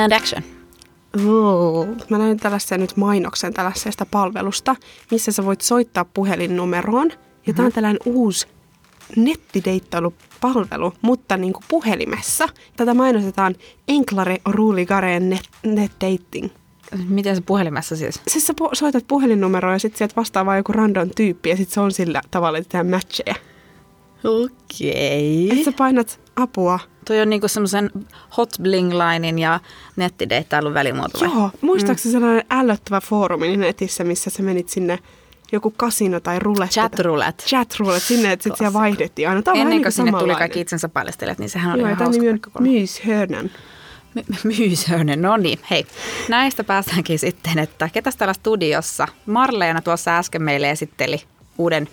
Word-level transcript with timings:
And 0.00 0.12
action. 0.12 0.42
Mä 2.10 2.18
näin 2.18 2.36
tällaisen 2.36 2.80
nyt 2.80 2.96
mainoksen 2.96 3.54
tällaisesta 3.54 4.06
palvelusta, 4.06 4.76
missä 5.10 5.32
sä 5.32 5.44
voit 5.44 5.60
soittaa 5.60 6.04
puhelinnumeroon. 6.04 7.08
Ja 7.10 7.16
mm-hmm. 7.16 7.54
tämä 7.54 7.66
on 7.66 7.72
tällainen 7.72 8.00
uusi 8.04 8.46
nettideittailupalvelu, 9.16 10.92
mutta 11.02 11.36
niin 11.36 11.52
kuin 11.52 11.64
puhelimessa. 11.68 12.48
Tätä 12.76 12.94
mainostetaan 12.94 13.54
Enklare 13.88 14.38
Ruligare 14.44 15.20
net, 15.20 15.48
net 15.64 15.92
Dating. 16.00 16.48
Miten 17.08 17.36
se 17.36 17.42
puhelimessa 17.42 17.96
siis? 17.96 18.20
Siis 18.28 18.46
sä 18.46 18.54
po- 18.60 18.70
soitat 18.72 19.04
puhelinnumeroa 19.08 19.72
ja 19.72 19.78
sitten 19.78 19.98
sieltä 19.98 20.16
vastaa 20.16 20.46
vaan 20.46 20.56
joku 20.56 20.72
random 20.72 21.10
tyyppi 21.16 21.48
ja 21.48 21.56
sitten 21.56 21.74
se 21.74 21.80
on 21.80 21.92
sillä 21.92 22.20
tavalla, 22.30 22.58
että 22.58 22.68
tehdään 22.68 22.90
matcheja. 22.90 23.34
Okei. 24.24 25.50
Että 25.50 25.64
sä 25.64 25.72
painat 25.72 26.20
apua. 26.36 26.78
Toi 27.04 27.20
on 27.20 27.30
niinku 27.30 27.48
semmoisen 27.48 27.90
hot 28.36 28.50
bling 28.62 28.92
linein 28.92 29.38
ja 29.38 29.60
nettideittailun 29.96 30.74
välimuoto? 30.74 31.24
Joo, 31.24 31.50
muistaakseni 31.60 32.14
mm. 32.14 32.20
sellainen 32.20 32.44
ällöttävä 32.50 33.00
foorumi 33.00 33.56
netissä, 33.56 34.04
missä 34.04 34.30
sä 34.30 34.42
menit 34.42 34.68
sinne 34.68 34.98
joku 35.52 35.74
kasino 35.76 36.20
tai 36.20 36.38
roulette. 36.38 36.74
Chat 36.74 36.98
roulette. 36.98 37.44
Chat 37.46 37.76
roulette, 37.78 38.06
sinne, 38.06 38.32
että 38.32 38.42
sit 38.42 38.56
siellä 38.56 38.72
vaihdettiin 38.72 39.28
aina. 39.28 39.42
Tämä 39.42 39.52
on 39.52 39.60
Ennen 39.60 39.78
kuin 39.78 39.84
niin 39.84 39.92
sinne 39.92 40.12
tuli 40.12 40.34
kaikki 40.34 40.60
itsensä 40.60 40.88
paljastelijat, 40.88 41.38
niin 41.38 41.50
sehän 41.50 41.72
oli 41.72 41.80
Joo, 41.80 41.88
ihan 41.88 41.98
tämä 41.98 42.10
nimi 42.10 42.28
on. 42.28 42.40
Myyshörnän. 42.60 43.50
Myyshörnen, 44.44 45.22
no 45.28 45.36
niin. 45.36 45.58
Hei, 45.70 45.86
näistä 46.28 46.64
päästäänkin 46.64 47.18
sitten, 47.18 47.58
että 47.58 47.88
ketäs 47.92 48.16
täällä 48.16 48.32
studiossa? 48.32 49.08
Marleena 49.26 49.82
tuossa 49.82 50.18
äsken 50.18 50.42
meille 50.42 50.70
esitteli 50.70 51.22
uuden 51.58 51.88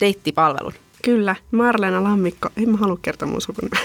deittipalvelun. 0.00 0.74
Kyllä, 1.04 1.36
Marlena 1.50 2.04
Lammikko. 2.04 2.48
En 2.56 2.70
mä 2.70 2.76
halua 2.76 2.98
kertoa 3.02 3.28
mun 3.28 3.40
sukunimeä. 3.40 3.80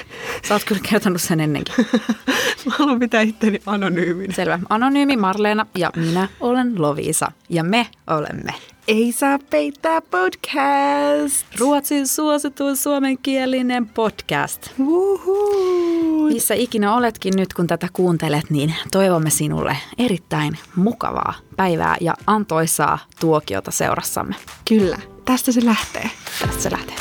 Sä 0.48 0.54
oot 0.56 0.64
kyllä 0.64 0.82
kertonut 0.90 1.22
sen 1.22 1.40
ennenkin. 1.40 1.76
mä 2.66 2.76
haluan 2.78 3.00
pitää 3.00 3.22
itteni 3.22 3.60
anonyyminä. 3.66 4.34
Selvä. 4.34 4.60
Anonyymi 4.70 5.18
Marleena 5.18 5.66
ja 5.76 5.92
minä 5.96 6.28
olen 6.40 6.82
Lovisa. 6.82 7.32
Ja 7.50 7.64
me 7.64 7.88
olemme 8.08 8.54
Ei 8.88 9.12
saa 9.12 9.40
peittää 9.50 10.02
podcast. 10.02 11.60
Ruotsin 11.60 12.08
suosituin 12.08 12.78
suomenkielinen 12.78 13.88
podcast. 13.90 14.70
Woohoo. 14.80 16.28
Missä 16.28 16.54
ikinä 16.54 16.96
oletkin 16.96 17.34
nyt, 17.36 17.54
kun 17.54 17.68
tätä 17.68 17.88
kuuntelet, 17.94 18.50
niin 18.50 18.76
toivomme 18.92 19.30
sinulle 19.30 19.78
erittäin 19.98 20.58
mukavaa 20.76 21.34
päivää 21.58 21.98
ja 22.02 22.14
antoisaa 22.28 23.00
tuokiota 23.20 23.72
seurassamme. 23.72 24.36
Kyllä, 24.68 24.98
tästä 25.26 25.52
se 25.52 25.66
lähtee. 25.66 26.10
Tästä 26.40 26.62
se 26.62 26.72
lähtee. 26.72 26.96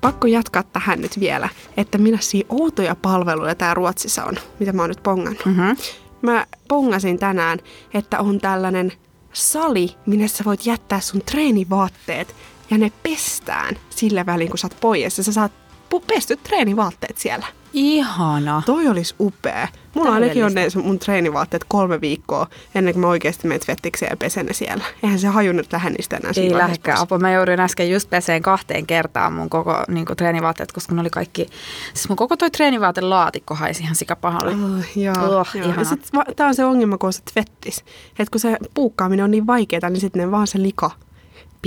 Pakko 0.00 0.26
jatkaa 0.26 0.62
tähän 0.62 1.00
nyt 1.00 1.20
vielä, 1.20 1.48
että 1.76 1.98
millaisia 1.98 2.46
outoja 2.48 2.94
palveluja 2.94 3.54
tämä 3.54 3.74
Ruotsissa 3.74 4.24
on, 4.24 4.34
mitä 4.58 4.72
mä 4.72 4.82
oon 4.82 4.90
nyt 4.90 5.02
pongannut. 5.02 5.44
Mm-hmm. 5.44 5.76
Mä 6.22 6.46
pongasin 6.68 7.18
tänään, 7.18 7.58
että 7.94 8.20
on 8.20 8.40
tällainen 8.40 8.92
sali, 9.32 9.88
minne 10.06 10.28
sä 10.28 10.44
voit 10.44 10.66
jättää 10.66 11.00
sun 11.00 11.22
treenivaatteet 11.22 12.34
ja 12.70 12.78
ne 12.78 12.92
pestään 13.02 13.76
sillä 13.90 14.26
välin, 14.26 14.48
kun 14.48 14.58
sä 14.58 14.66
oot 14.66 14.80
pois. 14.80 15.18
Ja 15.18 15.24
sä 15.24 15.32
saat 15.32 15.52
pestyt 16.00 16.42
treenivaatteet 16.42 17.18
siellä. 17.18 17.46
Ihana. 17.72 18.62
Toi 18.66 18.88
olisi 18.88 19.14
upea. 19.20 19.68
Mulla 19.94 20.12
ainakin 20.12 20.44
on 20.44 20.54
ne 20.54 20.66
mun 20.82 20.98
treenivaatteet 20.98 21.64
kolme 21.68 22.00
viikkoa 22.00 22.46
ennen 22.74 22.94
kuin 22.94 23.00
mä 23.00 23.08
oikeasti 23.08 23.48
menen 23.48 23.60
tvettikseen 23.60 24.10
ja 24.10 24.16
pesen 24.16 24.46
ne 24.46 24.52
siellä. 24.52 24.84
Eihän 25.02 25.18
se 25.18 25.26
haju 25.26 25.52
nyt 25.52 25.72
lähde 25.72 25.90
niistä 25.90 26.16
enää 26.16 26.32
Ei 26.36 26.54
lähdekään. 26.54 26.98
Apua, 26.98 27.18
mä 27.18 27.32
jouduin 27.32 27.60
äsken 27.60 27.90
just 27.90 28.10
peseen 28.10 28.42
kahteen 28.42 28.86
kertaan 28.86 29.32
mun 29.32 29.50
koko 29.50 29.84
niin 29.88 30.06
kuin, 30.06 30.16
treenivaatteet, 30.16 30.72
koska 30.72 30.94
ne 30.94 31.00
oli 31.00 31.10
kaikki... 31.10 31.46
Siis 31.94 32.08
mun 32.08 32.16
koko 32.16 32.36
toi 32.36 32.50
treenivaatelaatikko 32.50 33.54
haisi 33.54 33.82
ihan 33.82 33.94
sikapahalle. 33.94 34.50
Oh, 34.50 34.96
joo, 34.96 35.38
Oh, 35.40 35.48
joo. 35.54 35.72
Ja 35.78 35.84
sit, 35.84 36.08
tää 36.36 36.46
on 36.46 36.54
se 36.54 36.64
ongelma, 36.64 36.98
kun 36.98 37.06
on 37.06 37.12
se 37.12 37.22
tvettis. 37.32 37.84
Että 38.18 38.30
kun 38.32 38.40
se 38.40 38.56
puukkaaminen 38.74 39.24
on 39.24 39.30
niin 39.30 39.46
vaikeaa, 39.46 39.90
niin 39.90 40.00
sitten 40.00 40.30
vaan 40.30 40.46
se 40.46 40.62
lika 40.62 40.90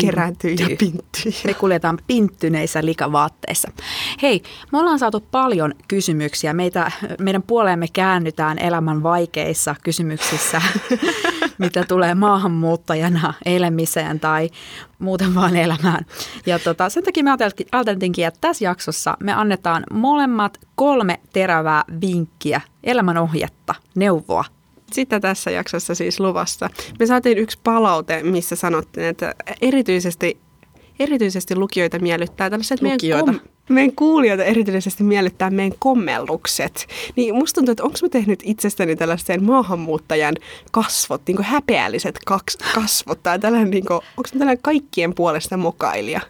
kerääntyy 0.01 0.51
ja 0.51 0.67
pinttyy. 0.79 1.31
Me 1.45 1.53
kuljetaan 1.53 1.99
pinttyneissä 2.07 2.85
likavaatteissa. 2.85 3.71
Hei, 4.21 4.43
me 4.71 4.79
ollaan 4.79 4.99
saatu 4.99 5.19
paljon 5.31 5.73
kysymyksiä. 5.87 6.53
Meitä, 6.53 6.91
meidän 7.19 7.43
puoleemme 7.43 7.87
käännytään 7.93 8.59
elämän 8.59 9.03
vaikeissa 9.03 9.75
kysymyksissä, 9.83 10.61
mitä 11.57 11.83
tulee 11.87 12.15
maahanmuuttajana 12.15 13.33
elämiseen 13.45 14.19
tai 14.19 14.49
muuten 14.99 15.35
vaan 15.35 15.55
elämään. 15.55 16.05
Ja 16.45 16.59
tota, 16.59 16.89
sen 16.89 17.03
takia 17.03 17.23
me 17.23 17.29
ajateltiin- 17.31 17.67
ajateltiinkin, 17.71 18.27
että 18.27 18.41
tässä 18.41 18.65
jaksossa 18.65 19.17
me 19.23 19.33
annetaan 19.33 19.83
molemmat 19.91 20.59
kolme 20.75 21.19
terävää 21.33 21.83
vinkkiä, 22.01 22.61
elämänohjetta, 22.83 23.75
neuvoa 23.95 24.56
Sitä 24.91 25.19
tässä 25.19 25.51
jaksossa 25.51 25.95
siis 25.95 26.19
luvassa. 26.19 26.69
Me 26.99 27.05
saatiin 27.05 27.37
yksi 27.37 27.59
palaute, 27.63 28.23
missä 28.23 28.55
sanottiin, 28.55 29.05
että 29.05 29.35
erityisesti, 29.61 30.37
erityisesti 30.99 31.55
lukijoita 31.55 31.99
miellyttää 31.99 32.49
tällaiset 32.49 32.81
Lukijoita. 32.81 33.25
meidän, 33.25 33.41
kom- 33.41 33.49
meidän 33.69 33.95
kuulijoita 33.95 34.43
erityisesti 34.43 35.03
miellyttää 35.03 35.49
meidän 35.49 35.77
kommellukset. 35.79 36.87
Niin 37.15 37.35
musta 37.35 37.55
tuntuu, 37.55 37.71
että 37.71 37.83
onko 37.83 37.97
mä 38.01 38.09
tehnyt 38.09 38.39
itsestäni 38.43 38.95
tällaisen 38.95 39.43
maahanmuuttajan 39.43 40.35
kasvot, 40.71 41.21
niin 41.27 41.43
häpeälliset 41.43 42.19
kaks, 42.25 42.57
kasvot, 42.75 43.23
tai 43.23 43.39
tällainen, 43.39 43.69
niin 43.69 43.83
onko 43.91 44.29
mä 44.33 44.39
tällainen 44.39 44.61
kaikkien 44.61 45.13
puolesta 45.15 45.57
mokailija? 45.57 46.21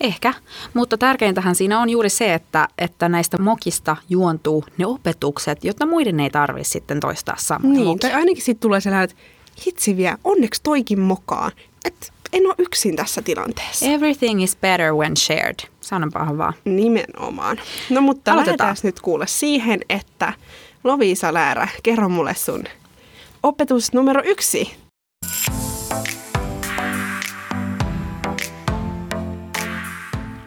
Ehkä, 0.00 0.34
mutta 0.74 0.98
tärkeintähän 0.98 1.54
siinä 1.54 1.80
on 1.80 1.90
juuri 1.90 2.08
se, 2.08 2.34
että, 2.34 2.68
että 2.78 3.08
näistä 3.08 3.38
mokista 3.38 3.96
juontuu 4.08 4.64
ne 4.78 4.86
opetukset, 4.86 5.64
jotta 5.64 5.86
muiden 5.86 6.20
ei 6.20 6.30
tarvitse 6.30 6.70
sitten 6.70 7.00
toistaa 7.00 7.34
samoja 7.38 7.72
Niin, 7.74 7.86
mokia. 7.86 8.10
tai 8.10 8.20
ainakin 8.20 8.42
siitä 8.42 8.60
tulee 8.60 8.80
sellainen, 8.80 9.10
että 9.10 9.16
hitsi 9.66 9.96
vielä, 9.96 10.18
onneksi 10.24 10.60
toikin 10.62 11.00
mokaan. 11.00 11.52
Että 11.84 12.06
en 12.32 12.46
ole 12.46 12.54
yksin 12.58 12.96
tässä 12.96 13.22
tilanteessa. 13.22 13.86
Everything 13.86 14.42
is 14.42 14.56
better 14.56 14.94
when 14.94 15.16
shared. 15.16 15.56
Sanonpahan 15.80 16.38
vaan. 16.38 16.52
Nimenomaan. 16.64 17.60
No 17.90 18.00
mutta 18.00 18.36
lähdetään 18.36 18.76
nyt 18.82 19.00
kuule 19.00 19.26
siihen, 19.26 19.80
että 19.88 20.32
Loviisa 20.84 21.34
Läärä, 21.34 21.68
kerro 21.82 22.08
mulle 22.08 22.34
sun 22.34 22.64
opetus 23.42 23.92
numero 23.92 24.22
yksi. 24.24 24.72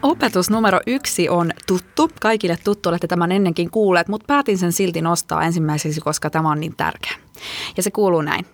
Opetus 0.04 0.50
numero 0.50 0.80
yksi 0.88 1.30
on 1.30 1.52
tuttu. 1.68 2.10
Kaikille 2.22 2.58
tuttu, 2.64 2.90
olette 2.90 3.08
tämän 3.08 3.32
ennenkin 3.32 3.70
kuulleet, 3.70 4.08
mutta 4.08 4.26
päätin 4.28 4.58
sen 4.58 4.72
silti 4.74 5.02
nostaa 5.02 5.44
ensimmäiseksi, 5.44 6.02
koska 6.02 6.30
tämä 6.30 6.52
on 6.52 6.60
niin 6.60 6.76
tärkeä. 6.78 7.16
Ja 7.78 7.84
se 7.84 7.92
kuuluu 7.92 8.22
näin. 8.22 8.46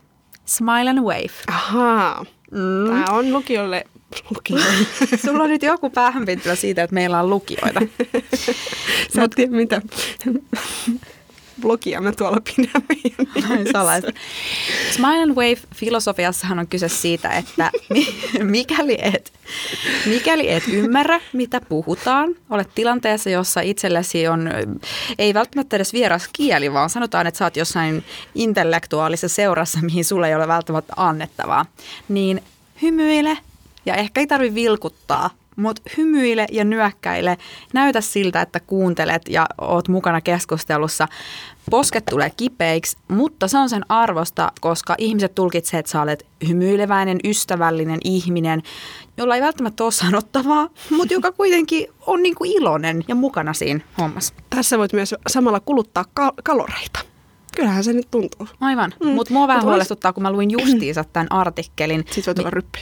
Smile 0.46 0.90
and 0.90 1.00
wave. 1.00 1.34
Ahaa. 1.48 2.26
Mm. 2.52 2.88
Tämä 2.88 3.06
on 3.10 3.34
lukijoille... 3.34 3.84
lukijoille. 4.36 4.86
Sulla 5.26 5.44
on 5.44 5.50
nyt 5.50 5.64
joku 5.64 5.90
päähänpinttymä 5.90 6.56
siitä, 6.56 6.84
että 6.84 6.94
meillä 6.94 7.20
on 7.20 7.30
lukijoita. 7.30 7.82
Sä 9.16 9.24
et 9.24 9.32
tiedä 9.36 9.52
mitä 9.52 9.82
blogia 11.62 12.02
mä 12.02 12.12
tuolla 12.12 12.42
pidän 12.56 12.82
meidän 12.90 13.66
salaista. 13.74 14.12
Smile 14.92 15.24
and 15.24 15.32
Wave 15.32 15.58
filosofiassahan 15.76 16.60
on 16.60 16.68
kyse 16.68 16.90
siitä, 16.90 17.30
että 17.30 17.72
mi- 17.90 18.16
mikäli 18.44 18.98
et, 19.02 19.34
mikäli 20.06 20.52
et 20.52 20.64
ymmärrä, 20.68 21.22
mitä 21.34 21.62
puhutaan, 21.62 22.36
olet 22.50 22.70
tilanteessa, 22.76 23.30
jossa 23.30 23.62
itsellesi 23.62 24.28
on, 24.28 24.50
ei 25.18 25.34
välttämättä 25.34 25.76
edes 25.76 25.94
vieras 25.94 26.30
kieli, 26.34 26.74
vaan 26.74 26.90
sanotaan, 26.90 27.28
että 27.28 27.38
sä 27.38 27.46
oot 27.46 27.58
jossain 27.58 28.04
intellektuaalisessa 28.36 29.36
seurassa, 29.36 29.80
mihin 29.82 30.06
sulle 30.06 30.28
ei 30.28 30.36
ole 30.36 30.48
välttämättä 30.48 30.94
annettavaa, 30.98 31.66
niin 32.10 32.44
hymyile 32.82 33.38
ja 33.86 33.96
ehkä 33.96 34.22
ei 34.22 34.28
tarvi 34.28 34.56
vilkuttaa, 34.56 35.30
mutta 35.60 35.82
hymyile 35.98 36.46
ja 36.52 36.64
nyökkäile. 36.64 37.38
Näytä 37.74 38.02
siltä, 38.02 38.42
että 38.42 38.60
kuuntelet 38.60 39.22
ja 39.30 39.46
oot 39.62 39.88
mukana 39.88 40.22
keskustelussa. 40.22 41.08
Posket 41.72 42.06
tulee 42.06 42.32
kipeiksi, 42.38 42.98
mutta 43.08 43.48
se 43.48 43.58
on 43.58 43.70
sen 43.70 43.86
arvosta, 43.90 44.52
koska 44.62 44.96
ihmiset 44.98 45.36
tulkitsevat, 45.36 45.80
että 45.80 45.92
sä 45.92 46.02
olet 46.02 46.26
hymyileväinen, 46.48 47.20
ystävällinen 47.24 48.00
ihminen, 48.04 48.64
jolla 49.18 49.36
ei 49.36 49.42
välttämättä 49.42 49.84
ole 49.84 49.92
sanottavaa, 49.92 50.70
mutta 50.90 51.14
joka 51.14 51.32
kuitenkin 51.32 51.88
on 52.08 52.24
niinku 52.24 52.44
iloinen 52.48 53.04
ja 53.08 53.16
mukana 53.16 53.54
siinä 53.54 53.80
hommassa. 53.98 54.34
Tässä 54.50 54.78
voit 54.78 54.94
myös 54.94 55.16
samalla 55.28 55.60
kuluttaa 55.60 56.06
kal- 56.14 56.34
kaloreita. 56.44 57.00
Kyllähän 57.56 57.84
se 57.84 57.94
nyt 57.94 58.08
tuntuu. 58.12 58.48
Aivan, 58.62 58.94
Mm. 59.04 59.08
mutta 59.10 59.34
mua 59.34 59.48
vähän 59.48 59.62
Mut 59.64 59.70
huolestuttaa, 59.70 60.14
kun 60.14 60.24
mä 60.24 60.32
luin 60.32 60.52
justiinsa 60.52 61.04
tämän 61.04 61.28
artikkelin. 61.32 62.06
Sitten 62.12 62.24
voi 62.26 62.36
tulla 62.36 62.50
ryppi. 62.50 62.80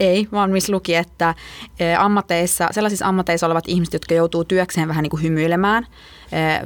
Ei, 0.00 0.28
vaan 0.32 0.50
missä 0.50 0.72
luki, 0.72 0.94
että 0.94 1.34
eh, 1.80 2.00
ammateissa, 2.00 2.68
sellaisissa 2.70 3.06
ammateissa 3.06 3.46
olevat 3.46 3.64
ihmiset, 3.68 3.92
jotka 3.92 4.14
joutuu 4.14 4.44
työkseen 4.44 4.88
vähän 4.88 5.02
niin 5.02 5.10
kuin 5.10 5.22
hymyilemään, 5.22 5.86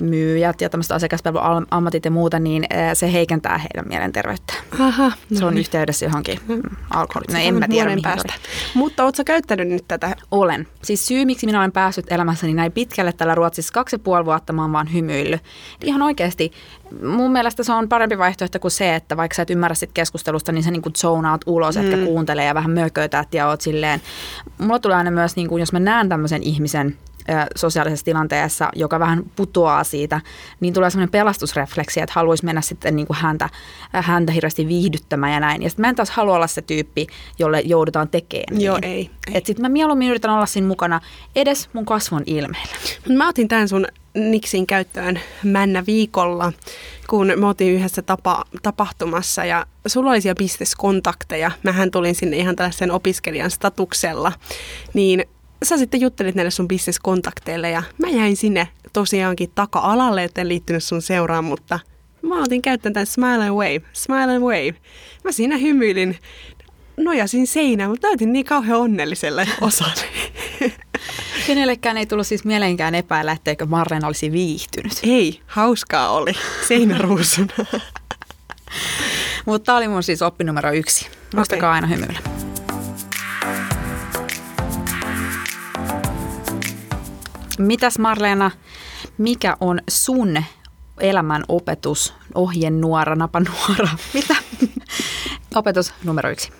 myyjät 0.01 0.61
ja 0.61 0.69
tämmöiset 0.69 0.93
asiakaspalveluammatit 0.93 2.05
ja 2.05 2.11
muuta, 2.11 2.39
niin 2.39 2.65
eh, 2.71 2.91
se 2.95 3.13
heikentää 3.13 3.59
heidän 3.59 3.89
mielenterveyttä. 3.89 4.55
Aha, 4.79 5.13
Se 5.33 5.45
on 5.45 5.55
niin. 5.55 5.61
yhteydessä 5.61 6.07
johonkin 6.07 6.41
mm, 6.49 6.61
alkoholiin. 6.91 7.33
No, 7.33 7.39
en 7.39 7.55
mä 7.55 7.69
tiedä, 7.69 7.89
mihin 7.89 8.03
päästä. 8.03 8.33
oli. 8.33 8.43
Mutta 8.75 9.05
ootko 9.05 9.23
käyttänyt 9.25 9.69
nyt 9.69 9.85
tätä? 9.89 10.17
Olen. 10.31 10.67
Siis 10.83 11.07
syy, 11.07 11.25
miksi 11.25 11.47
minä 11.47 11.59
olen 11.59 11.73
päässyt 11.73 12.13
elämässäni 12.13 12.55
näin 12.55 12.73
pitkälle 12.73 13.13
tällä 13.13 13.35
Ruotsissa 13.35 13.73
kaksi 13.73 13.95
ja 13.95 13.99
puoli 13.99 14.25
vuotta, 14.25 14.53
mä 14.53 14.63
oon 14.63 14.73
vaan 14.73 14.93
hymyillyt. 14.93 15.41
Ihan 15.85 16.03
oikeasti, 16.03 16.53
mun 17.03 17.33
mielestä 17.33 17.63
se 17.63 17.73
on 17.73 17.89
parempi 17.89 18.19
vaihtoehto 18.19 18.59
kuin 18.59 18.71
se, 18.71 18.95
että 18.95 19.17
vaikka 19.17 19.35
sä 19.35 19.43
et 19.43 19.51
ymmärrä 19.51 19.75
sit 19.75 19.93
keskustelusta, 19.95 20.53
niin 20.53 20.63
sä 20.63 20.71
niin 20.71 20.83
zonaat 20.99 21.41
ulos, 21.47 21.77
mm. 21.77 21.83
etkä 21.83 22.05
kuuntele 22.05 22.45
ja 22.45 22.55
vähän 22.55 22.71
mökötät 22.71 23.35
ja 23.35 23.49
oot 23.49 23.61
silleen. 23.61 24.01
Mulla 24.59 24.79
tulee 24.79 24.97
aina 24.97 25.11
myös, 25.11 25.37
niin 25.37 25.49
kuin, 25.49 25.61
jos 25.61 25.73
mä 25.73 25.81
näen 25.81 26.09
tämmöisen 26.09 26.43
ihmisen, 26.43 26.97
sosiaalisessa 27.57 28.05
tilanteessa, 28.05 28.71
joka 28.75 29.01
vähän 29.01 29.23
putoaa 29.37 29.85
siitä, 29.85 30.21
niin 30.61 30.75
tulee 30.75 30.91
semmoinen 30.91 31.11
pelastusrefleksi, 31.11 32.01
että 32.01 32.13
haluaisi 32.17 32.45
mennä 32.45 32.61
sitten 32.61 32.97
niin 32.97 33.07
kuin 33.07 33.17
häntä, 33.17 33.49
häntä 33.93 34.33
hirveästi 34.33 34.69
viihdyttämään 34.69 35.33
ja 35.33 35.41
näin. 35.41 35.63
Ja 35.63 35.71
sitten 35.71 35.83
mä 35.83 35.89
en 35.89 35.97
taas 35.97 36.11
halua 36.11 36.37
olla 36.37 36.47
se 36.47 36.63
tyyppi, 36.63 37.07
jolle 37.39 37.61
joudutaan 37.61 38.09
tekemään. 38.09 38.61
Joo, 38.61 38.79
niin. 38.81 38.93
ei, 38.93 39.11
ei. 39.27 39.37
Et 39.37 39.47
sit 39.47 39.59
mä 39.59 39.69
mieluummin 39.69 40.09
yritän 40.09 40.31
olla 40.31 40.47
siinä 40.47 40.69
mukana 40.69 41.01
edes 41.37 41.69
mun 41.73 41.87
kasvon 41.87 42.23
ilmeillä. 42.27 42.77
Mä 43.09 43.29
otin 43.29 43.49
tämän 43.49 43.69
sun 43.69 43.87
Niksin 44.15 44.67
käyttöön 44.67 45.21
männä 45.45 45.87
viikolla, 45.87 46.53
kun 47.09 47.33
me 47.37 47.47
oltiin 47.47 47.75
yhdessä 47.75 48.03
tapa, 48.03 48.45
tapahtumassa 48.63 49.45
ja 49.45 49.67
sulla 49.87 50.11
oli 50.11 50.21
siellä 50.21 50.39
bisneskontakteja. 50.39 51.51
Mähän 51.63 51.91
tulin 51.91 52.15
sinne 52.15 52.37
ihan 52.37 52.57
tällaisen 52.57 52.91
opiskelijan 52.91 53.51
statuksella. 53.51 54.33
Niin 54.95 55.25
sä 55.65 55.79
sitten 55.79 56.01
juttelit 56.01 56.35
näille 56.35 56.51
sun 56.51 56.69
bisneskontakteille 56.69 57.71
ja 57.71 57.83
mä 57.99 58.09
jäin 58.09 58.37
sinne 58.37 58.69
tosiaankin 58.93 59.51
taka-alalle, 59.55 60.25
etten 60.25 60.49
liittynyt 60.49 60.85
sun 60.85 61.03
seuraan, 61.03 61.45
mutta 61.45 61.79
mä 62.23 62.43
otin 62.43 62.63
käyttöön 62.63 62.93
tämän 62.93 63.07
Smile 63.07 63.45
and 63.45 63.51
Wave, 63.51 63.83
Smile 63.93 64.35
and 64.35 64.43
Wave. 64.43 64.75
Mä 65.25 65.33
siinä 65.33 65.57
hymyilin, 65.57 66.19
nojasin 66.97 67.47
seinään, 67.47 67.91
mutta 67.91 68.09
näytin 68.09 68.33
niin 68.33 68.45
kauhean 68.45 68.81
onnelliselle 68.81 69.49
osalle. 69.61 70.05
Kenellekään 71.47 71.97
ei 71.97 72.07
tullut 72.07 72.27
siis 72.27 72.45
mieleenkään 72.45 72.95
epäillä, 72.95 73.33
etteikö 73.33 73.67
Marlena 73.67 74.07
olisi 74.07 74.33
viihtynyt. 74.33 74.93
Ei, 75.03 75.41
hauskaa 75.47 76.11
oli. 76.11 76.33
Seinäruusuna. 76.69 77.55
Mutta 79.47 79.67
tämä 79.67 79.79
oli 79.79 79.89
mun 79.89 80.03
siis 80.03 80.23
oppi 80.23 80.45
numero 80.45 80.73
yksi. 80.73 81.09
Muistakaa 81.35 81.71
Okei. 81.71 81.75
aina 81.75 81.87
hymyillä. 81.87 82.40
Mitäs 87.61 87.99
Marleena, 87.99 88.51
mikä 89.19 89.57
on 89.61 89.81
sun 89.91 90.43
elämän 91.01 91.45
opetus, 91.49 92.15
ohjenuora, 92.35 93.15
napanuora, 93.17 93.89
mitä? 94.15 94.37
Opetus 95.55 95.95
numero 96.05 96.31
yksi. 96.31 96.53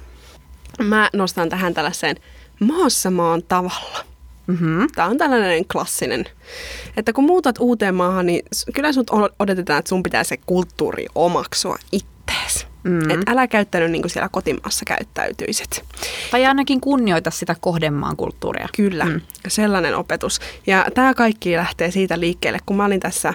Mä 0.83 1.11
nostan 1.13 1.49
tähän 1.49 1.75
tällaiseen 1.75 2.17
maassa 2.61 3.11
maan 3.11 3.43
tavalla. 3.43 4.05
Mm-hmm. 4.47 4.87
Tämä 4.95 5.09
on 5.09 5.19
tällainen 5.19 5.65
klassinen, 5.73 6.25
että 6.97 7.13
kun 7.13 7.25
muutat 7.25 7.57
uuteen 7.59 7.95
maahan, 7.95 8.27
niin 8.27 8.43
kyllä 8.75 8.89
o- 9.11 9.35
odotetaan, 9.39 9.79
että 9.79 9.89
sun 9.89 10.03
pitää 10.03 10.25
se 10.25 10.37
kulttuuri 10.37 11.07
omaksua 11.15 11.77
ittees. 11.93 12.67
Mm. 12.83 13.11
Et 13.11 13.21
älä 13.29 13.47
käyttänyt 13.47 13.91
niin 13.91 14.03
kuin 14.03 14.11
siellä 14.11 14.29
kotimaassa 14.29 14.85
käyttäytyisit. 14.85 15.85
Tai 16.31 16.47
ainakin 16.47 16.81
kunnioita 16.81 17.31
sitä 17.31 17.57
kohdemaan 17.61 18.17
kulttuuria. 18.17 18.69
Kyllä, 18.77 19.05
mm. 19.05 19.21
sellainen 19.49 19.97
opetus. 19.97 20.41
Ja 20.67 20.87
tämä 20.95 21.15
kaikki 21.15 21.57
lähtee 21.57 21.91
siitä 21.91 22.21
liikkeelle, 22.21 22.59
kun 22.67 22.77
mä 22.77 22.85
olin 22.85 23.01
tässä 23.01 23.35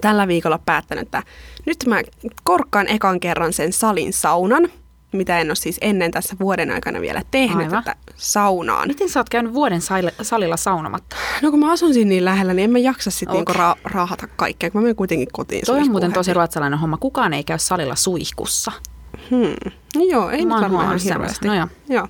tällä 0.00 0.28
viikolla 0.28 0.58
päättänyt, 0.58 1.02
että 1.02 1.22
nyt 1.66 1.84
mä 1.86 2.02
korkkaan 2.44 2.88
ekan 2.88 3.20
kerran 3.20 3.52
sen 3.52 3.72
salin 3.72 4.12
saunan, 4.12 4.68
mitä 5.12 5.38
en 5.38 5.48
ole 5.48 5.54
siis 5.54 5.78
ennen 5.80 6.10
tässä 6.10 6.36
vuoden 6.40 6.70
aikana 6.70 7.00
vielä 7.00 7.22
tehnyt, 7.30 7.66
Aivan. 7.66 7.78
että 7.78 7.96
saunaan. 8.16 8.88
Miten 8.88 9.08
sä 9.08 9.20
oot 9.20 9.28
käynyt 9.28 9.54
vuoden 9.54 9.80
salilla 10.22 10.56
saunomatta? 10.56 11.16
No 11.42 11.50
kun 11.50 11.60
mä 11.60 11.72
asun 11.72 11.94
siinä 11.94 12.08
niin 12.08 12.24
lähellä, 12.24 12.54
niin 12.54 12.64
en 12.64 12.70
mä 12.70 12.78
jaksa 12.78 13.10
sitten 13.10 13.36
okay. 13.36 13.54
niinku 13.54 13.80
ra- 13.80 13.90
raahata 13.92 14.26
kaikkea, 14.36 14.70
kun 14.70 14.80
mä 14.80 14.82
menen 14.82 14.96
kuitenkin 14.96 15.28
kotiin 15.32 15.66
Toi 15.66 15.80
on 15.80 15.90
muuten 15.90 16.12
tosi 16.12 16.34
ruotsalainen 16.34 16.78
homma. 16.78 16.96
Kukaan 16.96 17.32
ei 17.32 17.44
käy 17.44 17.58
salilla 17.58 17.94
suihkussa. 17.94 18.72
Hmm. 19.30 19.72
No 19.96 20.04
joo, 20.10 20.30
ei 20.30 20.46
Mä 20.46 20.54
nyt 20.54 20.62
varmaan 20.62 20.84
ihan 20.84 20.98
hirveästi. 21.04 21.48
No 21.48 21.54
joo. 21.54 21.66
joo. 21.88 22.08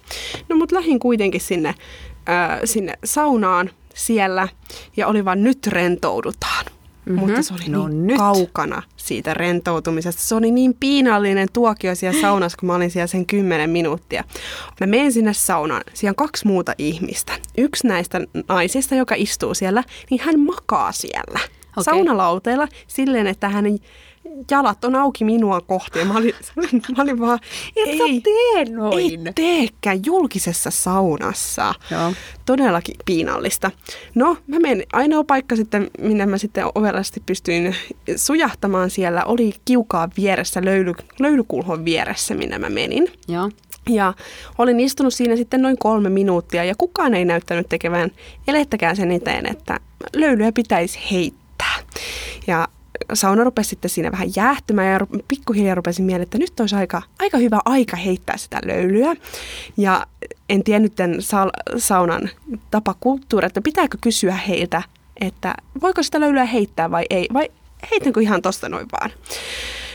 No 0.48 0.56
mut 0.56 0.72
lähdin 0.72 0.98
kuitenkin 0.98 1.40
sinne, 1.40 1.68
äh, 1.68 2.60
sinne 2.64 2.98
saunaan 3.04 3.70
siellä 3.94 4.48
ja 4.96 5.06
oli 5.06 5.24
vaan 5.24 5.42
nyt 5.42 5.66
rentoudutaan. 5.66 6.64
Mm-hmm. 7.08 7.26
Mutta 7.26 7.42
se 7.42 7.54
oli 7.54 7.68
No 7.68 7.88
niin 7.88 8.06
nyt. 8.06 8.16
kaukana 8.16 8.82
siitä 8.96 9.34
rentoutumisesta. 9.34 10.22
Se 10.22 10.34
oli 10.34 10.50
niin 10.50 10.74
piinallinen 10.80 11.48
tuokio 11.52 11.94
siellä 11.94 12.20
saunassa, 12.20 12.58
kun 12.60 12.66
mä 12.66 12.74
olin 12.74 12.90
siellä 12.90 13.06
sen 13.06 13.26
kymmenen 13.26 13.70
minuuttia. 13.70 14.24
Mä 14.80 14.86
menen 14.86 15.12
sinne 15.12 15.32
saunaan. 15.32 15.82
Siellä 15.94 16.12
on 16.12 16.26
kaksi 16.26 16.46
muuta 16.46 16.74
ihmistä. 16.78 17.32
Yksi 17.58 17.86
näistä 17.86 18.20
naisista, 18.48 18.94
joka 18.94 19.14
istuu 19.18 19.54
siellä, 19.54 19.84
niin 20.10 20.20
hän 20.24 20.40
makaa 20.40 20.92
siellä. 20.92 21.38
Okei. 21.76 21.84
Saunalauteella 21.84 22.68
silleen, 22.86 23.26
että 23.26 23.48
hänen 23.48 23.78
jalat 24.50 24.84
on 24.84 24.94
auki 24.94 25.24
minua 25.24 25.60
kohti. 25.60 25.98
Ja 25.98 26.04
mä 26.04 26.16
olin, 26.18 26.34
mä 26.96 27.02
olin 27.02 27.20
vaan, 27.20 27.38
Et 27.76 27.98
sä 27.98 28.04
tee 28.24 28.74
noin. 28.76 28.98
ei 28.98 29.32
teekään 29.34 30.00
julkisessa 30.06 30.70
saunassa. 30.70 31.74
Joo. 31.90 32.12
Todellakin 32.46 32.94
piinallista. 33.04 33.70
No, 34.14 34.36
mä 34.46 34.58
menin, 34.58 34.86
ainoa 34.92 35.24
paikka 35.24 35.56
sitten, 35.56 35.90
minne 35.98 36.26
mä 36.26 36.38
sitten 36.38 36.64
ovellasti 36.74 37.22
pystyin 37.26 37.76
sujahtamaan 38.16 38.90
siellä, 38.90 39.24
oli 39.24 39.54
kiukaa 39.64 40.08
vieressä, 40.16 40.64
löyly, 40.64 40.92
löylykulhon 41.20 41.84
vieressä, 41.84 42.34
minne 42.34 42.58
mä 42.58 42.68
menin. 42.68 43.12
Joo. 43.28 43.50
Ja 43.88 44.14
olin 44.58 44.80
istunut 44.80 45.14
siinä 45.14 45.36
sitten 45.36 45.62
noin 45.62 45.78
kolme 45.78 46.08
minuuttia 46.08 46.64
ja 46.64 46.74
kukaan 46.78 47.14
ei 47.14 47.24
näyttänyt 47.24 47.68
tekevän 47.68 48.10
elettäkään 48.48 48.96
sen 48.96 49.12
eteen, 49.12 49.46
että 49.46 49.80
löylyä 50.16 50.52
pitäisi 50.52 50.98
heittää. 51.10 51.74
Ja 52.46 52.68
sauna 53.14 53.44
rupesi 53.44 53.68
sitten 53.68 53.90
siinä 53.90 54.12
vähän 54.12 54.28
jäähtymään 54.36 54.92
ja 54.92 55.20
pikkuhiljaa 55.28 55.74
rupesin 55.74 56.04
mieleen, 56.04 56.22
että 56.22 56.38
nyt 56.38 56.60
olisi 56.60 56.76
aika, 56.76 57.02
aika 57.18 57.38
hyvä 57.38 57.60
aika 57.64 57.96
heittää 57.96 58.36
sitä 58.36 58.60
löylyä. 58.64 59.14
Ja 59.76 60.06
en 60.48 60.64
tiennyt 60.64 60.94
tämän 60.96 61.22
sa- 61.22 61.50
saunan 61.76 62.30
tapakulttuuria, 62.70 63.46
että 63.46 63.60
pitääkö 63.60 63.98
kysyä 64.00 64.34
heiltä, 64.34 64.82
että 65.20 65.54
voiko 65.80 66.02
sitä 66.02 66.20
löylyä 66.20 66.44
heittää 66.44 66.90
vai 66.90 67.04
ei, 67.10 67.28
vai 67.32 67.48
heitänkö 67.90 68.20
ihan 68.20 68.42
tosta 68.42 68.68
noin 68.68 68.86
vaan. 68.92 69.10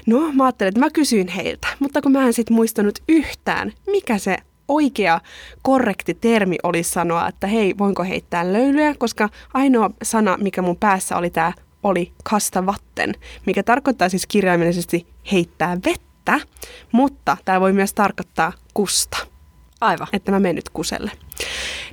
No, 0.05 0.31
mä 0.33 0.43
ajattelin, 0.43 0.69
että 0.69 0.79
mä 0.79 0.89
kysyin 0.89 1.27
heiltä, 1.27 1.67
mutta 1.79 2.01
kun 2.01 2.11
mä 2.11 2.25
en 2.25 2.33
sit 2.33 2.49
muistanut 2.49 2.99
yhtään, 3.09 3.71
mikä 3.87 4.17
se 4.17 4.37
oikea, 4.67 5.21
korrekti 5.61 6.13
termi 6.13 6.55
olisi 6.63 6.91
sanoa, 6.91 7.27
että 7.27 7.47
hei, 7.47 7.77
voinko 7.77 8.03
heittää 8.03 8.53
löylyä, 8.53 8.95
koska 8.97 9.29
ainoa 9.53 9.89
sana, 10.03 10.37
mikä 10.37 10.61
mun 10.61 10.77
päässä 10.77 11.17
oli 11.17 11.29
tämä, 11.29 11.53
oli 11.83 12.11
kasta 12.23 12.65
vatten, 12.65 13.13
mikä 13.45 13.63
tarkoittaa 13.63 14.09
siis 14.09 14.27
kirjaimellisesti 14.27 15.07
heittää 15.31 15.77
vettä, 15.85 16.39
mutta 16.91 17.37
tämä 17.45 17.61
voi 17.61 17.73
myös 17.73 17.93
tarkoittaa 17.93 18.53
kusta 18.73 19.17
Aivan. 19.81 20.07
että 20.13 20.31
mä 20.31 20.39
menen 20.39 20.55
nyt 20.55 20.69
kuselle. 20.69 21.11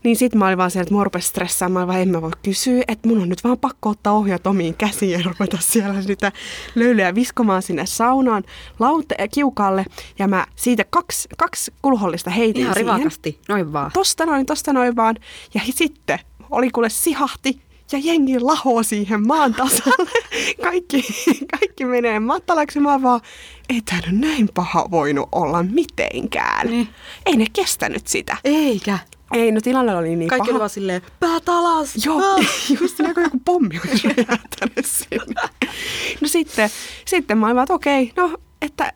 Niin 0.02 0.16
sit 0.16 0.34
mä 0.34 0.46
olin 0.46 0.58
vaan 0.58 0.70
siellä, 0.70 0.82
että 0.82 0.94
mua 0.94 1.04
rupesi 1.04 1.28
stressaamaan, 1.28 1.88
vaan 1.88 2.00
en 2.00 2.08
mä 2.08 2.22
voi 2.22 2.30
kysyä, 2.42 2.82
että 2.88 3.08
mun 3.08 3.22
on 3.22 3.28
nyt 3.28 3.44
vaan 3.44 3.58
pakko 3.58 3.88
ottaa 3.88 4.12
ohjat 4.12 4.46
omiin 4.46 4.74
käsiin 4.74 5.10
ja 5.10 5.20
ruveta 5.24 5.58
siellä 5.60 6.02
sitä 6.02 6.32
löylyä 6.74 7.14
viskomaan 7.14 7.62
sinne 7.62 7.86
saunaan 7.86 8.44
laute- 8.78 9.28
kiukaalle. 9.34 9.84
Ja 10.18 10.28
mä 10.28 10.46
siitä 10.56 10.84
kaksi, 10.90 11.28
kaksi 11.38 11.72
kulhollista 11.82 12.30
heitin 12.30 12.62
Ihan 12.62 12.74
siihen. 12.74 12.94
rivakasti. 12.94 13.40
Noin 13.48 13.72
vaan. 13.72 13.90
Tosta 13.94 14.26
noin, 14.26 14.46
tosta 14.46 14.72
noin 14.72 14.96
vaan. 14.96 15.16
Ja 15.54 15.60
sitten 15.70 16.18
oli 16.50 16.70
kuule 16.70 16.88
sihahti 16.90 17.60
ja 17.92 17.98
jengi 17.98 18.40
lahoo 18.40 18.82
siihen 18.82 19.26
maan 19.26 19.54
tasalle. 19.54 20.10
kaikki, 20.62 21.04
kaikki 21.50 21.84
menee 21.84 22.20
matalaksi. 22.20 22.80
Mä 22.80 23.02
vaan, 23.02 23.20
ei 23.68 23.80
tää 23.80 24.00
nyt 24.06 24.20
näin 24.20 24.48
paha 24.54 24.90
voinut 24.90 25.28
olla 25.32 25.62
mitenkään. 25.62 26.66
Niin. 26.66 26.88
Ei 27.26 27.36
ne 27.36 27.46
kestänyt 27.52 28.06
sitä. 28.06 28.36
Eikä. 28.44 28.98
Ei, 29.32 29.52
no 29.52 29.60
tilanne 29.60 29.96
oli 29.96 30.16
niin 30.16 30.28
Kaikki 30.28 30.46
paha. 30.46 30.50
oli 30.50 30.58
vaan 30.58 30.70
silleen, 30.70 31.02
päät 31.20 31.48
alas. 31.48 32.06
Joo, 32.06 32.38
just 32.80 32.98
niin 32.98 33.14
kuin 33.14 33.24
joku 33.24 33.40
pommi 33.44 33.80
olisi 33.88 34.08
räjähtänyt 34.08 34.86
sinne. 34.86 35.42
No 36.20 36.28
sitten, 36.28 36.70
sitten 37.04 37.38
mä 37.38 37.46
olin 37.46 37.56
vaan, 37.56 37.64
että 37.64 37.74
okei, 37.74 38.12
no, 38.16 38.38
että 38.62 38.92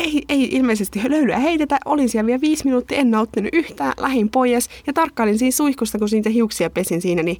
ei, 0.00 0.22
ei 0.28 0.48
ilmeisesti 0.52 1.00
löylyä 1.10 1.38
heitetä. 1.38 1.78
Olin 1.84 2.08
siellä 2.08 2.26
vielä 2.26 2.40
viisi 2.40 2.64
minuuttia, 2.64 2.98
en 2.98 3.10
nauttinut 3.10 3.50
yhtään, 3.52 3.92
lähin 3.98 4.28
pois 4.30 4.68
ja 4.86 4.92
tarkkailin 4.92 5.38
siinä 5.38 5.50
suihkusta, 5.50 5.98
kun 5.98 6.08
siitä 6.08 6.30
hiuksia 6.30 6.70
pesin 6.70 7.02
siinä, 7.02 7.22
niin 7.22 7.36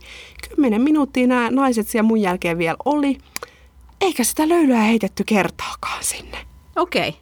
kymmenen 0.48 0.82
minuuttia 0.82 1.26
nämä 1.26 1.50
naiset 1.50 1.88
siellä 1.88 2.06
mun 2.08 2.20
jälkeen 2.20 2.58
vielä 2.58 2.76
oli. 2.84 3.18
Eikä 4.00 4.25
sitä 4.25 4.48
löylyä 4.48 4.80
heitetty 4.80 5.25
kertaakaan 5.26 6.04
sinne. 6.04 6.38
Okei. 6.76 7.16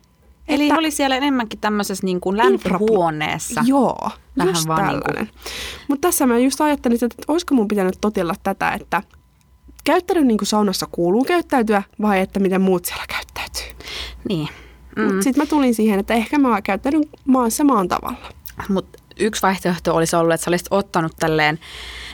Eli 0.49 0.65
Että- 0.65 0.79
oli 0.79 0.91
siellä 0.91 1.17
enemmänkin 1.17 1.61
tämmöisessä 1.61 2.05
niin 2.07 2.21
kuin 2.21 2.37
lämpöhuoneessa. 2.37 3.63
Joo, 3.67 4.11
Vähän 4.39 4.55
just 4.55 4.69
vaan 4.69 4.81
tällainen. 4.85 5.25
niinku- 5.25 5.41
Mutta 5.89 6.09
tässä 6.09 6.27
mä 6.27 6.39
just 6.39 6.61
ajattelin, 6.61 6.99
että 7.05 7.23
olisiko 7.29 7.55
mun 7.55 7.69
pitänyt 7.69 7.99
totella 8.01 8.35
tätä, 8.43 8.71
että 8.73 9.03
käyttäydyn 9.85 10.29
niin 10.29 10.39
kuin 10.39 10.47
saunassa 10.49 10.87
kuuluu 10.93 11.25
käyttäytyä 11.25 11.83
vai 12.03 12.21
että 12.21 12.41
miten 12.41 12.61
muut 12.63 12.85
siellä 12.85 13.05
käyttäytyy. 13.09 13.87
Niin. 14.29 14.49
Mm. 14.97 15.03
Mutta 15.05 15.23
sitten 15.23 15.43
mä 15.43 15.47
tulin 15.47 15.75
siihen, 15.75 16.01
että 16.01 16.15
ehkä 16.15 16.39
mä 16.39 16.63
käyttäydyn 16.63 17.05
maassa 17.25 17.65
maan 17.65 17.89
tavalla. 17.89 18.19
Mutta 18.69 18.99
yksi 19.21 19.43
vaihtoehto 19.43 19.95
olisi 19.95 20.17
ollut, 20.17 20.35
että 20.35 20.45
sä 20.45 20.51
olisit 20.51 20.67
ottanut 20.71 21.13
tälleen 21.19 21.59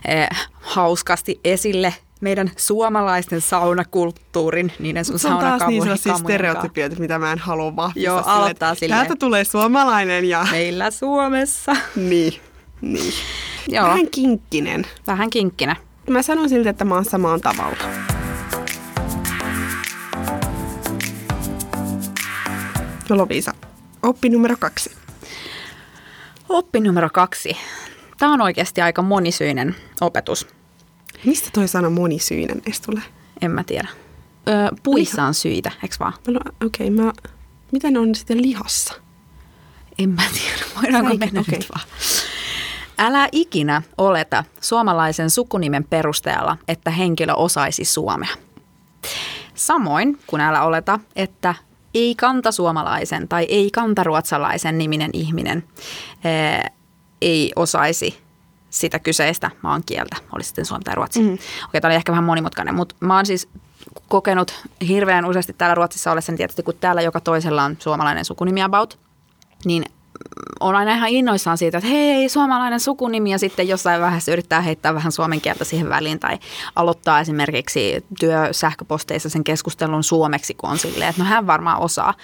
eh, 0.09 0.29
hauskasti 0.61 1.41
esille 1.45 1.95
meidän 2.21 2.51
suomalaisten 2.57 3.41
saunakulttuurin, 3.41 4.73
niiden 4.79 5.05
sun 5.05 5.19
Se 5.19 5.29
on 5.29 5.33
taas 5.33 5.43
niin 5.43 5.59
saunakamujen 5.59 5.99
sellaisia 5.99 6.25
stereotypioita, 6.25 6.97
mitä 6.97 7.19
mä 7.19 7.33
en 7.33 7.39
halua 7.39 7.77
vahvistaa. 7.77 8.13
Joo, 8.13 8.19
silleen, 8.23 8.37
aloittaa 8.39 8.75
silleen. 8.75 8.99
Täältä 8.99 9.17
tulee 9.17 9.45
suomalainen 9.45 10.25
ja... 10.25 10.47
Meillä 10.51 10.91
Suomessa. 10.91 11.77
Niin, 11.97 12.33
niin. 12.81 13.13
Joo, 13.69 13.87
Vähän 13.89 14.11
kinkkinen. 14.11 14.87
vähän 15.07 15.31
kinkkinen. 15.31 15.77
Mä 16.11 16.23
sanon 16.23 16.49
silti, 16.49 16.69
että 16.69 16.85
maassa 16.85 17.19
maan 17.19 17.41
tavalla. 17.41 18.20
No 23.11 23.17
Lovisa, 23.17 23.55
oppi 24.03 24.29
numero 24.29 24.57
kaksi. 24.59 24.91
Oppi 26.49 26.81
numero 26.81 27.11
kaksi. 27.11 27.57
Tämä 28.19 28.33
on 28.33 28.41
oikeasti 28.41 28.81
aika 28.81 29.03
monisyinen 29.03 29.77
opetus. 30.01 30.49
Mistä 31.25 31.51
toi 31.53 31.69
sana 31.69 31.91
monisyinen 31.91 32.63
edes 32.67 32.81
tulee? 32.81 33.03
En 33.43 33.51
mä 33.51 33.65
tiedä. 33.65 33.89
Öö, 34.49 34.69
puissa 34.83 35.25
on 35.25 35.35
syitä, 35.35 35.71
eikö 35.83 35.95
vaan? 36.01 36.13
No, 36.29 36.41
Okei, 36.67 36.89
okay, 36.89 37.05
mä... 37.05 37.13
Mitä 37.73 37.91
ne 37.91 37.99
on 37.99 38.15
sitten 38.15 38.43
lihassa? 38.43 38.95
En 39.99 40.09
mä 40.09 40.23
tiedä. 40.33 40.65
Voidaanko 40.77 41.09
Säikin, 41.09 41.27
mennä 41.27 41.41
okei. 41.41 41.59
nyt 41.59 41.69
vaan? 41.75 41.89
Älä 42.99 43.29
ikinä 43.33 43.83
oleta 43.99 44.45
suomalaisen 44.61 45.31
sukunimen 45.31 45.85
perusteella, 45.85 46.57
että 46.69 46.91
henkilö 46.91 47.35
osaisi 47.35 47.85
suomea. 47.85 48.37
Samoin 49.55 50.19
kun 50.27 50.41
älä 50.41 50.63
oleta, 50.63 51.01
että 51.17 51.55
ei 51.95 52.15
kantasuomalaisen 52.15 53.29
tai 53.29 53.45
ei 53.45 53.71
kantaruotsalaisen 53.71 54.79
niminen 54.79 55.11
ihminen 55.13 55.65
ää, 56.25 56.71
ei 57.21 57.53
osaisi 57.57 58.21
sitä 58.71 58.99
kyseistä 58.99 59.51
maan 59.63 59.83
kieltä, 59.87 60.17
oli 60.33 60.45
sitten 60.45 60.65
suomi 60.67 60.85
tai 60.85 60.95
ruotsi. 60.95 61.21
Mm. 61.23 61.39
Okei, 61.69 61.81
tämä 61.81 61.89
oli 61.91 61.97
ehkä 61.97 62.13
vähän 62.13 62.25
monimutkainen, 62.25 62.75
mutta 62.75 62.95
mä 63.01 63.17
oon 63.17 63.27
siis 63.27 63.49
kokenut 64.09 64.65
hirveän 64.89 65.25
useasti 65.25 65.53
täällä 65.53 65.75
Ruotsissa 65.75 66.11
ollessani 66.11 66.37
tietysti, 66.37 66.63
kun 66.63 66.75
täällä 66.81 67.03
joka 67.03 67.21
toisella 67.21 67.63
on 67.63 67.77
suomalainen 67.79 68.25
sukunimi 68.25 68.63
about, 68.63 68.99
niin 69.65 69.85
on 70.61 70.75
aina 70.75 70.95
ihan 70.95 71.09
innoissaan 71.09 71.59
siitä, 71.59 71.79
että 71.79 71.91
hei, 71.91 72.29
suomalainen 72.29 72.81
sukunimi 72.81 73.31
ja 73.31 73.39
sitten 73.39 73.69
jossain 73.69 74.01
vaiheessa 74.01 74.33
yrittää 74.33 74.61
heittää 74.61 74.95
vähän 74.95 75.13
suomen 75.13 75.41
kieltä 75.41 75.65
siihen 75.65 75.89
väliin 75.89 76.19
tai 76.21 76.39
aloittaa 76.77 77.21
esimerkiksi 77.21 78.05
työsähköposteissa 78.21 79.29
sen 79.29 79.45
keskustelun 79.45 80.03
suomeksi, 80.03 80.55
kun 80.55 80.71
on 80.71 80.79
silleen, 80.79 81.11
että 81.11 81.23
no 81.23 81.29
hän 81.29 81.47
varmaan 81.47 81.81
osaa. 81.81 82.15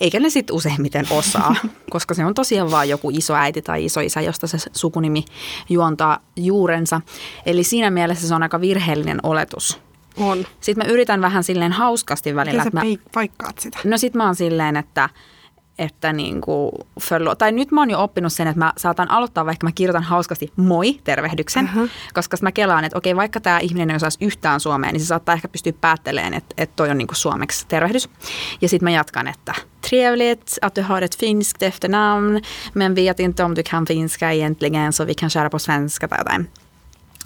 Eikä 0.00 0.20
ne 0.20 0.30
sitten 0.30 0.56
useimmiten 0.56 1.06
osaa, 1.10 1.54
koska 1.90 2.14
se 2.14 2.24
on 2.24 2.34
tosiaan 2.34 2.70
vaan 2.70 2.88
joku 2.88 3.10
iso 3.10 3.34
äiti 3.34 3.62
tai 3.62 3.84
iso 3.84 4.00
isä, 4.00 4.20
josta 4.20 4.46
se 4.46 4.58
sukunimi 4.72 5.24
juontaa 5.68 6.18
juurensa. 6.36 7.00
Eli 7.46 7.64
siinä 7.64 7.90
mielessä 7.90 8.28
se 8.28 8.34
on 8.34 8.42
aika 8.42 8.60
virheellinen 8.60 9.18
oletus. 9.22 9.80
On. 10.16 10.46
Sitten 10.60 10.86
mä 10.86 10.92
yritän 10.92 11.20
vähän 11.20 11.44
silleen 11.44 11.72
hauskasti 11.72 12.34
välillä, 12.34 12.64
Miten 12.64 12.80
sä 12.82 12.88
että 12.88 13.02
mä, 13.02 13.10
paikkaat 13.14 13.58
sitä? 13.58 13.78
No 13.84 13.98
sit 13.98 14.14
mä 14.14 14.24
oon 14.24 14.34
silleen, 14.34 14.76
että, 14.76 15.08
että 15.80 16.12
niinku, 16.12 16.70
föllo, 17.00 17.34
tai 17.34 17.52
nyt 17.52 17.70
mä 17.70 17.80
oon 17.80 17.90
jo 17.90 18.02
oppinut 18.02 18.32
sen, 18.32 18.46
että 18.46 18.58
mä 18.58 18.72
saatan 18.76 19.10
aloittaa, 19.10 19.46
vaikka 19.46 19.66
mä 19.66 19.72
kirjoitan 19.72 20.02
hauskasti 20.02 20.52
moi 20.56 21.00
tervehdyksen, 21.04 21.64
Aha. 21.64 21.88
koska 22.14 22.36
mä 22.42 22.52
kelaan, 22.52 22.84
että 22.84 22.98
okei, 22.98 23.16
vaikka 23.16 23.40
tämä 23.40 23.58
ihminen 23.58 23.90
ei 23.90 23.96
osaisi 23.96 24.24
yhtään 24.24 24.60
suomea, 24.60 24.92
niin 24.92 25.00
se 25.00 25.06
saattaa 25.06 25.34
ehkä 25.34 25.48
pystyä 25.48 25.72
päättelemään, 25.80 26.34
että, 26.34 26.54
että 26.58 26.76
toi 26.76 26.90
on 26.90 26.98
niinku 26.98 27.14
suomeksi 27.14 27.66
tervehdys. 27.68 28.08
Ja 28.60 28.68
sitten 28.68 28.86
mä 28.86 28.90
jatkan, 28.90 29.28
että 29.28 29.54
trevligt 29.90 30.58
att 30.62 30.76
du 30.76 30.82
har 30.82 31.02
ett 31.02 31.16
finskt 31.16 31.62
efternamn, 31.62 32.40
men 32.74 32.94
vet 32.94 33.20
inte 33.20 33.44
om 33.44 33.54
du 33.56 33.62
kan 33.70 33.84
finska 33.84 34.30
egentligen, 34.30 34.92
så 34.92 35.06
vi 35.06 35.14
kan 35.14 35.30
köra 35.30 35.50
på 35.50 35.58
svenska 35.58 36.08
tai 36.08 36.18
jotain. 36.18 36.48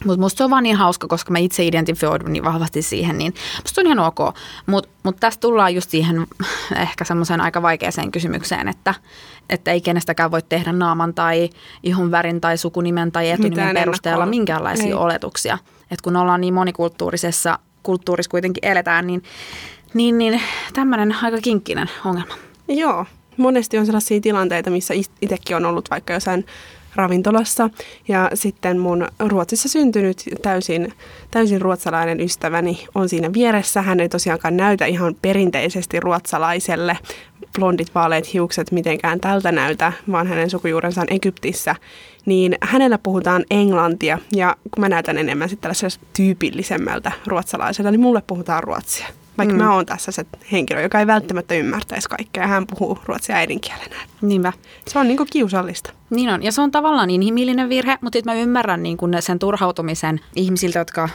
Mutta 0.05 0.21
musta 0.21 0.39
se 0.39 0.45
on 0.45 0.51
vaan 0.51 0.63
niin 0.63 0.77
hauska, 0.77 1.09
koska 1.09 1.33
mä 1.33 1.39
itse 1.39 1.65
identifioidun 1.65 2.33
niin 2.33 2.45
vahvasti 2.45 2.83
siihen, 2.83 3.19
niin 3.19 3.35
musta 3.63 3.81
on 3.81 3.87
ihan 3.87 3.99
ok. 3.99 4.19
Mutta 4.67 4.91
mut 5.03 5.17
tästä 5.21 5.41
tullaan 5.41 5.75
just 5.75 5.91
siihen 5.91 6.27
ehkä 6.77 7.05
semmoiseen 7.05 7.41
aika 7.41 7.63
vaikeaseen 7.63 8.11
kysymykseen, 8.11 8.69
että, 8.69 8.95
että 9.51 9.71
ei 9.71 9.81
kenestäkään 9.81 10.31
voi 10.31 10.43
tehdä 10.43 10.73
naaman 10.73 11.15
tai 11.15 11.51
ihon 11.83 12.11
värin 12.11 12.41
tai 12.41 12.59
sukunimen 12.59 13.13
tai 13.13 13.31
etunimen 13.31 13.51
Mitään 13.51 13.75
perusteella 13.75 14.27
minkäänlaisia 14.27 14.87
ei. 14.87 14.95
oletuksia. 14.95 15.59
Että 15.83 16.03
kun 16.03 16.17
ollaan 16.17 16.41
niin 16.41 16.55
monikulttuurisessa 16.55 17.59
kulttuurissa 17.83 18.31
kuitenkin 18.31 18.65
eletään, 18.65 19.07
niin, 19.07 19.23
niin, 19.95 20.19
niin 20.19 20.41
tämmöinen 20.73 21.17
aika 21.23 21.39
kinkkinen 21.39 21.91
ongelma. 22.05 22.35
Joo, 22.69 23.07
monesti 23.37 23.79
on 23.79 23.87
sellaisia 23.87 24.21
tilanteita, 24.21 24.71
missä 24.71 24.95
itsekin 25.23 25.57
on 25.57 25.67
ollut 25.67 25.91
vaikka 25.91 26.13
jossain 26.13 26.47
ravintolassa 26.97 27.71
ja 28.09 28.31
sitten 28.35 28.79
mun 28.79 29.09
Ruotsissa 29.19 29.69
syntynyt 29.69 30.23
täysin, 30.43 30.93
täysin 31.31 31.61
ruotsalainen 31.61 32.21
ystäväni 32.21 32.87
on 32.95 33.09
siinä 33.09 33.33
vieressä. 33.33 33.83
Hän 33.83 34.01
ei 34.01 34.09
tosiaankaan 34.09 34.57
näytä 34.57 34.87
ihan 34.87 35.15
perinteisesti 35.23 36.01
ruotsalaiselle 36.01 36.99
blondit 37.59 37.95
vaaleat 37.95 38.33
hiukset 38.33 38.73
mitenkään 38.73 39.21
tältä 39.21 39.53
näytä, 39.53 39.93
vaan 40.13 40.27
hänen 40.27 40.51
sukujuurensa 40.51 41.01
on 41.01 41.07
Egyptissä. 41.11 41.75
Niin 42.27 42.59
hänellä 42.61 42.99
puhutaan 42.99 43.45
englantia 43.51 44.19
ja 44.33 44.57
kun 44.71 44.81
mä 44.81 44.89
näytän 44.89 45.19
enemmän 45.19 45.49
sitten 45.49 45.63
tällaisesta 45.63 46.07
tyypillisemmältä 46.17 47.13
ruotsalaiselta, 47.27 47.91
niin 47.91 48.01
mulle 48.01 48.23
puhutaan 48.27 48.63
ruotsia. 48.63 49.07
Vaikka 49.39 49.55
mm. 49.55 49.63
mä 49.63 49.75
oon 49.75 49.87
tässä 49.87 50.13
se 50.13 50.27
henkilö, 50.53 50.81
joka 50.81 51.01
ei 51.01 51.07
välttämättä 51.07 51.55
ymmärtäisi 51.55 52.09
kaikkea 52.09 52.43
ja 52.43 52.47
hän 52.47 52.67
puhuu 52.67 52.99
ruotsia 53.07 53.37
äidinkielenä. 53.37 53.97
Niinpä. 54.23 54.53
Se 54.89 54.99
on 54.99 55.09
niinku 55.09 55.27
kiusallista. 55.31 55.93
Niin 56.11 56.31
on, 56.31 56.43
ja 56.43 56.53
se 56.53 56.61
on 56.61 56.71
tavallaan 56.71 57.11
inhimillinen 57.11 57.69
virhe, 57.69 57.99
mutta 58.01 58.17
sit 58.17 58.25
mä 58.25 58.35
ymmärrän 58.35 58.83
niin 58.83 58.97
kun 58.97 59.13
sen 59.21 59.39
turhautumisen 59.39 60.21
ihmisiltä, 60.37 60.79
jotka 60.79 61.09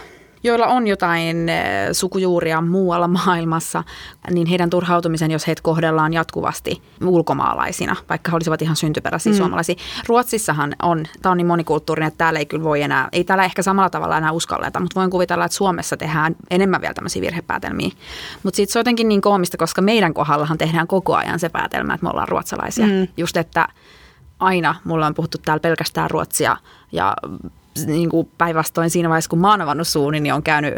joilla 0.44 0.68
on 0.68 0.88
jotain 0.88 1.50
eh, 1.50 1.66
sukujuuria 1.92 2.62
muualla 2.62 3.08
maailmassa, 3.08 3.84
niin 4.32 4.48
heidän 4.48 4.70
turhautumisen, 4.70 5.32
jos 5.32 5.48
heitä 5.48 5.62
kohdellaan 5.62 6.14
jatkuvasti 6.14 6.82
ulkomaalaisina, 7.06 7.96
vaikka 8.10 8.32
he 8.32 8.36
olisivat 8.36 8.62
ihan 8.62 8.76
syntyperäisiä 8.76 9.32
mm. 9.32 9.38
suomalaisia. 9.38 9.76
Ruotsissahan 10.08 10.76
on, 10.82 11.06
tämä 11.22 11.32
on 11.32 11.38
niin 11.38 11.48
monikulttuurinen, 11.48 12.08
että 12.08 12.18
täällä 12.18 12.40
ei 12.40 12.46
kyllä 12.46 12.64
voi 12.64 12.82
enää, 12.82 13.10
ei 13.12 13.24
täällä 13.24 13.44
ehkä 13.44 13.62
samalla 13.62 13.90
tavalla 13.90 14.18
enää 14.18 14.32
uskalleta, 14.32 14.80
mutta 14.80 15.00
voin 15.00 15.10
kuvitella, 15.10 15.46
että 15.46 15.58
Suomessa 15.58 15.98
tehdään 15.98 16.36
enemmän 16.50 16.82
vielä 16.82 16.94
tämmöisiä 16.94 17.22
virhepäätelmiä. 17.22 17.90
Mutta 18.44 18.56
sitten 18.56 18.74
se 18.74 18.80
on 18.80 18.82
jotenkin 18.82 19.10
niin 19.10 19.22
koomista, 19.22 19.58
koska 19.58 19.82
meidän 19.82 20.14
kohdallahan 20.14 20.58
tehdään 20.58 20.88
koko 20.88 21.16
ajan 21.16 21.40
se 21.40 21.50
päätelmä, 21.50 21.94
että 21.94 22.04
me 22.04 22.10
ollaan 22.10 22.28
ruotsalaisia. 22.28 22.86
Mm. 22.86 23.08
Just, 23.18 23.38
että 23.38 23.68
aina 24.40 24.76
mulla 24.84 25.08
on 25.08 25.14
puhuttu 25.14 25.38
täällä 25.38 25.62
pelkästään 25.62 26.10
ruotsia 26.10 26.58
ja 26.92 27.16
niin 27.88 28.10
kuin 28.10 28.30
päinvastoin 28.38 28.90
siinä 28.90 29.10
vaiheessa, 29.10 29.30
kun 29.30 29.40
mä 29.40 29.52
oon 29.52 29.62
avannut 29.62 29.88
suuni, 29.88 30.20
niin 30.20 30.34
on 30.34 30.44
käynyt 30.44 30.74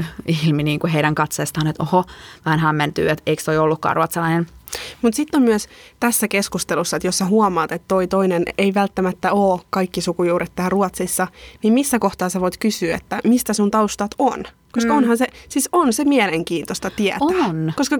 ilmi 0.45 0.63
niin 0.63 0.79
kuin 0.79 0.91
heidän 0.91 1.15
katseestaan, 1.15 1.67
että 1.67 1.83
oho, 1.83 2.03
vähän 2.45 2.59
hämmentyy, 2.59 3.09
että 3.09 3.23
eikö 3.25 3.43
toi 3.43 3.57
ollutkaan 3.57 3.95
ruotsalainen. 3.95 4.47
Mutta 5.01 5.15
sitten 5.15 5.37
on 5.37 5.43
myös 5.43 5.67
tässä 5.99 6.27
keskustelussa, 6.27 6.97
että 6.97 7.07
jos 7.07 7.17
sä 7.17 7.25
huomaat, 7.25 7.71
että 7.71 7.85
toi 7.87 8.07
toinen 8.07 8.43
ei 8.57 8.73
välttämättä 8.73 9.33
ole 9.33 9.61
kaikki 9.69 10.01
sukujuuret 10.01 10.51
täällä 10.55 10.69
Ruotsissa, 10.69 11.27
niin 11.63 11.73
missä 11.73 11.99
kohtaa 11.99 12.29
sä 12.29 12.41
voit 12.41 12.57
kysyä, 12.57 12.95
että 12.95 13.19
mistä 13.23 13.53
sun 13.53 13.71
taustat 13.71 14.11
on? 14.19 14.43
Koska 14.71 14.93
mm. 14.93 14.97
onhan 14.97 15.17
se, 15.17 15.27
siis 15.49 15.69
on 15.71 15.93
se 15.93 16.03
mielenkiintoista 16.03 16.89
tietää. 16.89 17.27
On. 17.47 17.73
Koska 17.75 17.97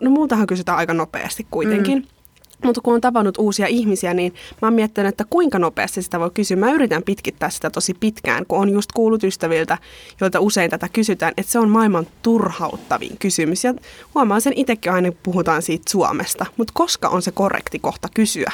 no 0.00 0.10
multahan 0.10 0.46
kysytään 0.46 0.78
aika 0.78 0.94
nopeasti 0.94 1.46
kuitenkin. 1.50 1.98
Mm. 1.98 2.21
Mutta 2.62 2.80
kun 2.80 2.94
on 2.94 3.00
tavannut 3.00 3.38
uusia 3.38 3.66
ihmisiä, 3.66 4.14
niin 4.14 4.34
mä 4.62 4.66
oon 4.68 4.74
miettinyt, 4.74 5.08
että 5.08 5.24
kuinka 5.30 5.58
nopeasti 5.58 6.02
sitä 6.02 6.20
voi 6.20 6.30
kysyä. 6.34 6.56
Mä 6.56 6.72
yritän 6.72 7.02
pitkittää 7.02 7.50
sitä 7.50 7.70
tosi 7.70 7.94
pitkään, 7.94 8.46
kun 8.46 8.58
on 8.58 8.68
just 8.68 8.92
kuullut 8.92 9.24
ystäviltä, 9.24 9.78
joilta 10.20 10.40
usein 10.40 10.70
tätä 10.70 10.88
kysytään, 10.88 11.32
että 11.36 11.52
se 11.52 11.58
on 11.58 11.68
maailman 11.68 12.06
turhauttavin 12.22 13.18
kysymys. 13.18 13.64
Ja 13.64 13.74
huomaan 14.14 14.40
sen 14.40 14.52
itsekin 14.56 14.92
aina, 14.92 15.10
kun 15.10 15.20
puhutaan 15.22 15.62
siitä 15.62 15.90
Suomesta. 15.90 16.46
Mutta 16.56 16.72
koska 16.76 17.08
on 17.08 17.22
se 17.22 17.30
korrekti 17.30 17.78
kohta 17.78 18.08
kysyä? 18.14 18.52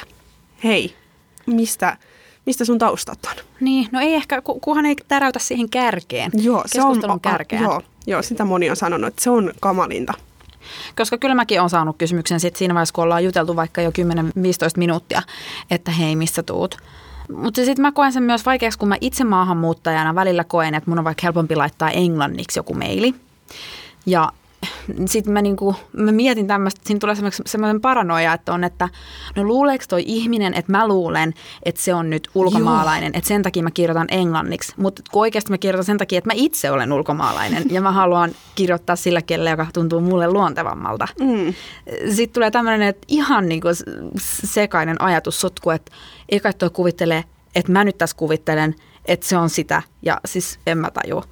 Hei, 0.64 0.94
mistä, 1.46 1.96
mistä 2.46 2.64
sun 2.64 2.78
taustat 2.78 3.18
on? 3.26 3.44
Niin, 3.60 3.88
no 3.92 4.00
ei 4.00 4.14
ehkä, 4.14 4.40
ku- 4.40 4.60
kunhan 4.60 4.86
ei 4.86 4.96
täräytä 5.08 5.38
siihen 5.38 5.70
kärkeen, 5.70 6.30
Joo, 6.34 6.62
se 6.66 6.82
on, 6.82 7.20
kärkeen. 7.20 7.62
Joo, 7.62 7.82
joo, 8.06 8.22
sitä 8.22 8.44
moni 8.44 8.70
on 8.70 8.76
sanonut, 8.76 9.08
että 9.08 9.22
se 9.22 9.30
on 9.30 9.52
kamalinta. 9.60 10.14
Koska 10.96 11.18
kyllä 11.18 11.34
mäkin 11.34 11.60
olen 11.60 11.70
saanut 11.70 11.96
kysymyksen 11.98 12.40
sit 12.40 12.56
siinä 12.56 12.74
vaiheessa, 12.74 12.92
kun 12.92 13.04
ollaan 13.04 13.24
juteltu 13.24 13.56
vaikka 13.56 13.82
jo 13.82 13.90
10-15 13.90 13.92
minuuttia, 14.76 15.22
että 15.70 15.90
hei, 15.90 16.16
missä 16.16 16.42
tuut. 16.42 16.76
Mutta 17.36 17.64
sitten 17.64 17.82
mä 17.82 17.92
koen 17.92 18.12
sen 18.12 18.22
myös 18.22 18.46
vaikeaksi, 18.46 18.78
kun 18.78 18.88
mä 18.88 18.96
itse 19.00 19.24
maahanmuuttajana 19.24 20.14
välillä 20.14 20.44
koen, 20.44 20.74
että 20.74 20.90
mun 20.90 20.98
on 20.98 21.04
vaikka 21.04 21.20
helpompi 21.22 21.56
laittaa 21.56 21.90
englanniksi 21.90 22.58
joku 22.58 22.74
meili. 22.74 23.14
Ja 24.06 24.32
sitten 25.06 25.32
mä, 25.32 25.42
niinku, 25.42 25.74
mä 25.92 26.12
mietin 26.12 26.46
tämmöistä, 26.46 26.80
siinä 26.84 26.98
tulee 26.98 27.16
semmoinen 27.46 27.80
paranoia, 27.80 28.32
että 28.32 28.52
on, 28.52 28.64
että 28.64 28.88
no 29.36 29.44
luuleeko 29.44 29.84
toi 29.88 30.02
ihminen, 30.06 30.54
että 30.54 30.72
mä 30.72 30.88
luulen, 30.88 31.34
että 31.62 31.80
se 31.80 31.94
on 31.94 32.10
nyt 32.10 32.30
ulkomaalainen, 32.34 33.12
Joo. 33.12 33.18
että 33.18 33.28
sen 33.28 33.42
takia 33.42 33.62
mä 33.62 33.70
kirjoitan 33.70 34.06
englanniksi. 34.10 34.72
Mutta 34.76 35.02
oikeasti 35.12 35.50
mä 35.50 35.58
kirjoitan 35.58 35.84
sen 35.84 35.98
takia, 35.98 36.18
että 36.18 36.28
mä 36.28 36.34
itse 36.36 36.70
olen 36.70 36.92
ulkomaalainen 36.92 37.64
ja 37.70 37.80
mä 37.80 37.92
haluan 37.92 38.30
kirjoittaa 38.54 38.96
sillä 38.96 39.22
kielellä, 39.22 39.50
joka 39.50 39.66
tuntuu 39.74 40.00
mulle 40.00 40.28
luontevammalta. 40.28 41.08
Mm. 41.20 41.54
Sitten 42.10 42.34
tulee 42.34 42.50
tämmöinen, 42.50 42.88
että 42.88 43.04
ihan 43.08 43.48
niinku 43.48 43.68
sekainen 44.44 45.02
ajatussotku, 45.02 45.70
että 45.70 45.92
eka 46.28 46.52
toi 46.52 46.70
kuvittelee, 46.70 47.24
että 47.54 47.72
mä 47.72 47.84
nyt 47.84 47.98
tässä 47.98 48.16
kuvittelen, 48.16 48.74
että 49.04 49.26
se 49.26 49.36
on 49.36 49.50
sitä 49.50 49.82
ja 50.02 50.20
siis 50.24 50.58
en 50.66 50.78
mä 50.78 50.90
tajua. 50.90 51.24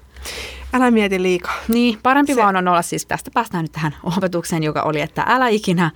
Älä 0.73 0.90
mieti 0.90 1.23
liikaa. 1.23 1.54
Niin, 1.68 1.99
parempi 2.02 2.35
se... 2.35 2.42
vaan 2.42 2.56
on 2.56 2.68
olla 2.68 2.83
siis, 2.83 3.06
tästä 3.06 3.30
päästään 3.35 3.64
nyt 3.64 3.73
tähän 3.73 3.97
opetukseen, 4.16 4.62
joka 4.62 4.83
oli, 4.83 5.00
että 5.00 5.25
älä 5.26 5.49
ikinä 5.49 5.90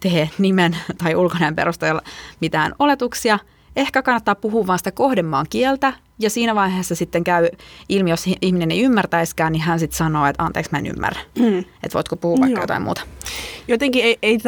tee 0.00 0.30
nimen 0.38 0.76
tai 0.98 1.14
ulkonäön 1.14 1.56
perusteella 1.56 2.02
mitään 2.40 2.74
oletuksia. 2.78 3.38
Ehkä 3.76 4.02
kannattaa 4.02 4.34
puhua 4.34 4.66
vaan 4.66 4.78
sitä 4.78 4.92
kohdemaan 4.92 5.46
kieltä 5.50 5.92
ja 6.18 6.30
siinä 6.30 6.54
vaiheessa 6.54 6.94
sitten 6.94 7.24
käy 7.24 7.48
ilmi, 7.88 8.10
jos 8.10 8.24
ihminen 8.40 8.70
ei 8.70 8.82
ymmärtäiskään, 8.82 9.52
niin 9.52 9.62
hän 9.62 9.78
sitten 9.78 9.96
sanoo, 9.96 10.26
että 10.26 10.42
anteeksi 10.42 10.72
mä 10.72 10.78
en 10.78 10.86
ymmärrä. 10.86 11.20
Mm. 11.38 11.58
Että 11.58 11.94
voitko 11.94 12.16
puhua 12.16 12.40
vaikka 12.40 12.58
Joo. 12.58 12.62
jotain 12.62 12.82
muuta. 12.82 13.02
Jotenkin 13.68 14.04
ei, 14.04 14.18
ei 14.22 14.38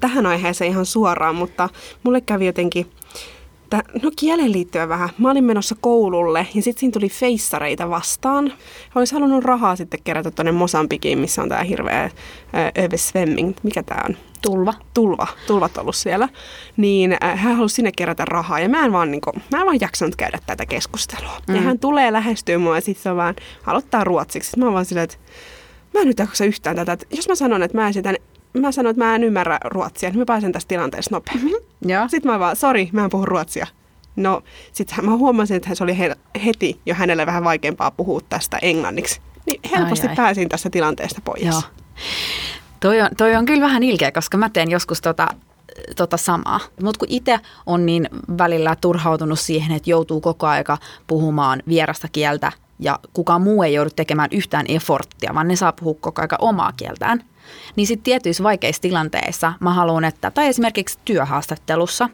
tähän 0.00 0.26
aiheeseen 0.26 0.70
ihan 0.70 0.86
suoraan, 0.86 1.34
mutta 1.34 1.68
mulle 2.02 2.20
kävi 2.20 2.46
jotenkin– 2.46 2.90
että 3.78 4.00
no 4.02 4.10
kielen 4.16 4.52
liittyen 4.52 4.88
vähän. 4.88 5.08
Mä 5.18 5.30
olin 5.30 5.44
menossa 5.44 5.76
koululle 5.80 6.46
ja 6.54 6.62
sitten 6.62 6.80
siinä 6.80 6.92
tuli 6.92 7.08
feissareita 7.08 7.90
vastaan. 7.90 8.52
Olisi 8.94 9.14
halunnut 9.14 9.44
rahaa 9.44 9.76
sitten 9.76 10.00
kerätä 10.04 10.30
tuonne 10.30 10.52
Mosambikiin, 10.52 11.18
missä 11.18 11.42
on 11.42 11.48
tämä 11.48 11.62
hirveä 11.62 12.10
översvämming. 12.78 13.54
Mikä 13.62 13.82
tämä 13.82 14.00
on? 14.08 14.16
Tulva. 14.42 14.74
Tulva. 14.94 15.26
Tulvat 15.46 15.78
ollut 15.78 15.96
siellä. 15.96 16.28
Niin 16.76 17.16
hän 17.20 17.56
halusi 17.56 17.74
sinne 17.74 17.92
kerätä 17.96 18.24
rahaa 18.24 18.60
ja 18.60 18.68
mä 18.68 18.84
en 18.84 18.92
vaan, 18.92 19.10
niin 19.10 19.20
kuin, 19.20 19.42
mä 19.52 19.58
en 19.60 19.66
vaan 19.66 19.80
jaksanut 19.80 20.16
käydä 20.16 20.38
tätä 20.46 20.66
keskustelua. 20.66 21.38
Mm. 21.48 21.54
Ja 21.54 21.60
hän 21.60 21.78
tulee 21.78 22.12
lähestyä 22.12 22.58
mua 22.58 22.74
ja 22.74 22.80
sitten 22.80 23.02
se 23.02 23.16
vaan 23.16 23.34
aloittaa 23.66 24.04
ruotsiksi. 24.04 24.46
Sitten 24.46 24.60
mä 24.60 24.66
oon 24.66 24.74
vaan 24.74 24.84
silleen, 24.84 25.04
että 25.04 25.16
mä 25.94 26.00
en 26.00 26.06
nyt 26.06 26.18
jaksa 26.18 26.44
yhtään 26.44 26.76
tätä. 26.76 26.92
Että 26.92 27.06
jos 27.10 27.28
mä 27.28 27.34
sanon, 27.34 27.62
että 27.62 27.78
mä 27.78 27.88
esitän 27.88 28.16
mä 28.60 28.72
sanoin, 28.72 28.90
että 28.90 29.04
mä 29.04 29.14
en 29.14 29.24
ymmärrä 29.24 29.58
ruotsia, 29.64 30.10
niin 30.10 30.18
mä 30.18 30.24
pääsen 30.24 30.52
tästä 30.52 30.68
tilanteesta 30.68 31.14
nopeammin. 31.16 31.54
Mm-hmm. 31.54 32.08
Sitten 32.08 32.32
mä 32.32 32.38
vaan, 32.38 32.56
sori, 32.56 32.88
mä 32.92 33.04
en 33.04 33.10
puhu 33.10 33.26
ruotsia. 33.26 33.66
No, 34.16 34.42
sitten 34.72 35.04
mä 35.04 35.16
huomasin, 35.16 35.56
että 35.56 35.74
se 35.74 35.84
oli 35.84 35.98
he, 35.98 36.16
heti 36.44 36.80
jo 36.86 36.94
hänelle 36.94 37.26
vähän 37.26 37.44
vaikeampaa 37.44 37.90
puhua 37.90 38.20
tästä 38.28 38.58
englanniksi. 38.62 39.20
Niin 39.46 39.60
helposti 39.76 40.06
ai, 40.06 40.10
ai. 40.10 40.16
pääsin 40.16 40.48
tästä 40.48 40.70
tilanteesta 40.70 41.20
pois. 41.24 41.42
Joo. 41.42 41.62
Toi 42.80 43.00
on, 43.00 43.08
toi 43.16 43.34
on 43.36 43.46
kyllä 43.46 43.60
vähän 43.60 43.82
ilkeä, 43.82 44.12
koska 44.12 44.36
mä 44.36 44.48
teen 44.48 44.70
joskus 44.70 45.00
tota, 45.00 45.28
tota 45.96 46.16
samaa. 46.16 46.60
Mutta 46.82 46.98
kun 46.98 47.08
itse 47.10 47.40
on 47.66 47.86
niin 47.86 48.08
välillä 48.38 48.76
turhautunut 48.80 49.40
siihen, 49.40 49.76
että 49.76 49.90
joutuu 49.90 50.20
koko 50.20 50.46
aika 50.46 50.78
puhumaan 51.06 51.62
vierasta 51.68 52.08
kieltä 52.12 52.52
ja 52.82 52.98
kukaan 53.12 53.42
muu 53.42 53.62
ei 53.62 53.74
joudu 53.74 53.90
tekemään 53.96 54.28
yhtään 54.32 54.66
efforttia, 54.68 55.34
vaan 55.34 55.48
ne 55.48 55.56
saa 55.56 55.72
puhua 55.72 55.94
koko 56.00 56.22
aika 56.22 56.36
omaa 56.40 56.72
kieltään, 56.72 57.24
niin 57.76 57.86
sitten 57.86 58.04
tietyissä 58.04 58.44
vaikeissa 58.44 58.82
tilanteissa 58.82 59.52
mä 59.60 59.74
haluan, 59.74 60.04
että, 60.04 60.30
tai 60.30 60.46
esimerkiksi 60.46 60.98
työhaastattelussa, 61.04 62.08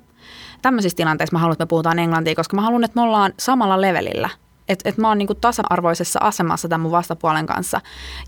tämmöisissä 0.62 0.96
tilanteissa 0.96 1.34
mä 1.34 1.38
haluan, 1.38 1.52
että 1.52 1.64
me 1.64 1.68
puhutaan 1.68 1.98
englantia, 1.98 2.34
koska 2.34 2.56
mä 2.56 2.62
haluan, 2.62 2.84
että 2.84 3.00
me 3.00 3.02
ollaan 3.02 3.32
samalla 3.38 3.80
levelillä. 3.80 4.28
Että 4.68 4.88
et 4.88 4.98
mä 4.98 5.08
oon 5.08 5.18
niinku 5.18 5.34
tasa-arvoisessa 5.34 6.18
asemassa 6.22 6.68
tämän 6.68 6.80
mun 6.80 6.92
vastapuolen 6.92 7.46
kanssa. 7.46 7.80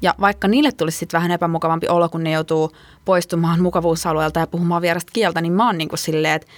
Ja 0.03 0.15
vaikka 0.21 0.49
niille 0.49 0.73
tulisi 0.73 0.99
sitten 0.99 1.19
vähän 1.19 1.31
epämukavampi 1.31 1.89
olo, 1.89 2.09
kun 2.09 2.25
ne 2.25 2.31
joutuu 2.31 2.73
poistumaan 3.05 3.63
mukavuusalueelta 3.63 4.41
ja 4.41 4.47
puhumaan 4.47 4.83
vierasta 4.83 5.13
kieltä, 5.13 5.41
niin 5.41 5.53
mä 5.53 5.67
oon 5.67 5.79
niinku 5.79 5.97
silleen, 5.97 6.35
että 6.35 6.49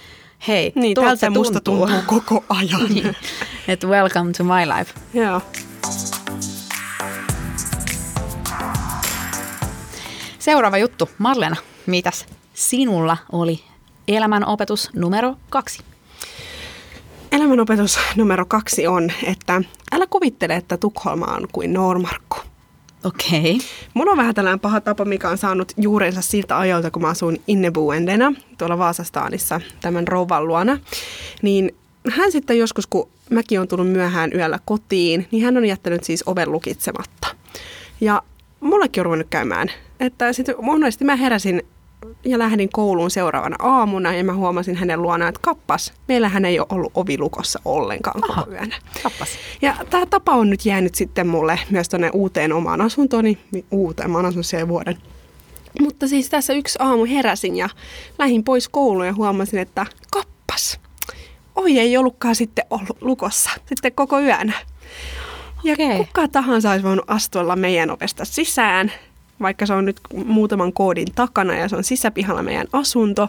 hei, 0.47 0.71
niin, 0.75 0.95
tältä 0.95 1.29
musta 1.29 1.59
tuntuu. 1.61 1.87
tuntuu 1.87 2.21
koko 2.21 2.45
ajan. 2.49 2.89
niin, 2.93 3.15
että 3.67 3.87
welcome 3.87 4.31
to 4.31 4.43
my 4.43 4.77
life. 4.77 4.93
Joo. 5.13 5.41
Seuraava 10.39 10.77
juttu. 10.77 11.09
Marlena, 11.17 11.55
mitäs 11.85 12.25
sinulla 12.53 13.17
oli 13.31 13.63
elämänopetus 14.07 14.89
numero 14.95 15.35
kaksi? 15.49 15.83
Elämänopetus 17.31 17.99
numero 18.15 18.45
kaksi 18.45 18.87
on, 18.87 19.11
että 19.23 19.61
älä 19.91 20.07
kuvittele, 20.09 20.55
että 20.55 20.77
Tukholma 20.77 21.25
on 21.25 21.47
kuin 21.51 21.73
Noormarkku. 21.73 22.37
Okei. 23.03 23.55
Okay. 23.55 23.67
Mulla 23.93 24.11
on 24.11 24.17
vähän 24.17 24.35
tällainen 24.35 24.59
paha 24.59 24.81
tapa, 24.81 25.05
mikä 25.05 25.29
on 25.29 25.37
saanut 25.37 25.71
juurensa 25.77 26.21
siltä 26.21 26.59
ajoilta, 26.59 26.91
kun 26.91 27.01
mä 27.01 27.07
asuin 27.07 27.41
Innebuendena 27.47 28.33
tuolla 28.57 28.77
Vaasastaanissa 28.77 29.61
tämän 29.81 30.07
rouvan 30.07 30.47
luona. 30.47 30.79
Niin 31.41 31.75
hän 32.09 32.31
sitten 32.31 32.57
joskus, 32.57 32.87
kun 32.87 33.09
mäkin 33.29 33.59
on 33.59 33.67
tullut 33.67 33.87
myöhään 33.87 34.31
yöllä 34.33 34.59
kotiin, 34.65 35.27
niin 35.31 35.43
hän 35.43 35.57
on 35.57 35.65
jättänyt 35.65 36.03
siis 36.03 36.23
oven 36.25 36.51
lukitsematta. 36.51 37.27
Ja 38.01 38.21
mullekin 38.59 39.01
on 39.01 39.05
ruvennut 39.05 39.27
käymään. 39.29 39.67
Että 39.99 40.33
sitten 40.33 40.55
monesti 40.61 41.05
mä 41.05 41.15
heräsin 41.15 41.63
ja 42.25 42.39
lähdin 42.39 42.69
kouluun 42.73 43.11
seuraavana 43.11 43.55
aamuna 43.59 44.13
ja 44.13 44.23
mä 44.23 44.33
huomasin 44.33 44.75
hänen 44.75 45.01
luonaan, 45.01 45.29
että 45.29 45.41
kappas, 45.43 45.93
meillähän 46.07 46.45
ei 46.45 46.59
ole 46.59 46.67
ollut 46.71 46.91
ovi 46.95 47.17
lukossa 47.17 47.59
ollenkaan 47.65 48.23
Aha, 48.23 48.41
koko 48.41 48.51
yönä. 48.51 48.75
Kappas. 49.03 49.29
Ja 49.61 49.75
tämä 49.89 50.05
tapa 50.05 50.31
on 50.31 50.49
nyt 50.49 50.65
jäänyt 50.65 50.95
sitten 50.95 51.27
mulle 51.27 51.59
myös 51.69 51.89
tuonne 51.89 52.09
uuteen 52.13 52.53
omaan 52.53 52.81
asuntoni, 52.81 53.37
uuteen, 53.71 54.11
mä 54.11 54.17
oon 54.17 54.25
asunut 54.25 54.45
siellä 54.45 54.67
vuoden. 54.67 54.97
Mutta 55.81 56.07
siis 56.07 56.29
tässä 56.29 56.53
yksi 56.53 56.79
aamu 56.81 57.05
heräsin 57.05 57.55
ja 57.55 57.69
lähdin 58.19 58.43
pois 58.43 58.69
kouluun 58.69 59.07
ja 59.07 59.13
huomasin, 59.13 59.59
että 59.59 59.85
kappas, 60.11 60.79
ovi 61.55 61.79
ei 61.79 61.97
ollutkaan 61.97 62.35
sitten 62.35 62.65
ollut 62.69 62.97
lukossa 63.01 63.49
sitten 63.65 63.91
koko 63.91 64.19
yönä. 64.19 64.53
Ja 65.63 65.73
okay. 65.73 65.97
kuka 65.97 66.27
tahansa 66.27 66.71
olisi 66.71 66.83
voinut 66.83 67.05
astua 67.07 67.55
meidän 67.55 67.91
ovesta 67.91 68.25
sisään, 68.25 68.91
vaikka 69.41 69.65
se 69.65 69.73
on 69.73 69.85
nyt 69.85 69.99
muutaman 70.25 70.73
koodin 70.73 71.07
takana 71.15 71.55
ja 71.55 71.67
se 71.69 71.75
on 71.75 71.83
sisäpihalla 71.83 72.43
meidän 72.43 72.67
asunto, 72.73 73.27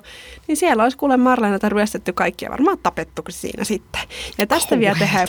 niin 0.48 0.56
siellä 0.56 0.82
olisi 0.82 0.96
kuule 0.96 1.16
Marlenata 1.16 1.68
ryöstetty 1.68 2.12
kaikkia 2.12 2.50
varmaan 2.50 2.78
tapettu 2.82 3.22
siinä 3.28 3.64
sitten. 3.64 4.00
Ja 4.38 4.46
tästä 4.46 4.78
vielä 4.78 4.96
tehdään 4.98 5.28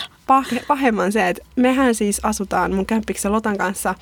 pahemman 0.67 1.11
se, 1.11 1.29
että 1.29 1.43
mehän 1.55 1.95
siis 1.95 2.19
asutaan 2.23 2.73
mun 2.73 2.85
kämppiksen 2.85 3.31
Lotan 3.31 3.57
kanssa 3.57 3.95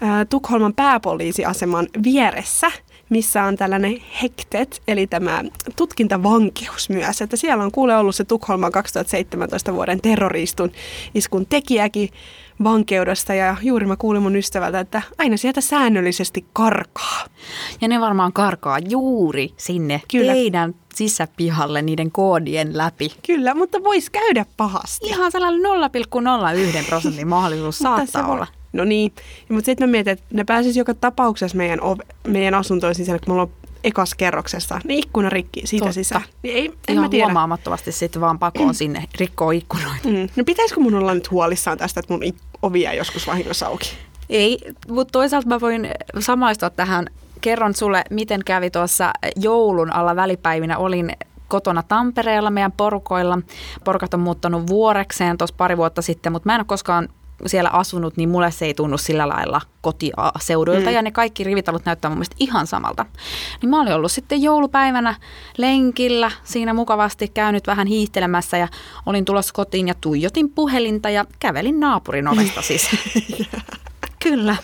ää, 0.00 0.24
Tukholman 0.24 0.74
pääpoliisiaseman 0.74 1.86
vieressä– 2.02 2.70
missä 3.08 3.44
on 3.44 3.56
tällainen 3.56 4.02
hektet, 4.22 4.82
eli 4.88 5.06
tämä 5.06 5.44
tutkintavankeus 5.76 6.88
myös. 6.88 7.22
Että 7.22 7.36
siellä 7.36 7.64
on 7.64 7.72
kuule 7.72 7.96
ollut 7.96 8.14
se 8.14 8.24
Tukholman 8.24 8.72
2017 8.72 9.74
vuoden 9.74 10.00
terroristun 10.00 10.72
iskun 11.14 11.46
tekijäkin 11.46 12.08
vankeudesta 12.64 13.34
ja 13.34 13.56
juuri 13.62 13.86
mä 13.86 13.96
kuulin 13.96 14.22
mun 14.22 14.36
ystävältä, 14.36 14.80
että 14.80 15.02
aina 15.18 15.36
sieltä 15.36 15.60
säännöllisesti 15.60 16.44
karkaa. 16.52 17.24
Ja 17.80 17.88
ne 17.88 18.00
varmaan 18.00 18.32
karkaa 18.32 18.78
juuri 18.78 19.50
sinne 19.56 20.02
Kyllä. 20.10 20.32
teidän 20.32 20.74
sisäpihalle 20.94 21.82
niiden 21.82 22.12
koodien 22.12 22.78
läpi. 22.78 23.12
Kyllä, 23.26 23.54
mutta 23.54 23.84
voisi 23.84 24.10
käydä 24.10 24.46
pahasti. 24.56 25.06
Ihan 25.06 25.32
sellainen 25.32 25.60
0,01 26.80 26.86
prosentin 26.86 27.28
mahdollisuus 27.28 27.78
saattaa 27.78 28.26
olla. 28.26 28.46
No 28.76 28.84
niin, 28.84 29.12
mutta 29.48 29.66
sitten 29.66 29.88
mä 29.88 29.90
mietin, 29.90 30.12
että 30.12 30.24
ne 30.32 30.44
pääsis 30.44 30.76
joka 30.76 30.94
tapauksessa 30.94 31.56
meidän, 31.56 31.80
ove, 31.80 32.02
meidän 32.28 32.54
asuntoon 32.54 32.94
sisälle, 32.94 33.18
kun 33.18 33.34
mulla 33.34 33.42
on 33.42 33.52
ekas 33.84 34.14
kerroksessa, 34.14 34.80
niin 34.84 34.98
ikkuna 34.98 35.28
rikki 35.30 35.62
siitä 35.64 35.82
Totta. 35.84 35.92
sisään. 35.92 36.22
Niin 36.42 36.56
ei, 36.56 36.66
en 36.66 36.92
Ihan 36.94 37.04
mä 37.04 37.08
tiedä. 37.08 37.24
huomaamattomasti 37.26 37.92
sitten 37.92 38.20
vaan 38.22 38.38
pakoon 38.38 38.74
sinne, 38.74 39.04
rikkoo 39.20 39.50
ikkunoita. 39.50 40.08
Mm. 40.08 40.28
No 40.36 40.44
pitäisikö 40.46 40.80
mun 40.80 40.94
olla 40.94 41.14
nyt 41.14 41.30
huolissaan 41.30 41.78
tästä, 41.78 42.00
että 42.00 42.12
mun 42.12 42.22
ovia 42.62 42.92
joskus 42.94 43.26
vahingossa 43.26 43.66
auki? 43.66 43.90
Ei, 44.30 44.58
mutta 44.88 45.12
toisaalta 45.12 45.48
mä 45.48 45.60
voin 45.60 45.88
samaistua 46.18 46.70
tähän. 46.70 47.06
Kerron 47.40 47.74
sulle, 47.74 48.04
miten 48.10 48.40
kävi 48.44 48.70
tuossa 48.70 49.12
joulun 49.36 49.92
alla 49.92 50.16
välipäivinä. 50.16 50.78
Olin 50.78 51.12
kotona 51.48 51.82
Tampereella 51.82 52.50
meidän 52.50 52.72
porukoilla. 52.72 53.38
Porukat 53.84 54.14
on 54.14 54.20
muuttanut 54.20 54.66
vuorekseen 54.66 55.38
tuossa 55.38 55.54
pari 55.58 55.76
vuotta 55.76 56.02
sitten, 56.02 56.32
mutta 56.32 56.48
mä 56.48 56.54
en 56.54 56.60
ole 56.60 56.66
koskaan 56.68 57.08
siellä 57.46 57.70
asunut, 57.70 58.16
niin 58.16 58.28
mulle 58.28 58.50
se 58.50 58.64
ei 58.64 58.74
tunnu 58.74 58.98
sillä 58.98 59.28
lailla 59.28 59.60
kotiseuduilta. 59.80 60.90
Mm. 60.90 60.94
Ja 60.94 61.02
ne 61.02 61.10
kaikki 61.10 61.44
rivitalut 61.44 61.84
näyttää 61.84 62.08
mun 62.08 62.18
mielestä 62.18 62.36
ihan 62.38 62.66
samalta. 62.66 63.06
Niin 63.62 63.70
mä 63.70 63.80
olin 63.80 63.92
ollut 63.92 64.12
sitten 64.12 64.42
joulupäivänä 64.42 65.14
lenkillä, 65.56 66.30
siinä 66.44 66.74
mukavasti 66.74 67.28
käynyt 67.28 67.66
vähän 67.66 67.86
hiihtelemässä 67.86 68.56
ja 68.56 68.68
olin 69.06 69.24
tulossa 69.24 69.54
kotiin 69.54 69.88
ja 69.88 69.94
tuijotin 70.00 70.50
puhelinta 70.50 71.10
ja 71.10 71.24
kävelin 71.38 71.80
naapurin 71.80 72.28
ovesta 72.28 72.62
siis. 72.62 72.90
Kyllä. 74.30 74.56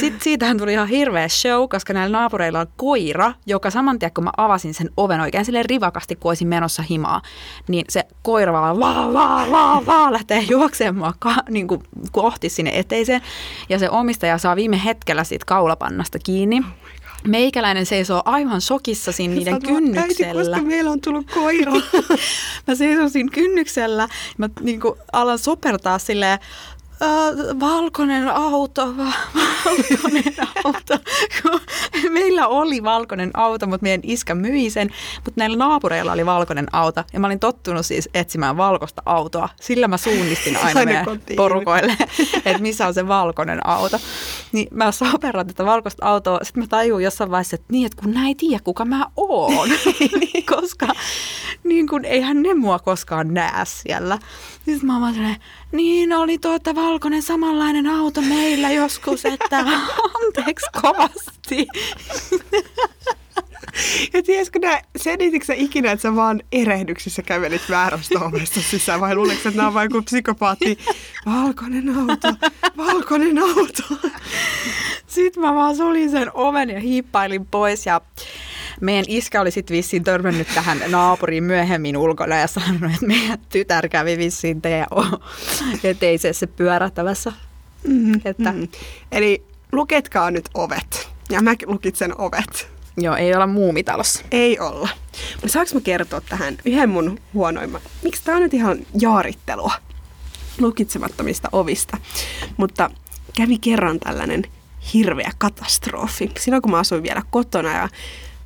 Sitten 0.00 0.20
siitähän 0.20 0.58
tuli 0.58 0.72
ihan 0.72 0.88
hirveä 0.88 1.28
show, 1.28 1.68
koska 1.68 1.92
näillä 1.92 2.18
naapureilla 2.18 2.60
on 2.60 2.66
koira, 2.76 3.32
joka 3.46 3.70
saman 3.70 3.98
tien 3.98 4.12
kun 4.14 4.24
mä 4.24 4.30
avasin 4.36 4.74
sen 4.74 4.90
oven 4.96 5.20
oikein 5.20 5.44
silleen 5.44 5.64
rivakasti, 5.64 6.16
kun 6.16 6.30
olisin 6.30 6.48
menossa 6.48 6.82
himaa, 6.82 7.22
niin 7.68 7.84
se 7.88 8.04
koira 8.22 8.52
vaan 8.52 8.80
vaa, 8.80 9.12
vaa, 9.12 9.50
vaa, 9.50 9.86
vaa, 9.86 10.12
lähtee 10.12 10.44
juoksemaan 10.50 11.14
ka, 11.18 11.34
niin 11.50 11.68
kuin 11.68 11.82
kohti 12.12 12.48
sinne 12.48 12.70
eteiseen. 12.74 13.20
Ja 13.68 13.78
se 13.78 13.90
omistaja 13.90 14.38
saa 14.38 14.56
viime 14.56 14.84
hetkellä 14.84 15.24
siitä 15.24 15.44
kaulapannasta 15.46 16.18
kiinni. 16.18 16.58
Oh 16.58 16.92
Meikäläinen 17.28 17.86
seisoo 17.86 18.22
aivan 18.24 18.60
sokissa 18.60 19.12
siinä 19.12 19.34
niiden 19.34 19.54
Sä 19.54 19.60
vaan, 19.68 19.82
kynnyksellä. 19.82 20.40
Äiti, 20.40 20.50
koska 20.50 20.66
meillä 20.66 20.90
on 20.90 21.00
tullut 21.00 21.30
koira. 21.34 21.72
mä 22.66 22.74
seison 22.74 23.10
siinä 23.10 23.28
kynnyksellä, 23.32 24.08
mä 24.38 24.48
niin 24.60 24.80
kuin 24.80 24.94
alan 25.12 25.38
sopertaa 25.38 25.98
silleen, 25.98 26.38
"Ö, 27.02 27.60
valkoinen 27.60 28.28
auto, 28.28 28.96
va- 28.96 29.12
valkoinen 29.34 30.34
auto. 30.64 30.98
Meillä 32.10 32.46
oli 32.48 32.82
valkoinen 32.82 33.30
auto, 33.34 33.66
mutta 33.66 33.82
meidän 33.82 34.00
iskä 34.04 34.34
myi 34.34 34.70
sen, 34.70 34.90
mutta 35.24 35.32
näillä 35.40 35.56
naapureilla 35.56 36.12
oli 36.12 36.26
valkoinen 36.26 36.66
auto. 36.72 37.04
Ja 37.12 37.20
mä 37.20 37.26
olin 37.26 37.40
tottunut 37.40 37.86
siis 37.86 38.08
etsimään 38.14 38.56
valkoista 38.56 39.02
autoa. 39.06 39.48
Sillä 39.60 39.88
mä 39.88 39.96
suunnistin 39.96 40.56
aina 40.56 40.84
meidän 40.84 41.04
kotiin. 41.04 41.36
porukoille, 41.36 41.96
että 42.46 42.62
missä 42.62 42.86
on 42.86 42.94
se 42.94 43.08
valkoinen 43.08 43.66
auto. 43.66 43.98
Niin 44.52 44.68
mä 44.70 44.92
soperran 44.92 45.46
tätä 45.46 45.64
valkoista 45.64 46.06
autoa. 46.06 46.38
Sitten 46.42 46.62
mä 46.62 46.66
tajun 46.66 47.02
jossain 47.02 47.30
vaiheessa, 47.30 47.54
että 47.54 47.66
niin, 47.72 47.86
että 47.86 48.02
kun 48.02 48.16
ei 48.26 48.34
tiedä, 48.34 48.60
kuka 48.64 48.84
mä 48.84 49.06
oon. 49.16 49.68
Koska 50.56 50.86
niin 51.64 51.88
kun, 51.88 52.04
eihän 52.04 52.42
ne 52.42 52.54
mua 52.54 52.78
koskaan 52.78 53.34
näe 53.34 53.64
siellä. 53.64 54.18
Sitten 54.64 54.86
mä 54.86 54.92
oon 54.92 55.02
vaan 55.02 55.36
niin 55.72 56.12
oli 56.12 56.38
tuota 56.38 56.74
valkoinen 56.74 57.22
samanlainen 57.22 57.86
auto 57.86 58.22
meillä 58.22 58.70
joskus, 58.70 59.24
että 59.24 59.58
anteeksi 60.24 60.66
kovasti. 60.82 61.66
Ja 64.12 64.22
tiesitkö 64.22 64.58
nää, 64.58 64.82
selititkö 64.96 65.46
sä 65.46 65.54
ikinä, 65.54 65.92
että 65.92 66.02
sä 66.02 66.16
vaan 66.16 66.42
erehdyksissä 66.52 67.22
kävelit 67.22 67.62
väärästä 67.70 68.20
ovesta 68.20 68.60
sisään 68.60 69.00
vai 69.00 69.14
luuleeko, 69.14 69.48
että 69.48 69.60
nää 69.60 69.66
on 69.68 69.74
vain 69.74 69.90
kuin 69.90 70.04
psykopaatti? 70.04 70.78
Valkoinen 71.26 71.98
auto, 71.98 72.28
valkoinen 72.76 73.38
auto. 73.38 74.08
Sitten 75.06 75.42
mä 75.42 75.54
vaan 75.54 75.76
sulin 75.76 76.10
sen 76.10 76.30
oven 76.34 76.70
ja 76.70 76.80
hiippailin 76.80 77.46
pois 77.46 77.86
ja 77.86 78.00
meidän 78.82 79.04
iskä 79.08 79.40
oli 79.40 79.50
sitten 79.50 79.76
vissiin 79.76 80.04
törmännyt 80.04 80.48
tähän 80.54 80.80
naapuriin 80.88 81.44
myöhemmin 81.44 81.96
ulkona 81.96 82.36
ja 82.36 82.46
sanonut, 82.46 82.94
että 82.94 83.06
meidän 83.06 83.38
tytär 83.48 83.88
kävi 83.88 84.18
vissiin 84.18 84.62
teidän 84.62 84.86
o- 84.90 85.20
eteisessä 85.84 86.46
pyörähtävässä. 86.46 87.32
Mm-hmm. 87.86 88.20
Että, 88.24 88.52
Mm. 88.52 88.68
Eli 89.12 89.42
luketkaa 89.72 90.30
nyt 90.30 90.48
ovet. 90.54 91.08
Ja 91.30 91.42
mä 91.42 91.54
lukitsen 91.66 92.20
ovet. 92.20 92.68
Joo, 92.96 93.16
ei 93.16 93.34
olla 93.34 93.46
muumitalossa. 93.46 94.24
Ei 94.30 94.58
olla. 94.58 94.88
Mutta 95.34 95.48
saanko 95.52 95.74
mä 95.74 95.80
kertoa 95.80 96.20
tähän 96.20 96.58
yhden 96.64 96.90
mun 96.90 97.18
huonoimman? 97.34 97.80
Miksi 98.02 98.22
tää 98.24 98.36
on 98.36 98.42
nyt 98.42 98.54
ihan 98.54 98.78
jaarittelua 99.00 99.72
lukitsemattomista 100.58 101.48
ovista? 101.52 101.96
Mutta 102.56 102.90
kävi 103.36 103.58
kerran 103.58 104.00
tällainen 104.00 104.42
hirveä 104.94 105.30
katastrofi. 105.38 106.30
Silloin 106.38 106.62
kun 106.62 106.70
mä 106.70 106.78
asuin 106.78 107.02
vielä 107.02 107.22
kotona 107.30 107.72
ja 107.76 107.88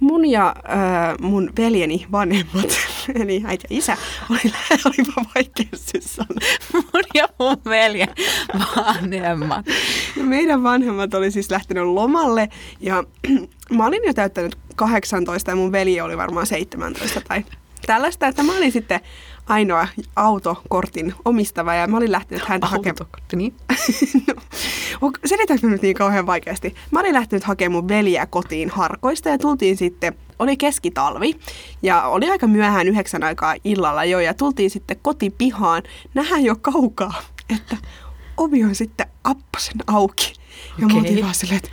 mun 0.00 0.26
ja 0.30 0.54
äh, 0.70 1.18
mun 1.20 1.52
veljeni 1.59 2.06
vanhemmat, 2.12 2.70
eli 3.20 3.42
äiti 3.46 3.66
ja 3.70 3.76
isä, 3.78 3.96
oli, 4.30 4.52
olipa 4.85 5.22
sanoa. 6.00 6.40
Mun 6.72 7.04
ja 7.14 7.28
mun 7.38 7.56
veljen 7.64 8.09
vanhemmat. 8.76 9.66
Meidän 10.16 10.62
vanhemmat 10.62 11.14
oli 11.14 11.30
siis 11.30 11.50
lähtenyt 11.50 11.85
lomalle 11.85 12.48
ja 12.80 13.04
mä 13.76 13.87
olin 13.87 14.02
jo 14.06 14.14
täyttänyt 14.14 14.56
18 14.76 15.50
ja 15.50 15.56
mun 15.56 15.72
veli 15.72 16.00
oli 16.00 16.16
varmaan 16.16 16.46
17 16.46 17.20
tai 17.28 17.44
tällaista, 17.87 18.26
että 18.26 18.42
mä 18.42 18.56
olin 18.56 18.72
sitten 18.72 19.00
ainoa 19.46 19.88
autokortin 20.16 21.14
omistava 21.24 21.74
ja 21.74 21.87
mä 21.87 21.96
olin 21.96 22.12
lähtenyt 22.12 22.48
häntä 22.48 22.66
hakemaan. 22.66 22.96
Autokortti, 23.00 23.37
niin? 23.37 23.54
no, 25.02 25.12
selitäänkö 25.24 25.66
mä 25.66 25.72
nyt 25.72 25.82
niin 25.82 25.96
kauhean 25.96 26.26
vaikeasti? 26.26 26.74
Mä 26.90 27.00
olin 27.00 27.14
lähtenyt 27.14 27.44
hakemaan 27.44 27.72
mun 27.82 27.88
veliä 27.88 28.26
kotiin 28.26 28.70
harkoista 28.70 29.28
ja 29.28 29.38
tultiin 29.38 29.76
sitten, 29.76 30.14
oli 30.38 30.56
keskitalvi 30.56 31.40
ja 31.82 32.02
oli 32.02 32.30
aika 32.30 32.46
myöhään 32.46 32.88
yhdeksän 32.88 33.22
aikaa 33.22 33.54
illalla 33.64 34.04
jo 34.04 34.20
ja 34.20 34.35
tultiin 34.35 34.70
sitten 34.70 34.96
kotipihaan. 35.02 35.82
Nähdään 36.14 36.44
jo 36.44 36.56
kaukaa, 36.56 37.22
että 37.50 37.76
ovi 38.37 38.64
on 38.64 38.74
sitten 38.74 39.06
apposen 39.24 39.76
auki. 39.87 40.32
Ja 40.78 40.87
Okei. 40.87 40.96
mä 40.96 41.00
oltiin 41.00 41.22
vaan 41.22 41.35
silleen, 41.35 41.61
että 41.64 41.70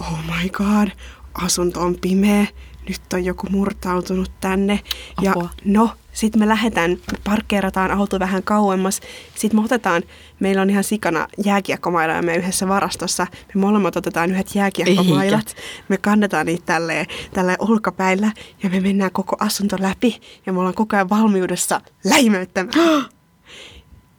oh 0.00 0.18
my 0.24 0.48
god, 0.48 0.88
asunto 1.34 1.80
on 1.80 1.96
pimeä, 2.00 2.46
nyt 2.88 3.12
on 3.12 3.24
joku 3.24 3.46
murtautunut 3.50 4.30
tänne. 4.40 4.80
Ja 5.22 5.30
Apua. 5.30 5.48
no, 5.64 5.90
sitten 6.12 6.40
me 6.40 6.48
lähdetään, 6.48 6.90
me 6.90 7.18
parkkeerataan 7.24 7.90
auto 7.90 8.18
vähän 8.18 8.42
kauemmas. 8.42 9.00
Sitten 9.34 9.60
me 9.60 9.64
otetaan, 9.64 10.02
meillä 10.40 10.62
on 10.62 10.70
ihan 10.70 10.84
sikana 10.84 11.28
jääkiekkomailoja 11.44 12.22
me 12.22 12.36
yhdessä 12.36 12.68
varastossa. 12.68 13.26
Me 13.54 13.60
molemmat 13.60 13.96
otetaan 13.96 14.30
yhdet 14.30 14.54
jääkiekkomailat. 14.54 15.56
Me 15.88 15.96
kannetaan 15.96 16.46
niitä 16.46 16.64
tälleen, 16.66 17.06
tälleen 17.34 17.58
olkapäillä 17.60 18.32
ja 18.62 18.70
me 18.70 18.80
mennään 18.80 19.12
koko 19.12 19.36
asunto 19.40 19.76
läpi. 19.80 20.20
Ja 20.46 20.52
me 20.52 20.58
ollaan 20.58 20.74
koko 20.74 20.96
ajan 20.96 21.10
valmiudessa 21.10 21.80
läimöyttämään. 22.04 23.04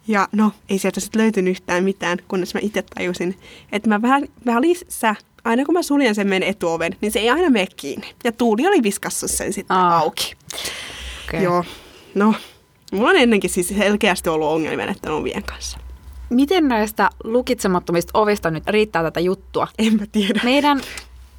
Ja 0.07 0.27
no, 0.31 0.51
ei 0.69 0.79
sieltä 0.79 0.99
sitten 0.99 1.21
löytynyt 1.21 1.51
yhtään 1.51 1.83
mitään, 1.83 2.17
kunnes 2.27 2.53
mä 2.53 2.59
itse 2.63 2.81
tajusin, 2.81 3.37
että 3.71 3.89
mä 3.89 4.01
vähän 4.01 4.27
välissä, 4.45 5.15
aina 5.45 5.65
kun 5.65 5.73
mä 5.73 5.81
suljen 5.81 6.15
sen 6.15 6.27
meidän 6.27 6.49
etuoven, 6.49 6.95
niin 7.01 7.11
se 7.11 7.19
ei 7.19 7.29
aina 7.29 7.49
mene 7.49 7.67
kiinni. 7.75 8.13
Ja 8.23 8.31
Tuuli 8.31 8.67
oli 8.67 8.83
viskassut 8.83 9.31
sen 9.31 9.53
sitten 9.53 9.77
Aa. 9.77 9.97
auki. 9.97 10.33
Okay. 11.27 11.43
Joo, 11.43 11.63
no, 12.15 12.33
mulla 12.91 13.09
on 13.09 13.15
ennenkin 13.15 13.49
siis 13.49 13.67
selkeästi 13.67 14.29
ollut 14.29 14.47
ongelmia 14.47 14.85
näiden 14.85 15.11
ovien 15.11 15.43
kanssa. 15.43 15.77
Miten 16.29 16.67
näistä 16.67 17.09
lukitsemattomista 17.23 18.19
ovista 18.19 18.51
nyt 18.51 18.67
riittää 18.67 19.03
tätä 19.03 19.19
juttua? 19.19 19.67
En 19.79 19.95
mä 19.95 20.05
tiedä. 20.11 20.41
Meidän, 20.43 20.81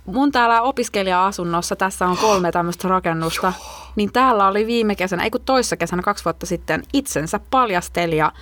mun 0.06 0.32
täällä 0.32 0.62
opiskelija-asunnossa, 0.62 1.76
tässä 1.76 2.06
on 2.06 2.16
kolme 2.16 2.52
tämmöistä 2.52 2.88
rakennusta, 2.88 3.52
niin 3.96 4.12
täällä 4.12 4.48
oli 4.48 4.66
viime 4.66 4.94
kesänä, 4.94 5.24
ei 5.24 5.30
kun 5.30 5.40
toissa 5.40 5.76
kesänä, 5.76 6.02
kaksi 6.02 6.24
vuotta 6.24 6.46
sitten, 6.46 6.82
itsensä 6.92 7.40
paljastelija 7.50 8.32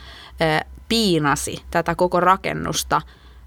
äh, 0.43 0.61
piinasi 0.89 1.57
tätä 1.71 1.95
koko 1.95 2.21
rakennusta. 2.21 3.03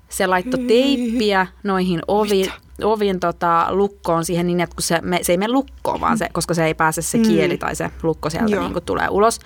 Se 0.10 0.28
laittoi 0.28 0.60
teippiä 0.60 1.48
noihin 1.63 2.02
ovi, 2.08 2.52
ovin 2.84 3.20
tota, 3.20 3.67
lukkoon 3.70 4.26
siihen 4.26 4.48
niin, 4.48 4.60
että 4.60 4.76
kun 4.76 4.84
se, 4.84 5.00
me, 5.02 5.20
se 5.22 5.34
ei 5.34 5.38
mene 5.38 5.54
lukkoon, 5.54 6.02
vaan 6.02 6.17
se, 6.17 6.30
koska 6.34 6.54
se 6.54 6.65
ei 6.65 6.74
pääse 6.74 7.02
se 7.02 7.17
kieli 7.17 7.58
tai 7.58 7.76
se 7.76 7.89
lukko 8.04 8.30
sieltä 8.30 8.52
Joo. 8.52 8.63
niin 8.63 8.74
kuin 8.74 8.86
tulee 8.86 9.08
ulos, 9.10 9.39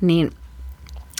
niin 0.00 0.30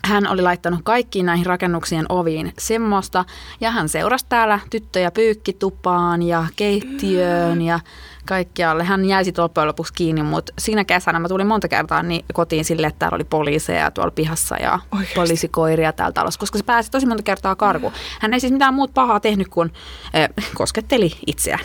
hän 0.05 0.29
oli 0.29 0.43
laittanut 0.43 0.81
kaikkiin 0.85 1.27
näihin 1.27 1.47
rakennuksien 1.47 2.07
oviin 2.09 2.53
semmoista, 2.59 3.25
ja 3.61 3.71
hän 3.71 3.89
seurasi 3.89 4.27
täällä 4.29 4.61
tyttöjä 4.71 5.11
pyykkitupaan 5.11 6.23
ja 6.23 6.47
keittiöön 6.57 7.63
ja 7.63 7.81
kaikkialle. 8.27 8.85
Hän 8.85 9.05
jäi 9.05 9.25
sitten 9.25 9.43
loppujen 9.43 9.69
lopuksi 9.69 9.93
kiinni, 9.93 10.23
mutta 10.23 10.53
siinä 10.59 10.85
kesänä 10.85 11.19
mä 11.19 11.29
tulin 11.29 11.47
monta 11.47 11.69
kertaa 11.69 12.03
niin 12.03 12.25
kotiin 12.33 12.65
sille, 12.65 12.87
että 12.87 12.99
täällä 12.99 13.15
oli 13.15 13.25
poliiseja 13.25 13.91
tuolla 13.91 14.11
pihassa 14.11 14.57
ja 14.57 14.79
Oikeasti? 14.93 15.15
poliisikoiria 15.15 15.93
täällä 15.93 16.13
talossa, 16.13 16.41
koska 16.41 16.59
se 16.59 16.65
pääsi 16.65 16.91
tosi 16.91 17.07
monta 17.07 17.23
kertaa 17.23 17.57
karkuun. 17.57 17.93
Hän 18.21 18.35
ei 18.35 18.41
siis 18.41 18.53
mitään 18.53 18.75
muuta 18.75 18.93
pahaa 18.93 19.21
tehnyt 19.21 19.49
kuin 19.49 19.73
äh, 20.15 20.29
kosketteli 20.55 21.13
itseään. 21.27 21.65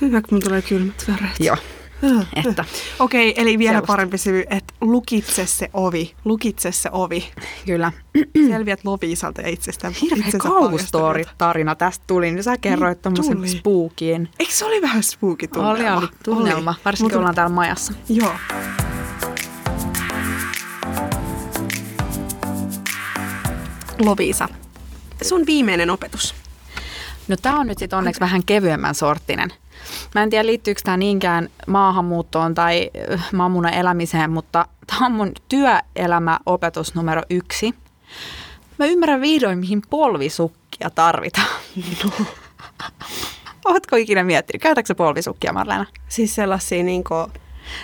Hyvä, 0.00 0.22
kun 0.28 0.40
tulee 0.40 0.62
kylmät 0.62 1.04
väreet. 1.08 1.40
Joo, 1.40 1.56
että. 2.46 2.64
Okei, 2.98 3.34
eli 3.36 3.58
vielä 3.58 3.70
Sellaista. 3.72 3.86
parempi 3.86 4.18
syy, 4.18 4.44
että 4.50 4.74
lukitse 4.80 5.46
se 5.46 5.70
ovi, 5.72 6.14
lukitse 6.24 6.72
se 6.72 6.88
ovi. 6.92 7.28
kyllä. 7.66 7.92
Selviät 8.48 8.80
Loviisalta 8.84 9.40
ja 9.42 9.48
itsestä. 9.48 9.92
Hirveä 10.02 10.30
kauhustori 10.38 11.24
tarina 11.38 11.74
tästä 11.74 12.04
tuli, 12.06 12.30
niin 12.30 12.44
sä 12.44 12.58
kerroit 12.58 13.02
tommosen 13.02 13.36
tuli. 13.36 13.48
spookin. 13.48 14.28
Eikö 14.38 14.52
se 14.52 14.64
oli 14.64 14.82
vähän 14.82 15.02
spooky 15.02 15.48
tunnelma? 15.48 15.96
Oli, 15.96 16.04
oli 16.04 16.08
tunnelma, 16.24 16.70
Oli. 16.70 16.78
varsinkin 16.84 17.14
Mut- 17.14 17.18
ollaan 17.18 17.34
täällä 17.34 17.54
majassa. 17.54 17.92
Joo. 18.08 18.32
Loviisa, 24.04 24.48
sun 25.22 25.46
viimeinen 25.46 25.90
opetus. 25.90 26.34
No 27.28 27.36
tämä 27.42 27.60
on 27.60 27.66
nyt 27.66 27.78
sitten 27.78 27.98
onneksi 27.98 28.20
vähän 28.20 28.44
kevyemmän 28.46 28.94
sorttinen. 28.94 29.52
Mä 30.14 30.22
en 30.22 30.30
tiedä 30.30 30.46
liittyykö 30.46 30.80
tämä 30.84 30.96
niinkään 30.96 31.48
maahanmuuttoon 31.66 32.54
tai 32.54 32.90
äh, 33.12 33.28
mammuna 33.32 33.70
elämiseen, 33.70 34.30
mutta 34.30 34.66
tämä 34.86 35.06
on 35.06 35.12
mun 35.12 35.32
työelämäopetus 35.48 36.94
numero 36.94 37.22
yksi. 37.30 37.74
Mä 38.78 38.86
ymmärrän 38.86 39.20
vihdoin, 39.20 39.58
mihin 39.58 39.82
polvisukkia 39.90 40.90
tarvitaan. 40.90 41.46
No. 42.04 42.10
Ootko 43.64 43.96
ikinä 43.96 44.24
miettinyt? 44.24 44.62
Käytätkö 44.62 44.94
polvisukkia, 44.94 45.52
Marlena? 45.52 45.86
Siis 46.08 46.34
sellaisia 46.34 46.82
niinku... 46.82 47.14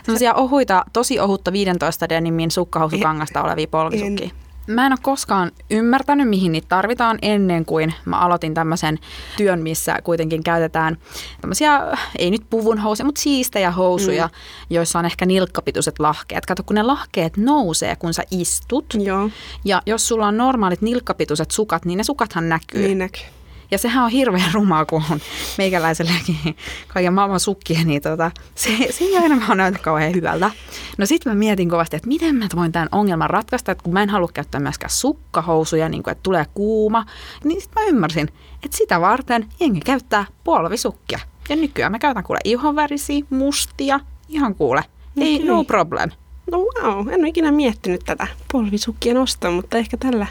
Sellaisia 0.02 0.34
ohuita, 0.34 0.84
tosi 0.92 1.20
ohutta 1.20 1.52
15 1.52 2.08
denimin 2.08 2.50
sukkahousukangasta 2.50 3.42
olevia 3.42 3.66
polvisukkia. 3.66 4.30
Mä 4.70 4.86
en 4.86 4.92
ole 4.92 4.98
koskaan 5.02 5.50
ymmärtänyt, 5.70 6.28
mihin 6.28 6.52
niitä 6.52 6.68
tarvitaan 6.68 7.18
ennen 7.22 7.64
kuin 7.64 7.94
mä 8.04 8.18
aloitin 8.18 8.54
tämmöisen 8.54 8.98
työn, 9.36 9.62
missä 9.62 9.98
kuitenkin 10.04 10.42
käytetään 10.42 10.96
tämmöisiä, 11.40 11.80
ei 12.18 12.30
nyt 12.30 12.42
puvun 12.50 12.78
housuja, 12.78 13.04
mutta 13.04 13.20
siistejä 13.20 13.70
housuja, 13.70 14.26
mm. 14.26 14.32
joissa 14.70 14.98
on 14.98 15.04
ehkä 15.04 15.26
nilkkapituiset 15.26 15.98
lahkeet. 15.98 16.46
Kato, 16.46 16.62
kun 16.62 16.76
ne 16.76 16.82
lahkeet 16.82 17.36
nousee, 17.36 17.96
kun 17.96 18.14
sä 18.14 18.22
istut. 18.30 18.86
Joo. 18.94 19.30
Ja 19.64 19.82
jos 19.86 20.08
sulla 20.08 20.26
on 20.26 20.36
normaalit 20.36 20.82
nilkkapituiset 20.82 21.50
sukat, 21.50 21.84
niin 21.84 21.96
ne 21.96 22.04
sukathan 22.04 22.48
näkyy. 22.48 22.82
Niin 22.82 22.98
näkyy. 22.98 23.39
Ja 23.70 23.78
sehän 23.78 24.04
on 24.04 24.10
hirveän 24.10 24.50
rumaa, 24.52 24.84
kun 24.84 25.02
on 25.10 25.20
meikäläiselläkin 25.58 26.56
kaiken 26.88 27.14
maailman 27.14 27.40
sukkia, 27.40 27.84
niin 27.84 28.02
tota, 28.02 28.30
se, 28.54 28.70
se 28.90 29.04
ei 29.04 29.18
aina 29.18 29.46
vaan 29.46 29.58
näytä 29.58 29.78
kauhean 29.78 30.14
hyvältä. 30.14 30.50
No 30.98 31.06
sitten 31.06 31.32
mä 31.32 31.38
mietin 31.38 31.68
kovasti, 31.68 31.96
että 31.96 32.08
miten 32.08 32.34
mä 32.34 32.46
voin 32.56 32.72
tämän 32.72 32.88
ongelman 32.92 33.30
ratkaista, 33.30 33.72
että 33.72 33.84
kun 33.84 33.92
mä 33.92 34.02
en 34.02 34.08
halua 34.08 34.28
käyttää 34.34 34.60
myöskään 34.60 34.90
sukkahousuja, 34.90 35.88
niin 35.88 36.02
kuin, 36.02 36.12
että 36.12 36.22
tulee 36.22 36.46
kuuma, 36.54 37.06
niin 37.44 37.60
sitten 37.60 37.82
mä 37.82 37.88
ymmärsin, 37.88 38.28
että 38.64 38.76
sitä 38.76 39.00
varten 39.00 39.46
jengi 39.60 39.80
käyttää 39.80 40.24
polvisukkia. 40.44 41.20
Ja 41.48 41.56
nykyään 41.56 41.92
mä 41.92 41.98
käytän 41.98 42.24
kuule 42.24 42.40
ihonvärisiä, 42.44 43.24
mustia, 43.30 44.00
ihan 44.28 44.54
kuule, 44.54 44.84
ei 45.16 45.34
Okei. 45.34 45.46
no 45.46 45.64
problem. 45.64 46.10
No 46.50 46.58
wow, 46.58 47.08
en 47.08 47.20
ole 47.20 47.28
ikinä 47.28 47.52
miettinyt 47.52 48.00
tätä 48.04 48.26
polvisukkien 48.52 49.16
ostoa, 49.16 49.50
mutta 49.50 49.78
ehkä 49.78 49.96
tällä 49.96 50.26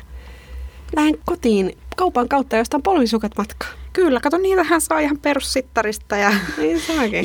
lähden 0.95 1.19
kotiin 1.25 1.77
kaupan 1.95 2.29
kautta 2.29 2.55
ja 2.55 2.61
ostan 2.61 2.81
polvisukat 2.81 3.31
matkaa. 3.37 3.69
Kyllä, 3.93 4.19
kato, 4.19 4.37
niitähän 4.37 4.81
saa 4.81 4.99
ihan 4.99 5.17
perussittarista 5.17 6.17
ja 6.17 6.31
Niin 6.57 6.81
saakin. 6.81 7.23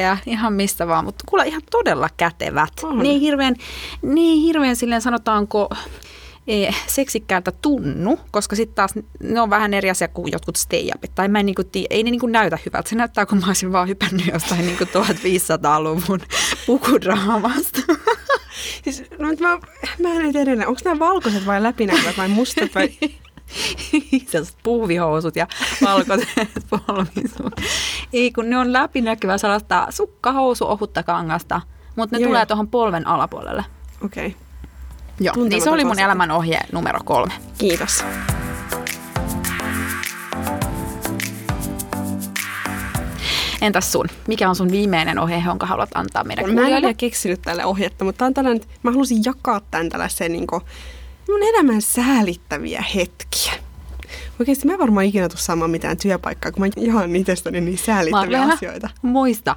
Ja 0.00 0.16
ihan 0.26 0.52
mistä 0.52 0.86
vaan, 0.88 1.04
mutta 1.04 1.24
kuule 1.28 1.46
ihan 1.46 1.62
todella 1.70 2.08
kätevät. 2.16 2.72
On. 2.82 2.98
Niin 2.98 3.20
hirveän, 3.20 3.56
niin 4.02 4.42
hirveän 4.42 4.76
silleen 4.76 5.02
sanotaanko 5.02 5.68
seksikkäältä 6.86 7.52
tunnu, 7.52 8.18
koska 8.30 8.56
sitten 8.56 8.74
taas 8.74 8.94
ne 9.22 9.40
on 9.40 9.50
vähän 9.50 9.74
eri 9.74 9.90
asia 9.90 10.08
kuin 10.08 10.32
jotkut 10.32 10.56
stay-upit. 10.56 11.10
Tai 11.14 11.28
mä 11.28 11.40
en 11.40 11.46
niinku 11.46 11.64
tii, 11.64 11.86
ei 11.90 12.02
ne 12.02 12.10
niinku 12.10 12.26
näytä 12.26 12.58
hyvältä. 12.66 12.88
Se 12.88 12.96
näyttää, 12.96 13.26
kun 13.26 13.38
mä 13.38 13.46
olisin 13.46 13.72
vaan 13.72 13.88
hypännyt 13.88 14.26
jostain 14.26 14.66
niinku 14.66 14.84
1500-luvun 14.84 16.20
pukudraamasta. 16.66 17.80
Siis, 18.84 19.04
no, 19.18 19.28
mä, 19.40 19.58
mä 19.98 20.14
en 20.14 20.36
edelleen, 20.36 20.68
onko 20.68 20.80
nämä 20.84 20.98
valkoiset 20.98 21.46
vai 21.46 21.62
läpinäkyvät 21.62 22.18
vai 22.18 22.28
mustat 22.28 22.74
vai... 22.74 22.90
Sellaiset 24.30 24.56
puuvihousut 24.62 25.36
ja 25.36 25.46
valkoiset 25.84 26.28
polvisut. 26.70 27.60
Ei, 28.12 28.32
kun 28.32 28.50
ne 28.50 28.58
on 28.58 28.72
läpinäkyvä 28.72 29.38
sellaista 29.38 29.86
sukkahousu 29.90 30.66
ohutta 30.66 31.02
kangasta, 31.02 31.60
mutta 31.96 32.16
ne 32.16 32.22
Joo, 32.22 32.28
tulee 32.28 32.46
tuohon 32.46 32.68
polven 32.68 33.06
alapuolelle. 33.06 33.64
Okei, 34.04 34.26
okay. 34.26 34.49
Joo, 35.20 35.34
niin 35.36 35.62
se 35.62 35.70
oli 35.70 35.84
mun 35.84 36.00
elämän 36.00 36.30
ohje 36.30 36.60
numero 36.72 36.98
kolme. 37.04 37.32
kiitos. 37.58 38.04
Entäs 43.60 43.92
sun? 43.92 44.06
Mikä 44.28 44.48
on 44.48 44.56
sun 44.56 44.70
viimeinen 44.70 45.18
ohje, 45.18 45.42
jonka 45.46 45.66
haluat 45.66 45.90
antaa 45.94 46.24
meidän 46.24 46.54
Mä 46.54 46.68
en 46.68 46.84
ole 46.84 46.94
keksinyt 46.94 47.42
tälle 47.42 47.64
ohjetta, 47.64 48.04
mutta 48.04 48.24
on 48.24 48.34
tällainen, 48.34 48.64
mä 48.82 48.90
halusin 48.90 49.22
jakaa 49.24 49.60
tämän 49.70 49.88
tällaiseen 49.88 50.32
niin 50.32 50.46
mun 51.28 51.42
elämän 51.42 51.82
säälittäviä 51.82 52.84
hetkiä. 52.94 53.52
Oikeasti 54.40 54.66
mä 54.66 54.72
en 54.72 54.78
varmaan 54.78 55.06
ikinä 55.06 55.28
tuu 55.28 55.38
saamaan 55.38 55.70
mitään 55.70 55.96
työpaikkaa, 55.96 56.52
kun 56.52 56.62
mä 56.62 56.68
jaan 56.76 57.16
itsestäni 57.16 57.60
niin 57.60 57.78
säälittäviä 57.78 58.42
asioita. 58.42 58.88
muista, 59.02 59.56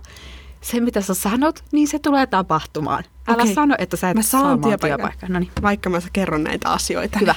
se 0.64 0.80
mitä 0.80 1.02
sä 1.02 1.14
sanot, 1.14 1.64
niin 1.72 1.88
se 1.88 2.00
tulee 2.00 2.28
tapahtumaan. 2.28 3.04
Älä 3.28 3.44
Okei. 3.44 3.54
sano, 3.54 3.76
että 3.78 3.98
sä 3.98 4.10
et 4.10 4.16
Mä 4.16 4.22
saa 4.22 4.42
saan 4.42 4.62
työpaikan. 4.62 5.00
työpaikkaa. 5.00 5.30
No 5.30 5.40
niin. 5.40 5.52
Vaikka 5.62 5.90
mä 5.90 6.00
kerron 6.14 6.44
näitä 6.44 6.70
asioita. 6.70 7.20
Hyvä. 7.20 7.36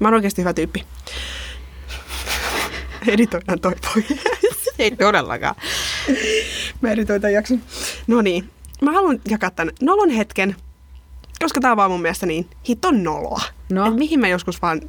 Mä 0.00 0.08
oon 0.08 0.14
oikeasti 0.14 0.42
hyvä 0.42 0.52
tyyppi. 0.52 0.84
Editoidaan 3.06 3.60
toi 3.60 3.74
pois. 3.94 4.06
Ei 4.78 4.90
todellakaan. 4.90 5.54
Mä 6.80 6.90
editoin 6.90 7.20
tämän 7.20 7.34
jakson. 7.34 7.62
No 8.06 8.22
niin. 8.22 8.50
Mä 8.82 8.92
haluan 8.92 9.20
jakaa 9.28 9.50
tämän 9.50 9.74
nolon 9.80 10.10
hetken, 10.10 10.56
koska 11.42 11.60
tää 11.60 11.70
on 11.70 11.76
vaan 11.76 11.90
mun 11.90 12.02
mielestä 12.02 12.26
niin 12.26 12.48
hiton 12.68 13.02
noloa. 13.02 13.40
No. 13.70 13.86
Et 13.86 13.94
mihin 13.96 14.20
mä 14.20 14.28
joskus 14.28 14.62
vaan 14.62 14.80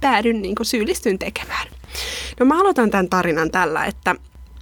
päädyn 0.00 0.42
niin 0.42 0.54
syyllistyn 0.62 1.18
tekemään. 1.18 1.66
No 2.40 2.46
mä 2.46 2.60
aloitan 2.60 2.90
tämän 2.90 3.08
tarinan 3.08 3.50
tällä, 3.50 3.84
että 3.84 4.14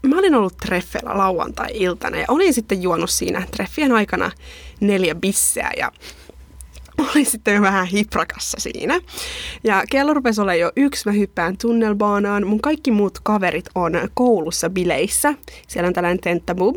mä 0.07 0.19
olin 0.19 0.35
ollut 0.35 0.57
treffeillä 0.57 1.19
lauantai-iltana 1.19 2.17
ja 2.17 2.25
olin 2.29 2.55
sitten 2.55 2.83
juonut 2.83 3.11
siinä 3.11 3.47
treffien 3.51 3.93
aikana 3.93 4.31
neljä 4.81 5.15
bisseä 5.15 5.71
ja 5.77 5.93
olin 7.15 7.27
sitten 7.27 7.63
vähän 7.63 7.87
hiprakassa 7.87 8.61
siinä. 8.61 9.01
Ja 9.65 9.83
kello 9.91 10.15
rupesi 10.15 10.41
olla 10.41 10.55
jo 10.55 10.73
yksi, 10.77 11.09
mä 11.09 11.13
hyppään 11.13 11.57
tunnelbaanaan. 11.57 12.47
Mun 12.47 12.61
kaikki 12.61 12.91
muut 12.91 13.19
kaverit 13.23 13.65
on 13.75 13.93
koulussa 14.15 14.71
bileissä. 14.71 15.35
Siellä 15.69 15.87
on 15.89 15.93
tällainen 15.93 16.21
tentabub. 16.21 16.77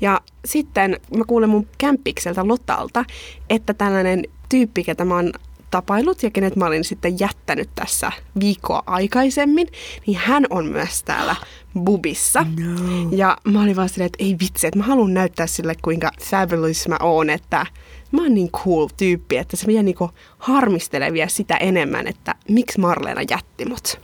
Ja 0.00 0.20
sitten 0.44 1.00
mä 1.16 1.24
kuulen 1.26 1.50
mun 1.50 1.68
kämppikseltä 1.78 2.48
Lotalta, 2.48 3.04
että 3.50 3.74
tällainen 3.74 4.24
tyyppi, 4.48 4.84
ketä 4.84 5.04
mä 5.04 5.14
oon 5.14 5.32
tapailut 5.70 6.22
ja 6.22 6.30
kenet 6.30 6.56
mä 6.56 6.66
olin 6.66 6.84
sitten 6.84 7.20
jättänyt 7.20 7.70
tässä 7.74 8.12
viikkoa 8.40 8.82
aikaisemmin, 8.86 9.68
niin 10.06 10.18
hän 10.18 10.46
on 10.50 10.66
myös 10.66 11.02
täällä 11.02 11.36
bubissa. 11.80 12.42
No. 12.42 13.08
Ja 13.10 13.36
mä 13.44 13.62
olin 13.62 13.76
vaan 13.76 13.88
silleen, 13.88 14.06
että 14.06 14.24
ei 14.24 14.36
vitsi, 14.40 14.66
että 14.66 14.78
mä 14.78 14.84
haluan 14.84 15.14
näyttää 15.14 15.46
sille, 15.46 15.74
kuinka 15.82 16.10
fabulous 16.20 16.88
mä 16.88 16.96
oon, 17.02 17.30
että 17.30 17.66
mä 18.12 18.22
oon 18.22 18.34
niin 18.34 18.50
cool 18.50 18.88
tyyppi, 18.96 19.36
että 19.36 19.56
se 19.56 19.66
vielä 19.66 19.82
niinku 19.82 20.10
harmistelee 20.38 21.12
vielä 21.12 21.28
sitä 21.28 21.56
enemmän, 21.56 22.06
että 22.06 22.34
miksi 22.48 22.80
Marleena 22.80 23.22
jätti 23.30 23.64
mut. 23.64 24.00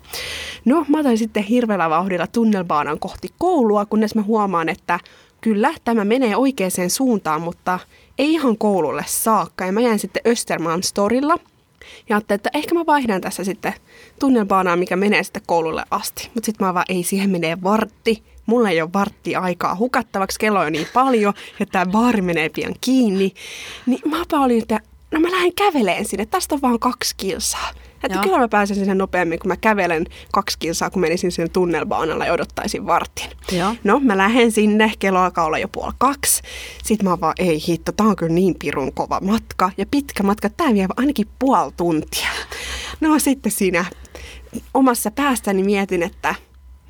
No, 0.64 0.84
mä 0.88 0.98
otan 0.98 1.18
sitten 1.18 1.42
hirveällä 1.42 1.90
vauhdilla 1.90 2.26
tunnelbaanan 2.26 2.98
kohti 2.98 3.28
koulua, 3.38 3.86
kunnes 3.86 4.14
mä 4.14 4.22
huomaan, 4.22 4.68
että 4.68 5.00
kyllä, 5.40 5.74
tämä 5.84 6.04
menee 6.04 6.36
oikeaan 6.36 6.70
suuntaan, 6.88 7.42
mutta 7.42 7.78
ei 8.18 8.32
ihan 8.32 8.58
koululle 8.58 9.04
saakka. 9.06 9.66
Ja 9.66 9.72
mä 9.72 9.80
jäin 9.80 9.98
sitten 9.98 10.22
Östermalmstorilla 10.26 11.36
ja 12.08 12.16
ajattelin, 12.16 12.38
että 12.38 12.50
ehkä 12.54 12.74
mä 12.74 12.86
vaihdan 12.86 13.20
tässä 13.20 13.44
sitten 13.44 13.74
tunnelbaanaa, 14.20 14.76
mikä 14.76 14.96
menee 14.96 15.22
sitten 15.22 15.42
koululle 15.46 15.84
asti. 15.90 16.30
Mutta 16.34 16.46
sitten 16.46 16.66
mä 16.66 16.74
vaan, 16.74 16.86
ei 16.88 17.02
siihen 17.02 17.30
menee 17.30 17.62
vartti. 17.62 18.22
Mulla 18.46 18.70
ei 18.70 18.82
ole 18.82 18.92
vartti 18.92 19.36
aikaa 19.36 19.76
hukattavaksi, 19.76 20.38
kello 20.38 20.60
on 20.60 20.72
niin 20.72 20.88
paljon, 20.94 21.34
että 21.60 21.72
tämä 21.72 21.92
baari 21.92 22.22
menee 22.22 22.48
pian 22.48 22.74
kiinni. 22.80 23.34
Niin 23.86 24.00
mä 24.10 24.24
olin, 24.32 24.62
että 24.62 24.80
no 25.10 25.20
mä 25.20 25.30
lähden 25.30 25.54
käveleen 25.54 26.04
sinne, 26.04 26.26
tästä 26.26 26.54
on 26.54 26.62
vaan 26.62 26.78
kaksi 26.78 27.14
kilsaa. 27.16 27.68
Että 28.04 28.16
Joo. 28.16 28.22
kyllä 28.22 28.38
mä 28.38 28.48
pääsen 28.48 28.76
sinne 28.76 28.94
nopeammin, 28.94 29.38
kun 29.38 29.48
mä 29.48 29.56
kävelen 29.56 30.06
kaksi 30.32 30.58
kilsaa, 30.58 30.90
kun 30.90 31.00
menisin 31.00 31.32
sinne 31.32 31.48
tunnelbaanalla 31.48 32.26
ja 32.26 32.32
odottaisin 32.32 32.86
vartin. 32.86 33.30
Joo. 33.52 33.74
No, 33.84 34.00
mä 34.00 34.16
lähden 34.16 34.52
sinne, 34.52 34.92
kello 34.98 35.18
alkaa 35.18 35.44
olla 35.44 35.58
jo 35.58 35.68
puoli 35.68 35.92
kaksi. 35.98 36.42
Sitten 36.84 37.08
mä 37.08 37.20
vaan, 37.20 37.34
ei 37.38 37.62
hitto, 37.68 37.92
tää 37.92 38.06
on 38.06 38.16
kyllä 38.16 38.32
niin 38.32 38.54
pirun 38.58 38.92
kova 38.92 39.20
matka. 39.20 39.70
Ja 39.78 39.86
pitkä 39.90 40.22
matka, 40.22 40.50
tää 40.50 40.74
vie 40.74 40.86
ainakin 40.96 41.28
puoli 41.38 41.72
tuntia. 41.76 42.28
No 43.00 43.18
sitten 43.18 43.52
siinä 43.52 43.84
omassa 44.74 45.10
päästäni 45.10 45.62
mietin, 45.62 46.02
että 46.02 46.34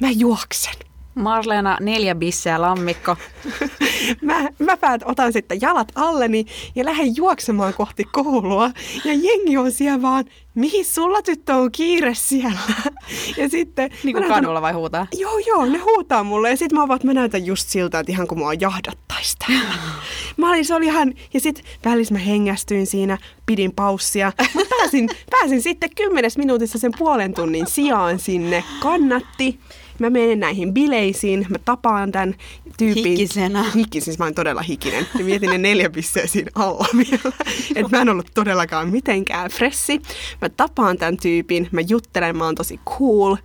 mä 0.01 0.11
juoksen. 0.11 0.75
Marleena, 1.15 1.79
neljä 1.81 2.15
bisseä 2.15 2.61
lammikko. 2.61 3.17
Mä, 4.23 4.49
mä 4.59 4.77
päät, 4.77 5.03
otan 5.05 5.33
sitten 5.33 5.61
jalat 5.61 5.93
alleni 5.95 6.47
ja 6.75 6.85
lähden 6.85 7.17
juoksemaan 7.17 7.75
kohti 7.75 8.05
koulua. 8.05 8.71
Ja 9.05 9.13
jengi 9.15 9.57
on 9.57 9.73
siellä 9.73 10.03
vaan, 10.03 10.25
mihin 10.55 10.85
sulla 10.85 11.23
tyttö 11.23 11.55
on 11.55 11.73
kiire 11.73 12.15
siellä? 12.15 12.59
Ja 13.37 13.49
sitten... 13.49 13.91
Niin 14.05 14.17
kuin 14.17 14.29
kadulla 14.29 14.63
vai 14.63 14.73
huutaa? 14.73 15.07
Joo, 15.19 15.39
joo, 15.39 15.65
ne 15.65 15.79
huutaa 15.79 16.25
mulle. 16.25 16.51
Ja 16.51 16.57
sitten 16.57 16.79
mä 16.79 16.89
vaan, 16.89 16.97
että 16.97 17.07
mä 17.07 17.15
näytän 17.15 17.47
just 17.47 17.69
siltä, 17.69 17.99
että 17.99 18.13
ihan 18.13 18.27
kuin 18.27 18.39
mua 18.39 18.55
jahdattais 18.55 19.37
täällä. 19.47 19.75
Mä 20.37 20.49
olin, 20.49 20.65
se 20.65 20.75
oli 20.75 20.85
ihan... 20.85 21.15
Ja 21.35 21.41
sitten 21.41 21.65
välissä 21.85 22.15
mä 22.15 22.21
hengästyin 22.21 22.87
siinä, 22.87 23.19
pidin 23.47 23.73
paussia. 23.73 24.33
Mä 24.55 24.61
pääsin, 24.71 25.09
pääsin 25.31 25.63
sitten 25.63 25.91
kymmenes 25.97 26.39
minuutissa 26.39 26.79
sen 26.79 26.93
puolen 26.99 27.35
tunnin 27.35 27.67
sijaan 27.67 28.19
sinne. 28.19 28.65
Kannatti. 28.81 29.59
Mä 29.99 30.11
menen 30.11 30.41
näihin 30.41 30.75
bileisiin, 30.75 31.47
mä 31.49 31.59
tapaan 31.65 32.13
tämän 32.13 32.35
tyypin. 32.79 33.05
Hikisenä. 33.05 33.71
Hiki, 33.75 34.01
siis 34.01 34.19
mä 34.19 34.25
olin 34.25 34.35
todella 34.35 34.63
hikinen. 34.63 35.07
Ja 35.19 35.25
mietin 35.25 35.51
ne 35.51 35.59
neljä 35.59 35.91
pisseä 35.91 36.27
siinä 36.27 36.51
alla 36.55 36.87
vielä. 36.97 37.37
Että 37.75 37.97
mä 37.97 38.03
en 38.03 38.09
ollut 38.09 38.31
todellakaan 38.35 38.89
mitenkään 38.89 39.51
fressi. 39.51 40.03
Mä 40.43 40.49
tapaan 40.49 40.99
tämän 40.99 41.17
tyypin, 41.17 41.69
mä 41.73 41.81
juttelen, 41.81 42.37
mä 42.37 42.45
oon 42.45 42.55
tosi 42.55 42.81
cool. 42.87 43.37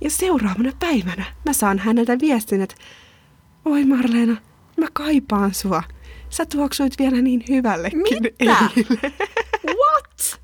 Ja 0.00 0.10
seuraavana 0.10 0.72
päivänä 0.78 1.24
mä 1.44 1.52
saan 1.52 1.78
häneltä 1.78 2.18
viestin, 2.20 2.60
että 2.62 2.74
Oi 3.64 3.84
Marleena, 3.84 4.36
mä 4.76 4.86
kaipaan 4.92 5.54
sua. 5.54 5.82
Sä 6.30 6.46
tuoksuit 6.46 6.98
vielä 6.98 7.22
niin 7.22 7.44
hyvällekin 7.48 8.00
Mitä? 8.00 8.28
eilen. 8.40 8.86
What? 9.66 10.40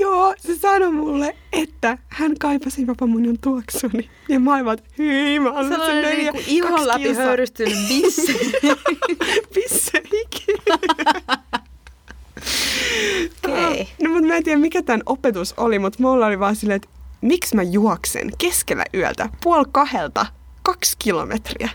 Joo, 0.00 0.34
se 0.38 0.56
sanoi 0.56 0.92
mulle, 0.92 1.36
että 1.52 1.98
hän 2.08 2.34
kaipasi 2.38 2.84
jopa 2.86 3.06
mun 3.06 3.38
tuoksuni. 3.40 4.10
Ja 4.28 4.40
mä 4.40 4.52
aivan, 4.52 4.78
hyi, 4.98 5.40
mä 5.40 5.50
olen 5.50 5.68
Se 5.68 5.82
oli 5.82 6.16
niinku 6.16 6.40
ihon 6.46 6.88
läpi 6.88 7.14
höyrystynyt 7.14 7.78
bisse. 7.88 8.32
Pisse 9.54 10.02
hiki. 10.12 10.44
Okei. 13.48 13.88
No 14.02 14.10
mutta 14.10 14.26
mä 14.26 14.36
en 14.36 14.44
tiedä 14.44 14.58
mikä 14.58 14.82
tämän 14.82 15.02
opetus 15.06 15.54
oli, 15.56 15.78
mutta 15.78 16.02
mulla 16.02 16.26
oli 16.26 16.38
vaan 16.38 16.56
silleen, 16.56 16.76
että 16.76 16.88
miksi 17.20 17.56
mä 17.56 17.62
juoksen 17.62 18.30
keskellä 18.38 18.84
yöltä 18.94 19.28
puoli 19.42 19.64
kahdelta 19.72 20.26
kaksi 20.62 20.96
kilometriä? 20.98 21.68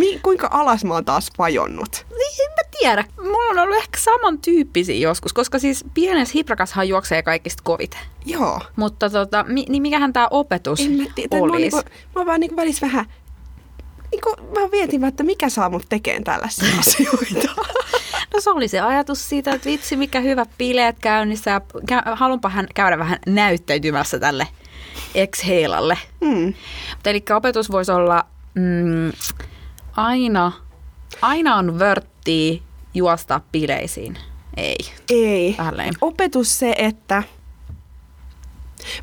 Mi- 0.00 0.20
kuinka 0.22 0.48
alas 0.50 0.84
mä 0.84 0.94
oon 0.94 1.04
taas 1.04 1.30
vajonnut? 1.38 2.06
Niin, 2.10 2.42
en 2.44 2.50
mä 2.50 2.70
tiedä. 2.80 3.04
Mulla 3.16 3.50
on 3.50 3.58
ollut 3.58 3.76
ehkä 3.76 3.98
samantyyppisiä 4.00 4.96
joskus, 4.96 5.32
koska 5.32 5.58
siis 5.58 5.84
pienessä 5.94 6.32
hiprakashan 6.34 6.88
juoksee 6.88 7.22
kaikista 7.22 7.62
koviten. 7.62 8.00
Joo. 8.26 8.60
Mutta 8.76 9.10
tota, 9.10 9.44
mi, 9.48 9.64
niin 9.68 9.82
mikähän 9.82 10.12
tämä 10.12 10.28
opetus 10.30 10.80
En 10.80 10.92
mä. 10.92 11.02
Mä, 11.02 11.10
oon 11.30 11.50
olisi? 11.50 11.60
niinku, 11.60 11.76
mä 12.14 12.20
oon 12.20 12.26
vaan 12.26 12.40
niinku 12.40 12.56
välissä 12.56 12.86
vähän... 12.86 13.04
Niinku, 14.10 14.36
mä 14.60 14.68
mietin, 14.72 15.00
vaan, 15.00 15.08
että 15.08 15.22
mikä 15.22 15.48
saa 15.48 15.68
mut 15.70 15.86
tekemään 15.88 16.24
tällaisia 16.24 16.78
asioita. 16.80 17.54
No 18.34 18.40
se 18.40 18.50
oli 18.50 18.68
se 18.68 18.80
ajatus 18.80 19.28
siitä, 19.28 19.52
että 19.54 19.70
vitsi 19.70 19.96
mikä 19.96 20.20
hyvä 20.20 20.46
bileet 20.58 20.96
käynnissä 21.00 21.50
ja 21.50 21.60
kä- 21.90 22.14
haluanpa 22.16 22.48
hän 22.48 22.66
käydä 22.74 22.98
vähän 22.98 23.18
näyttäytymässä 23.26 24.18
tälle 24.18 24.48
ex-heilalle. 25.14 25.98
Mm. 26.20 26.54
Mutta 26.90 27.10
eli 27.10 27.24
opetus 27.36 27.72
voisi 27.72 27.92
olla 27.92 28.26
mm, 28.54 29.12
aina, 29.96 30.52
aina 31.22 31.56
on 31.56 31.78
vörttiä 31.78 32.60
juosta 32.94 33.40
bileisiin. 33.52 34.18
Ei. 34.56 34.78
Ei. 35.10 35.56
Lame. 35.58 35.90
Opetus 36.00 36.58
se, 36.58 36.74
että 36.78 37.22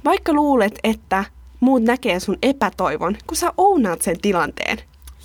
vaikka 0.06 0.34
luulet, 0.34 0.80
että 0.84 1.26
muut 1.60 1.84
näkee 1.84 2.20
sun 2.20 2.38
epätoivon, 2.42 3.18
kun 3.28 3.38
sä 3.38 3.54
ounaat 3.58 4.02
sen 4.02 4.22
tilanteen, 4.22 4.78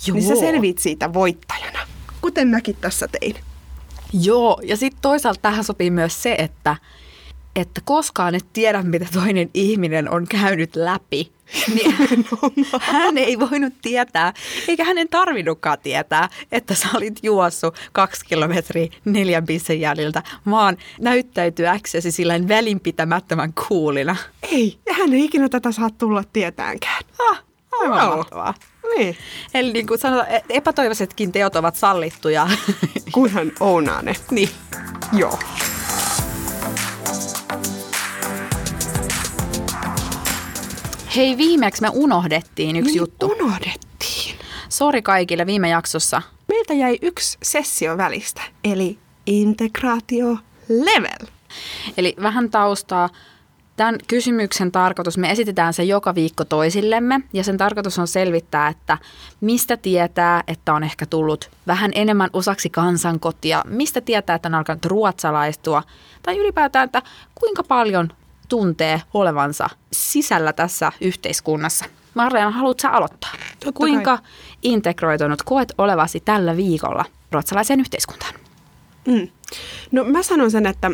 Joo. 0.07 0.15
niin 0.15 0.27
sä 0.27 0.35
selviit 0.35 0.77
siitä 0.79 1.13
voittajana. 1.13 1.79
Kuten 2.21 2.47
mäkin 2.47 2.75
tässä 2.81 3.07
tein. 3.07 3.35
Joo, 4.13 4.59
ja 4.63 4.77
sitten 4.77 5.01
toisaalta 5.01 5.41
tähän 5.41 5.63
sopii 5.63 5.91
myös 5.91 6.23
se, 6.23 6.35
että, 6.37 6.75
että 7.55 7.81
koskaan 7.85 8.35
et 8.35 8.45
tiedä, 8.53 8.83
mitä 8.83 9.05
toinen 9.13 9.49
ihminen 9.53 10.09
on 10.09 10.27
käynyt 10.27 10.75
läpi. 10.75 11.31
Niin 11.75 11.91
hän, 11.91 12.25
hän 12.79 13.17
ei 13.17 13.39
voinut 13.39 13.73
tietää, 13.81 14.33
eikä 14.67 14.83
hänen 14.83 15.09
tarvinnutkaan 15.09 15.77
tietää, 15.83 16.29
että 16.51 16.75
sä 16.75 16.87
olit 16.93 17.19
juossut 17.23 17.75
kaksi 17.91 18.25
kilometriä 18.25 18.87
neljän 19.05 19.45
pissen 19.45 19.81
jäljiltä, 19.81 20.23
vaan 20.49 20.77
näyttäytyäksesi 20.99 22.11
sillä 22.11 22.47
välinpitämättömän 22.47 23.53
kuulina. 23.67 24.15
Ei, 24.51 24.77
ja 24.85 24.93
hän 24.93 25.13
ei 25.13 25.25
ikinä 25.25 25.49
tätä 25.49 25.71
saa 25.71 25.89
tulla 25.89 26.23
tietäänkään. 26.33 27.03
Ah, 27.29 27.43
aivan 27.81 27.97
Joo. 27.97 28.17
mahtavaa. 28.17 28.53
Niin. 28.97 29.17
Eli 29.53 29.73
niin 29.73 29.87
kuin 29.87 29.99
sanotaan, 29.99 30.31
e- 30.31 30.43
epätoivoisetkin 30.49 31.31
teot 31.31 31.55
ovat 31.55 31.75
sallittuja. 31.75 32.47
Kunhan 33.11 33.51
ounaa 33.59 34.01
ne. 34.01 34.15
niin. 34.31 34.49
Joo. 35.13 35.39
Hei, 41.15 41.37
viimeksi 41.37 41.81
me 41.81 41.89
unohdettiin 41.93 42.75
yksi 42.75 42.91
niin 42.91 42.99
juttu. 42.99 43.25
Unohdettiin. 43.25 44.35
Sori 44.69 45.01
kaikille 45.01 45.45
viime 45.45 45.69
jaksossa. 45.69 46.21
Meiltä 46.47 46.73
jäi 46.73 46.97
yksi 47.01 47.37
sessio 47.43 47.97
välistä, 47.97 48.41
eli 48.63 48.99
integraatio 49.25 50.37
level. 50.69 51.27
Eli 51.97 52.15
vähän 52.21 52.49
taustaa. 52.49 53.09
Tämän 53.75 53.95
kysymyksen 54.07 54.71
tarkoitus, 54.71 55.17
me 55.17 55.31
esitetään 55.31 55.73
se 55.73 55.83
joka 55.83 56.15
viikko 56.15 56.45
toisillemme 56.45 57.21
ja 57.33 57.43
sen 57.43 57.57
tarkoitus 57.57 57.99
on 57.99 58.07
selvittää, 58.07 58.67
että 58.67 58.97
mistä 59.41 59.77
tietää, 59.77 60.43
että 60.47 60.73
on 60.73 60.83
ehkä 60.83 61.05
tullut 61.05 61.51
vähän 61.67 61.91
enemmän 61.95 62.29
osaksi 62.33 62.69
kansankotia, 62.69 63.63
mistä 63.67 64.01
tietää, 64.01 64.35
että 64.35 64.49
on 64.49 64.55
alkanut 64.55 64.85
ruotsalaistua 64.85 65.83
tai 66.23 66.37
ylipäätään, 66.37 66.85
että 66.85 67.01
kuinka 67.35 67.63
paljon 67.63 68.09
tuntee 68.53 69.01
olevansa 69.13 69.69
sisällä 69.91 70.53
tässä 70.53 70.91
yhteiskunnassa. 71.01 71.85
Marleena, 72.13 72.51
haluatko 72.51 72.87
aloittaa? 72.87 73.31
Totta 73.59 73.77
kuinka 73.77 74.19
integroitunut 74.61 75.43
koet 75.43 75.73
olevasi 75.77 76.19
tällä 76.19 76.57
viikolla 76.57 77.05
ruotsalaiseen 77.31 77.79
yhteiskuntaan? 77.79 78.33
Mm. 79.07 79.27
No 79.91 80.03
mä 80.03 80.23
sanon 80.23 80.51
sen, 80.51 80.65
että 80.65 80.91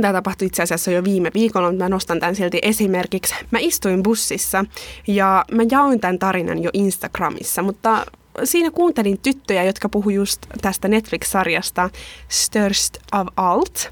tämä 0.00 0.12
tapahtui 0.12 0.46
itse 0.46 0.62
asiassa 0.62 0.90
jo 0.90 1.04
viime 1.04 1.30
viikolla, 1.34 1.70
mutta 1.70 1.84
mä 1.84 1.88
nostan 1.88 2.20
tämän 2.20 2.36
silti 2.36 2.58
esimerkiksi. 2.62 3.34
Mä 3.50 3.58
istuin 3.58 4.02
bussissa 4.02 4.64
ja 5.06 5.44
mä 5.52 5.62
jaoin 5.70 6.00
tämän 6.00 6.18
tarinan 6.18 6.62
jo 6.62 6.70
Instagramissa, 6.72 7.62
mutta 7.62 8.06
siinä 8.44 8.70
kuuntelin 8.70 9.18
tyttöjä, 9.22 9.64
jotka 9.64 9.88
puhu 9.88 10.10
just 10.10 10.46
tästä 10.62 10.88
Netflix-sarjasta 10.88 11.90
Störst 12.28 12.96
of 13.12 13.26
Alt. 13.36 13.90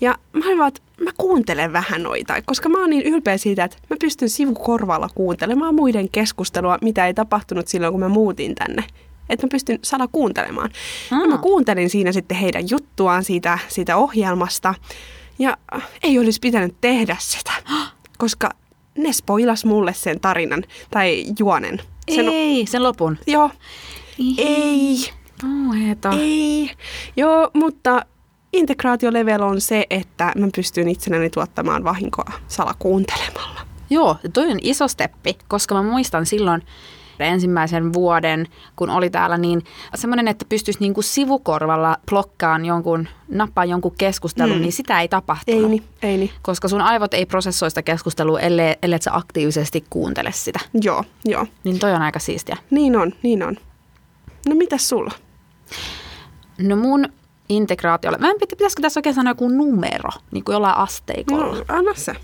Ja 0.00 0.14
mä 0.32 0.46
olin 0.46 0.58
vaan, 0.58 0.68
että 0.68 0.80
mä 1.04 1.10
kuuntelen 1.16 1.72
vähän 1.72 2.02
noita, 2.02 2.42
koska 2.42 2.68
mä 2.68 2.80
oon 2.80 2.90
niin 2.90 3.06
ylpeä 3.06 3.36
siitä, 3.36 3.64
että 3.64 3.76
mä 3.90 3.96
pystyn 4.00 4.30
sivukorvalla 4.30 5.08
kuuntelemaan 5.14 5.74
muiden 5.74 6.08
keskustelua, 6.08 6.78
mitä 6.82 7.06
ei 7.06 7.14
tapahtunut 7.14 7.68
silloin, 7.68 7.92
kun 7.92 8.00
mä 8.00 8.08
muutin 8.08 8.54
tänne. 8.54 8.84
Että 9.28 9.46
mä 9.46 9.48
pystyn 9.50 9.78
sana 9.82 10.08
kuuntelemaan. 10.08 10.70
Ja 11.10 11.16
mä 11.16 11.34
Aa. 11.34 11.38
kuuntelin 11.38 11.90
siinä 11.90 12.12
sitten 12.12 12.36
heidän 12.36 12.70
juttuaan 12.70 13.24
siitä, 13.24 13.58
siitä 13.68 13.96
ohjelmasta. 13.96 14.74
Ja 15.38 15.56
ei 16.02 16.18
olisi 16.18 16.40
pitänyt 16.40 16.74
tehdä 16.80 17.16
sitä, 17.20 17.52
koska 18.18 18.50
ne 18.98 19.12
spoilas 19.12 19.64
mulle 19.64 19.94
sen 19.94 20.20
tarinan 20.20 20.64
tai 20.90 21.24
juonen. 21.38 21.80
Sen, 22.14 22.28
Ei, 22.28 22.66
sen 22.66 22.82
lopun. 22.82 23.18
Joo, 23.26 23.50
ei, 24.38 24.96
Kauheeta. 25.40 26.10
ei. 26.20 26.70
Joo, 27.16 27.50
mutta 27.54 28.06
integraatiolevel 28.52 29.42
on 29.42 29.60
se, 29.60 29.86
että 29.90 30.32
mä 30.36 30.48
pystyn 30.56 30.88
itsenäni 30.88 31.30
tuottamaan 31.30 31.84
vahinkoa 31.84 32.32
salakuuntelemalla. 32.48 33.60
Joo, 33.90 34.16
toi 34.32 34.50
on 34.50 34.58
iso 34.62 34.88
steppi, 34.88 35.38
koska 35.48 35.74
mä 35.74 35.82
muistan 35.82 36.26
silloin 36.26 36.62
ensimmäisen 37.24 37.92
vuoden, 37.92 38.46
kun 38.76 38.90
oli 38.90 39.10
täällä, 39.10 39.38
niin 39.38 39.64
semmoinen, 39.94 40.28
että 40.28 40.44
pystyisi 40.48 40.80
niinku 40.80 41.02
sivukorvalla 41.02 41.96
blokkaan 42.10 42.64
jonkun, 42.64 43.08
nappaa 43.28 43.64
jonkun 43.64 43.94
keskustelun, 43.98 44.56
Mm. 44.56 44.62
niin 44.62 44.72
sitä 44.72 45.00
ei 45.00 45.08
tapahtunut. 45.08 45.62
Ei 45.62 45.68
niin, 45.68 45.84
ei 46.02 46.16
niin. 46.16 46.30
Koska 46.42 46.68
sun 46.68 46.80
aivot 46.80 47.14
ei 47.14 47.26
prosessoi 47.26 47.70
sitä 47.70 47.82
keskustelua, 47.82 48.40
ellei, 48.40 48.74
ellei 48.82 49.02
sä 49.02 49.16
aktiivisesti 49.16 49.84
kuuntele 49.90 50.32
sitä. 50.32 50.58
Joo, 50.82 51.04
joo. 51.24 51.46
Niin 51.64 51.78
toi 51.78 51.92
on 51.92 52.02
aika 52.02 52.18
siistiä. 52.18 52.56
Niin 52.70 52.96
on, 52.96 53.12
niin 53.22 53.42
on. 53.42 53.56
No 54.48 54.54
mitäs 54.54 54.88
sulla? 54.88 55.12
No 56.58 56.76
mun 56.76 57.08
integraatiolle, 57.48 58.18
mä 58.18 58.30
en 58.30 58.36
pitä, 58.40 58.56
pitäisikö 58.56 58.82
tässä 58.82 58.98
oikein 59.00 59.14
sanoa 59.14 59.30
joku 59.30 59.48
numero, 59.48 60.10
niin 60.30 60.44
kuin 60.44 60.52
jollain 60.54 60.76
asteikolla. 60.76 61.54
No, 61.56 61.64
anna 61.68 61.94
se. 61.94 62.14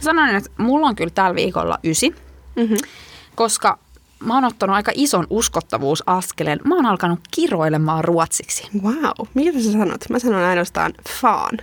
Sanoin, 0.00 0.36
että 0.36 0.50
mulla 0.58 0.86
on 0.86 0.96
kyllä 0.96 1.10
tällä 1.14 1.34
viikolla 1.34 1.78
ysi, 1.84 2.14
Mm-hmm. 2.56 2.76
koska 3.34 3.78
mä 4.24 4.34
oon 4.34 4.44
ottanut 4.44 4.76
aika 4.76 4.92
ison 4.94 5.26
uskottavuusaskeleen. 5.30 6.60
Mä 6.64 6.74
oon 6.76 6.86
alkanut 6.86 7.20
kiroilemaan 7.30 8.04
ruotsiksi. 8.04 8.68
Wow, 8.82 9.26
mitä 9.34 9.60
sä 9.60 9.72
sanot? 9.72 10.00
Mä 10.10 10.18
sanon 10.18 10.42
ainoastaan 10.44 10.92
fan. 11.20 11.58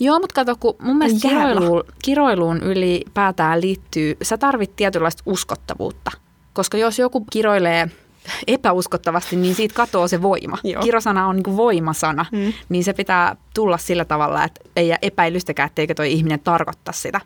Joo, 0.00 0.18
mutta 0.18 0.34
kato, 0.34 0.56
kun 0.60 0.74
mun 0.82 0.96
mielestä 0.96 1.28
jäällä. 1.28 1.54
kiroiluun, 1.54 1.84
kiroiluun 2.04 2.62
ylipäätään 2.62 3.60
liittyy, 3.60 4.16
sä 4.22 4.38
tarvit 4.38 4.76
tietynlaista 4.76 5.22
uskottavuutta. 5.26 6.10
Koska 6.52 6.78
jos 6.78 6.98
joku 6.98 7.24
kiroilee 7.32 7.90
epäuskottavasti, 8.46 9.36
niin 9.36 9.54
siitä 9.54 9.74
katoaa 9.74 10.08
se 10.08 10.22
voima. 10.22 10.58
Joo. 10.64 10.82
Kirosana 10.82 11.26
on 11.26 11.36
niin 11.36 11.56
voimasana, 11.56 12.26
Mm. 12.32 12.52
niin 12.68 12.84
se 12.84 12.92
pitää 12.92 13.36
tulla 13.54 13.78
sillä 13.78 14.04
tavalla, 14.04 14.44
että 14.44 14.60
ei 14.76 14.92
epäilystäkään, 15.02 15.66
etteikö 15.66 15.94
toi 15.94 16.12
ihminen 16.12 16.40
tarkoittaa 16.40 16.92
sitä. 16.94 17.20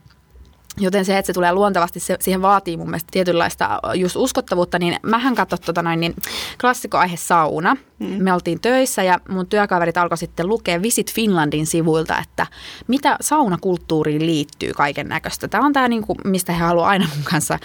Joten 0.80 1.04
se, 1.04 1.18
että 1.18 1.26
se 1.26 1.32
tulee 1.32 1.52
luontevasti, 1.52 2.00
se, 2.00 2.16
siihen 2.20 2.42
vaatii 2.42 2.76
mun 2.76 2.86
mielestä 2.86 3.08
tietynlaista 3.10 3.80
just 3.94 4.16
uskottavuutta, 4.16 4.78
niin 4.78 4.96
mähän 5.02 5.34
katsoin 5.34 5.62
tota 5.62 5.82
noin, 5.82 6.00
niin 6.00 6.14
klassikkoaihe 6.60 7.16
sauna. 7.16 7.76
Mm. 7.98 8.06
Me 8.06 8.32
oltiin 8.32 8.60
töissä 8.60 9.02
ja 9.02 9.20
mun 9.28 9.46
työkaverit 9.46 9.96
alkoi 9.96 10.18
sitten 10.18 10.48
lukea 10.48 10.82
Visit 10.82 11.14
Finlandin 11.14 11.66
sivuilta, 11.66 12.18
että 12.18 12.46
mitä 12.86 13.16
saunakulttuuriin 13.20 14.26
liittyy 14.26 14.72
kaiken 14.72 15.08
näköistä. 15.08 15.48
Tämä 15.48 15.66
on 15.66 15.72
tämä, 15.72 15.88
niin 15.88 16.02
kuin, 16.02 16.18
mistä 16.24 16.52
he 16.52 16.64
haluaa 16.64 16.88
aina 16.88 17.08
mun 17.14 17.24
kanssa, 17.24 17.58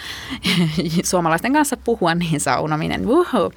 suomalaisten 1.04 1.52
kanssa 1.52 1.76
puhua, 1.76 2.14
niin 2.14 2.40
saunominen. 2.40 3.08
Woohoo. 3.08 3.50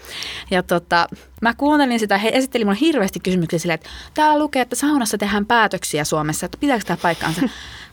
Ja 0.51 0.63
tota, 0.63 1.07
mä 1.41 1.53
kuuntelin 1.53 1.99
sitä, 1.99 2.17
he 2.17 2.31
esitteli 2.33 2.65
mulle 2.65 2.77
hirveästi 2.81 3.19
kysymyksiä 3.19 3.59
silleen, 3.59 3.75
että 3.75 3.89
täällä 4.13 4.39
lukee, 4.39 4.61
että 4.61 4.75
saunassa 4.75 5.17
tehdään 5.17 5.45
päätöksiä 5.45 6.03
Suomessa, 6.03 6.45
että 6.45 6.57
pitääkö 6.57 6.83
tämä 6.85 6.97
paikkaansa. 7.01 7.41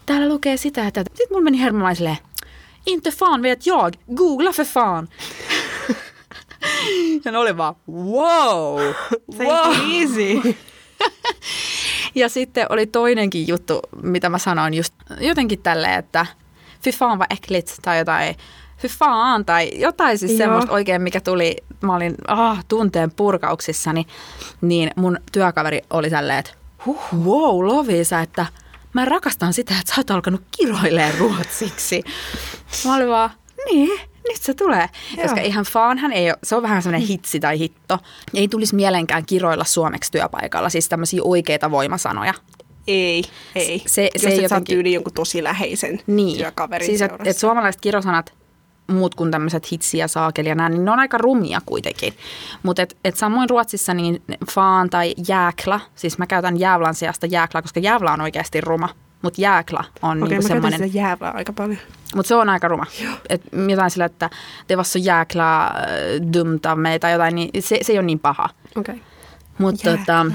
Täällä 0.07 0.29
lukee 0.29 0.57
sitä, 0.57 0.87
että 0.87 1.05
sitten 1.09 1.27
mulla 1.31 1.45
meni 1.45 1.61
hermomaan 1.61 1.97
silleen, 1.97 2.19
inte 2.87 3.11
fan 3.11 3.43
vet 3.43 3.67
jag, 3.67 3.95
googla 4.17 4.53
för 4.53 4.65
fan. 4.65 5.09
ja 7.25 7.33
ne 7.33 7.39
oli 7.39 7.57
vaan, 7.57 7.75
wow, 7.89 8.81
Take 9.39 9.45
wow. 9.45 9.75
easy. 9.93 10.57
Ja 12.15 12.29
sitten 12.29 12.67
oli 12.69 12.87
toinenkin 12.87 13.49
juttu, 13.49 13.81
mitä 14.03 14.29
mä 14.29 14.39
sanoin 14.39 14.75
just 14.75 14.95
jotenkin 15.21 15.63
tälleen, 15.63 15.99
että 15.99 16.27
fy 16.83 16.91
fan 16.91 17.19
vad 17.19 17.27
äckligt 17.33 17.79
tai 17.83 17.99
jotain, 17.99 18.37
fy 18.79 18.89
fan 18.89 19.45
tai 19.45 19.71
jotain 19.75 20.19
siis 20.19 20.31
Joo. 20.31 20.39
semmoista 20.39 20.73
oikein, 20.73 21.03
mikä 21.03 21.21
tuli, 21.21 21.57
mä 21.81 21.97
olin 21.97 22.15
ah, 22.29 22.65
tunteen 22.69 23.11
purkauksissani, 23.11 24.07
niin 24.61 24.91
mun 24.97 25.19
työkaveri 25.33 25.81
oli 25.91 26.11
tälleen, 26.11 26.39
että 26.39 26.53
huh, 26.87 27.03
wow, 27.25 27.67
Lovisa, 27.67 28.21
että 28.21 28.47
mä 28.95 29.05
rakastan 29.05 29.53
sitä, 29.53 29.75
että 29.81 29.95
sä 29.95 30.01
oot 30.01 30.11
alkanut 30.11 30.43
kiroilemaan 30.57 31.19
ruotsiksi. 31.19 32.03
Mä 32.85 32.97
olin 32.97 33.09
vaan, 33.09 33.31
niin, 33.71 34.01
nyt 34.29 34.43
se 34.43 34.55
tulee. 34.55 34.89
Joo. 35.17 35.23
Koska 35.23 35.41
ihan 35.41 35.65
faanhan 35.65 36.13
ei 36.13 36.31
ole, 36.31 36.39
se 36.43 36.57
on 36.57 36.63
vähän 36.63 36.83
semmoinen 36.83 37.09
hitsi 37.09 37.41
tai 37.41 37.59
hitto. 37.59 37.99
Ei 38.35 38.49
tulisi 38.49 38.75
mielenkään 38.75 39.27
kiroilla 39.27 39.65
suomeksi 39.65 40.13
työpaikalla, 40.13 40.69
siis 40.69 40.89
tämmöisiä 40.89 41.21
oikeita 41.25 41.71
voimasanoja. 41.71 42.35
Ei, 42.87 43.25
ei. 43.55 43.83
Se, 43.87 44.11
Jos 44.15 44.23
se 44.23 44.29
ei 44.29 44.37
et 44.37 44.43
jotenkin... 44.43 44.77
tyyli 44.77 44.93
jonkun 44.93 45.13
tosi 45.13 45.43
läheisen 45.43 46.01
niin. 46.07 46.39
työkaverin 46.39 46.87
siis 46.87 47.03
et, 47.03 47.13
et 47.25 47.39
suomalaiset 47.39 47.81
kirosanat 47.81 48.33
muut 48.87 49.15
kuin 49.15 49.31
tämmöiset 49.31 49.73
hitsi 49.73 49.99
ja 49.99 50.09
saakeli 50.09 50.49
ja 50.49 50.55
nää, 50.55 50.69
niin 50.69 50.85
ne 50.85 50.91
on 50.91 50.99
aika 50.99 51.19
rumia 51.19 51.61
kuitenkin. 51.67 52.15
Mutta 52.63 52.83
et, 52.83 52.97
et 53.05 53.17
samoin 53.17 53.51
Ruotsissa 53.51 53.95
niin 53.95 54.23
faan 54.51 54.91
tai 54.91 55.15
jääkla, 55.29 55.81
siis 55.95 56.19
mä 56.19 56.27
käytän 56.27 56.61
jäävlan 56.61 56.95
sijasta 56.95 57.27
jääkla, 57.27 57.63
koska 57.63 57.81
jäävla 57.81 58.13
on 58.13 58.21
oikeasti 58.21 58.61
ruma. 58.61 58.89
Mutta 59.23 59.41
jääkla 59.41 59.85
on 60.03 60.23
Okei, 60.23 60.31
niinku 60.31 60.49
semmoinen... 60.49 60.81
Okei, 60.81 60.91
mä 60.91 61.01
jäävlää 61.01 61.33
aika 61.33 61.53
paljon. 61.53 61.79
Mutta 62.15 62.29
se 62.29 62.35
on 62.35 62.49
aika 62.49 62.69
ruma. 62.69 62.87
Et 63.29 63.43
jotain 63.69 63.91
sillä, 63.91 64.05
että 64.05 64.31
te 64.67 64.77
vasta 64.77 64.99
jääkla 64.99 65.67
äh, 65.67 65.73
dumta 66.33 66.77
meitä 66.77 67.01
tai 67.01 67.13
jotain, 67.13 67.35
niin 67.35 67.63
se, 67.63 67.79
se 67.83 67.93
ei 67.93 67.99
ole 67.99 68.07
niin 68.07 68.19
paha. 68.19 68.49
Okei. 68.77 68.95
Okay. 68.95 69.07
Mutta 69.59 69.97
tota, 69.97 70.27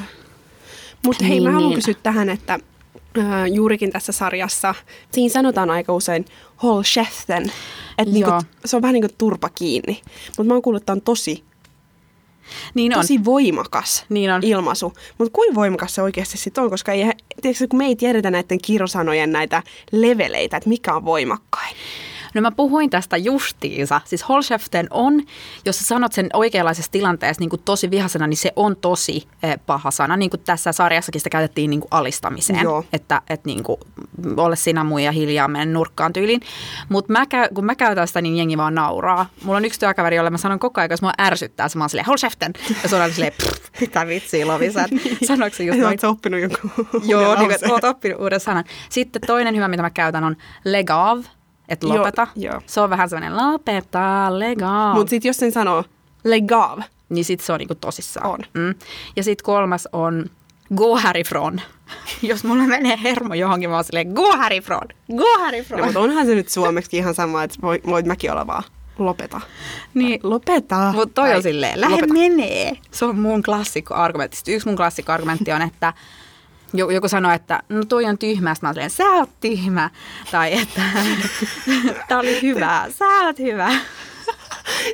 Mut 1.05 1.21
hei, 1.21 1.29
niin, 1.29 1.43
mä 1.43 1.51
haluan 1.51 1.69
niin. 1.69 1.75
kysyä 1.75 1.93
tähän, 2.03 2.29
että 2.29 2.59
juurikin 3.53 3.91
tässä 3.91 4.11
sarjassa, 4.11 4.75
siinä 5.11 5.33
sanotaan 5.33 5.69
aika 5.69 5.93
usein 5.93 6.25
hol 6.63 6.83
schäften, 6.83 7.51
että 7.97 8.13
niinku, 8.13 8.31
se 8.65 8.75
on 8.75 8.81
vähän 8.81 8.93
niin 8.93 9.03
kuin 9.03 9.17
turpa 9.17 9.49
kiinni. 9.49 10.01
Mutta 10.27 10.43
mä 10.43 10.53
oon 10.53 10.61
kuullut, 10.61 10.81
että 10.81 10.91
on 10.91 11.01
tosi 11.01 11.43
niin 12.73 12.93
on. 12.95 13.01
tosi 13.01 13.25
voimakas 13.25 14.05
niin 14.09 14.31
on. 14.31 14.43
ilmaisu. 14.43 14.93
Mutta 15.17 15.31
kuin 15.33 15.55
voimakas 15.55 15.95
se 15.95 16.01
oikeasti 16.01 16.37
sitten 16.37 16.63
on, 16.63 16.69
koska 16.69 16.91
ei, 16.91 17.11
tiedätkö, 17.41 17.67
kun 17.69 17.77
me 17.77 17.85
ei 17.85 17.95
tiedetä 17.95 18.31
näiden 18.31 18.61
kirosanojen 18.61 19.31
näitä 19.31 19.63
leveleitä, 19.91 20.57
että 20.57 20.69
mikä 20.69 20.95
on 20.95 21.05
voimakkain. 21.05 21.75
No 22.33 22.41
mä 22.41 22.51
puhuin 22.51 22.89
tästä 22.89 23.17
justiinsa. 23.17 24.01
Siis 24.05 24.29
Holscheften 24.29 24.87
on, 24.89 25.21
jos 25.65 25.79
sä 25.79 25.85
sanot 25.85 26.13
sen 26.13 26.29
oikeanlaisessa 26.33 26.91
tilanteessa 26.91 27.41
niin 27.41 27.49
kuin 27.49 27.61
tosi 27.65 27.91
vihasena, 27.91 28.27
niin 28.27 28.37
se 28.37 28.51
on 28.55 28.75
tosi 28.75 29.27
eh, 29.43 29.59
paha 29.65 29.91
sana. 29.91 30.17
Niin 30.17 30.29
kuin 30.29 30.41
tässä 30.45 30.71
sarjassakin 30.71 31.21
sitä 31.21 31.29
käytettiin 31.29 31.69
niin 31.69 31.79
kuin 31.79 31.89
alistamiseen. 31.91 32.63
Joo. 32.63 32.85
Että, 32.93 33.21
että 33.29 33.47
niin 33.47 33.63
kuin, 33.63 33.79
ole 34.37 34.55
sinä 34.55 34.83
muu 34.83 34.97
ja 34.97 35.11
hiljaa 35.11 35.47
menen 35.47 35.73
nurkkaan 35.73 36.13
tyyliin. 36.13 36.41
Mutta 36.89 37.13
mä 37.13 37.25
käy, 37.25 37.47
kun 37.53 37.65
mä 37.65 37.75
käytän 37.75 38.07
sitä, 38.07 38.21
niin 38.21 38.37
jengi 38.37 38.57
vaan 38.57 38.75
nauraa. 38.75 39.29
Mulla 39.43 39.57
on 39.57 39.65
yksi 39.65 39.79
työkaveri, 39.79 40.15
jolle 40.15 40.29
mä 40.29 40.37
sanon 40.37 40.59
koko 40.59 40.81
ajan, 40.81 40.91
jos 40.91 41.01
mua 41.01 41.13
ärsyttää, 41.21 41.69
se 41.69 41.77
mä 41.77 41.83
oon 41.83 41.89
silleen, 41.89 42.05
Holscheften. 42.05 42.53
Ja 42.83 42.89
se 42.89 42.95
on 42.95 43.11
silleen, 43.11 43.33
mitä 43.81 44.07
vitsiä 44.07 44.47
Lovisa. 44.47 44.79
Sanoiko 45.27 45.55
se 45.55 45.63
just 45.63 45.79
noin? 45.79 45.99
oppinut 46.05 46.41
joku 46.41 46.57
Joo, 47.03 47.35
niin, 47.35 47.71
oot 47.71 47.83
oppinut 47.83 48.21
uuden 48.21 48.39
sanan. 48.39 48.63
Sitten 48.89 49.21
toinen 49.27 49.55
hyvä, 49.55 49.67
mitä 49.67 49.83
mä 49.83 49.89
käytän, 49.89 50.23
on 50.23 50.35
legav 50.65 51.23
että 51.69 51.89
lopeta. 51.89 52.27
Joo, 52.35 52.53
jo. 52.53 52.61
Se 52.65 52.81
on 52.81 52.89
vähän 52.89 53.09
sellainen 53.09 53.37
lopeta, 53.37 54.39
legav. 54.39 54.93
Mutta 54.93 55.09
sitten 55.09 55.29
jos 55.29 55.37
sen 55.37 55.51
sanoo 55.51 55.83
legav. 56.23 56.79
Niin 57.09 57.25
sitten 57.25 57.45
se 57.45 57.53
on 57.53 57.59
niinku 57.59 57.75
tosissaan. 57.75 58.29
On. 58.29 58.39
Mm. 58.53 58.75
Ja 59.15 59.23
sitten 59.23 59.45
kolmas 59.45 59.87
on 59.93 60.25
go 60.75 60.97
härifrån. 60.97 61.61
jos 62.21 62.43
mulla 62.43 62.63
menee 62.63 62.99
hermo 63.03 63.33
johonkin, 63.33 63.69
mä 63.69 63.75
oon 63.75 63.83
silleen 63.83 64.13
go 64.13 64.37
härifrån, 64.37 64.87
go 65.17 65.39
härifrån. 65.39 65.79
No, 65.79 65.85
mutta 65.85 65.99
onhan 65.99 66.25
se 66.25 66.35
nyt 66.35 66.49
suomeksi 66.49 66.97
ihan 66.97 67.15
sama, 67.15 67.43
että 67.43 67.57
voit, 67.61 67.87
voit 67.87 68.05
mäkin 68.05 68.31
olla 68.31 68.47
vaan 68.47 68.63
lopeta. 68.99 69.41
Niin, 69.93 70.19
lopeta. 70.23 70.91
Mutta 70.95 71.13
toi 71.21 71.35
on 71.35 71.43
silleen, 71.43 71.81
lähde 71.81 72.07
menee. 72.07 72.77
Se 72.91 73.05
on 73.05 73.19
mun 73.19 73.43
klassikko-argumentti. 73.43 74.53
Yksi 74.53 74.67
mun 74.67 74.75
klassikko-argumentti 74.75 75.51
on, 75.51 75.61
että 75.61 75.93
joku 76.73 77.07
sanoi, 77.07 77.35
että 77.35 77.59
no 77.69 77.85
toi 77.85 78.05
on 78.05 78.17
tyhmä, 78.17 78.55
mä 78.61 78.69
olen, 78.69 78.89
sä 78.89 79.03
oot 79.03 79.29
tyhmä. 79.39 79.89
Tai 80.31 80.53
että 80.53 80.81
tää 82.07 82.19
oli 82.19 82.41
hyvä, 82.41 82.85
sä 82.97 83.05
oot 83.05 83.39
hyvä. 83.39 83.71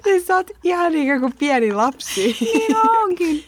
Ja 0.05 0.21
sä 0.27 0.35
oot 0.35 0.51
ihan 0.63 0.91
niin 0.91 1.19
kuin 1.19 1.33
pieni 1.39 1.73
lapsi. 1.73 2.37
Niin 2.41 2.75
onkin. 2.77 3.43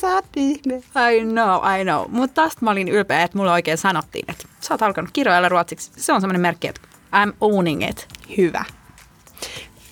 sä 0.00 0.06
oot 0.06 0.24
ihme. 0.36 0.74
I 0.74 1.24
know, 1.24 1.80
I 1.80 1.84
know. 1.84 2.04
Mutta 2.08 2.42
tästä 2.42 2.64
mä 2.64 2.70
olin 2.70 2.88
ylpeä, 2.88 3.22
että 3.22 3.38
mulle 3.38 3.52
oikein 3.52 3.78
sanottiin, 3.78 4.24
että 4.28 4.44
sä 4.60 4.74
oot 4.74 4.82
alkanut 4.82 5.10
kirjoilla 5.12 5.48
ruotsiksi. 5.48 5.90
Se 5.96 6.12
on 6.12 6.20
semmoinen 6.20 6.40
merkki, 6.40 6.68
että 6.68 6.80
I'm 7.12 7.32
owning 7.40 7.88
it. 7.88 8.08
Hyvä. 8.38 8.64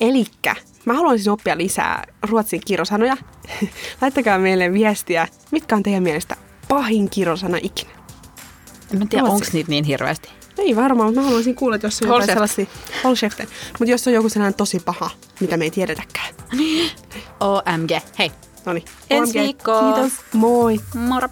Elikkä 0.00 0.56
mä 0.84 0.94
haluaisin 0.94 1.32
oppia 1.32 1.56
lisää 1.56 2.04
ruotsin 2.22 2.60
kirosanoja. 2.66 3.16
Laittakaa 4.02 4.38
meille 4.38 4.72
viestiä, 4.72 5.28
mitkä 5.50 5.76
on 5.76 5.82
teidän 5.82 6.02
mielestä 6.02 6.36
pahin 6.68 7.10
kirosana 7.10 7.58
ikinä? 7.62 7.90
En 8.94 9.08
tiedä, 9.08 9.24
onko 9.24 9.46
niitä 9.52 9.70
niin 9.70 9.84
hirveästi. 9.84 10.28
Ei 10.58 10.76
varmaan, 10.76 11.08
mutta 11.08 11.20
mä 11.20 11.26
haluaisin 11.26 11.54
kuulla, 11.54 11.76
että 11.76 11.86
jos 11.86 12.02
on 12.02 12.08
jotain 12.08 12.26
sellaisia... 12.26 12.66
Mutta 13.78 13.90
jos 13.90 14.06
on 14.06 14.12
joku 14.12 14.28
sellainen 14.28 14.54
tosi 14.54 14.80
paha, 14.80 15.10
mitä 15.40 15.56
me 15.56 15.64
ei 15.64 15.70
tiedetäkään. 15.70 16.34
OMG. 17.40 17.90
Hei. 18.18 18.32
Noniin. 18.66 18.84
Ensi 19.10 19.38
viikkoa. 19.38 19.92
Kiitos. 19.94 20.12
Moi. 20.32 20.80
Moro. 20.94 21.28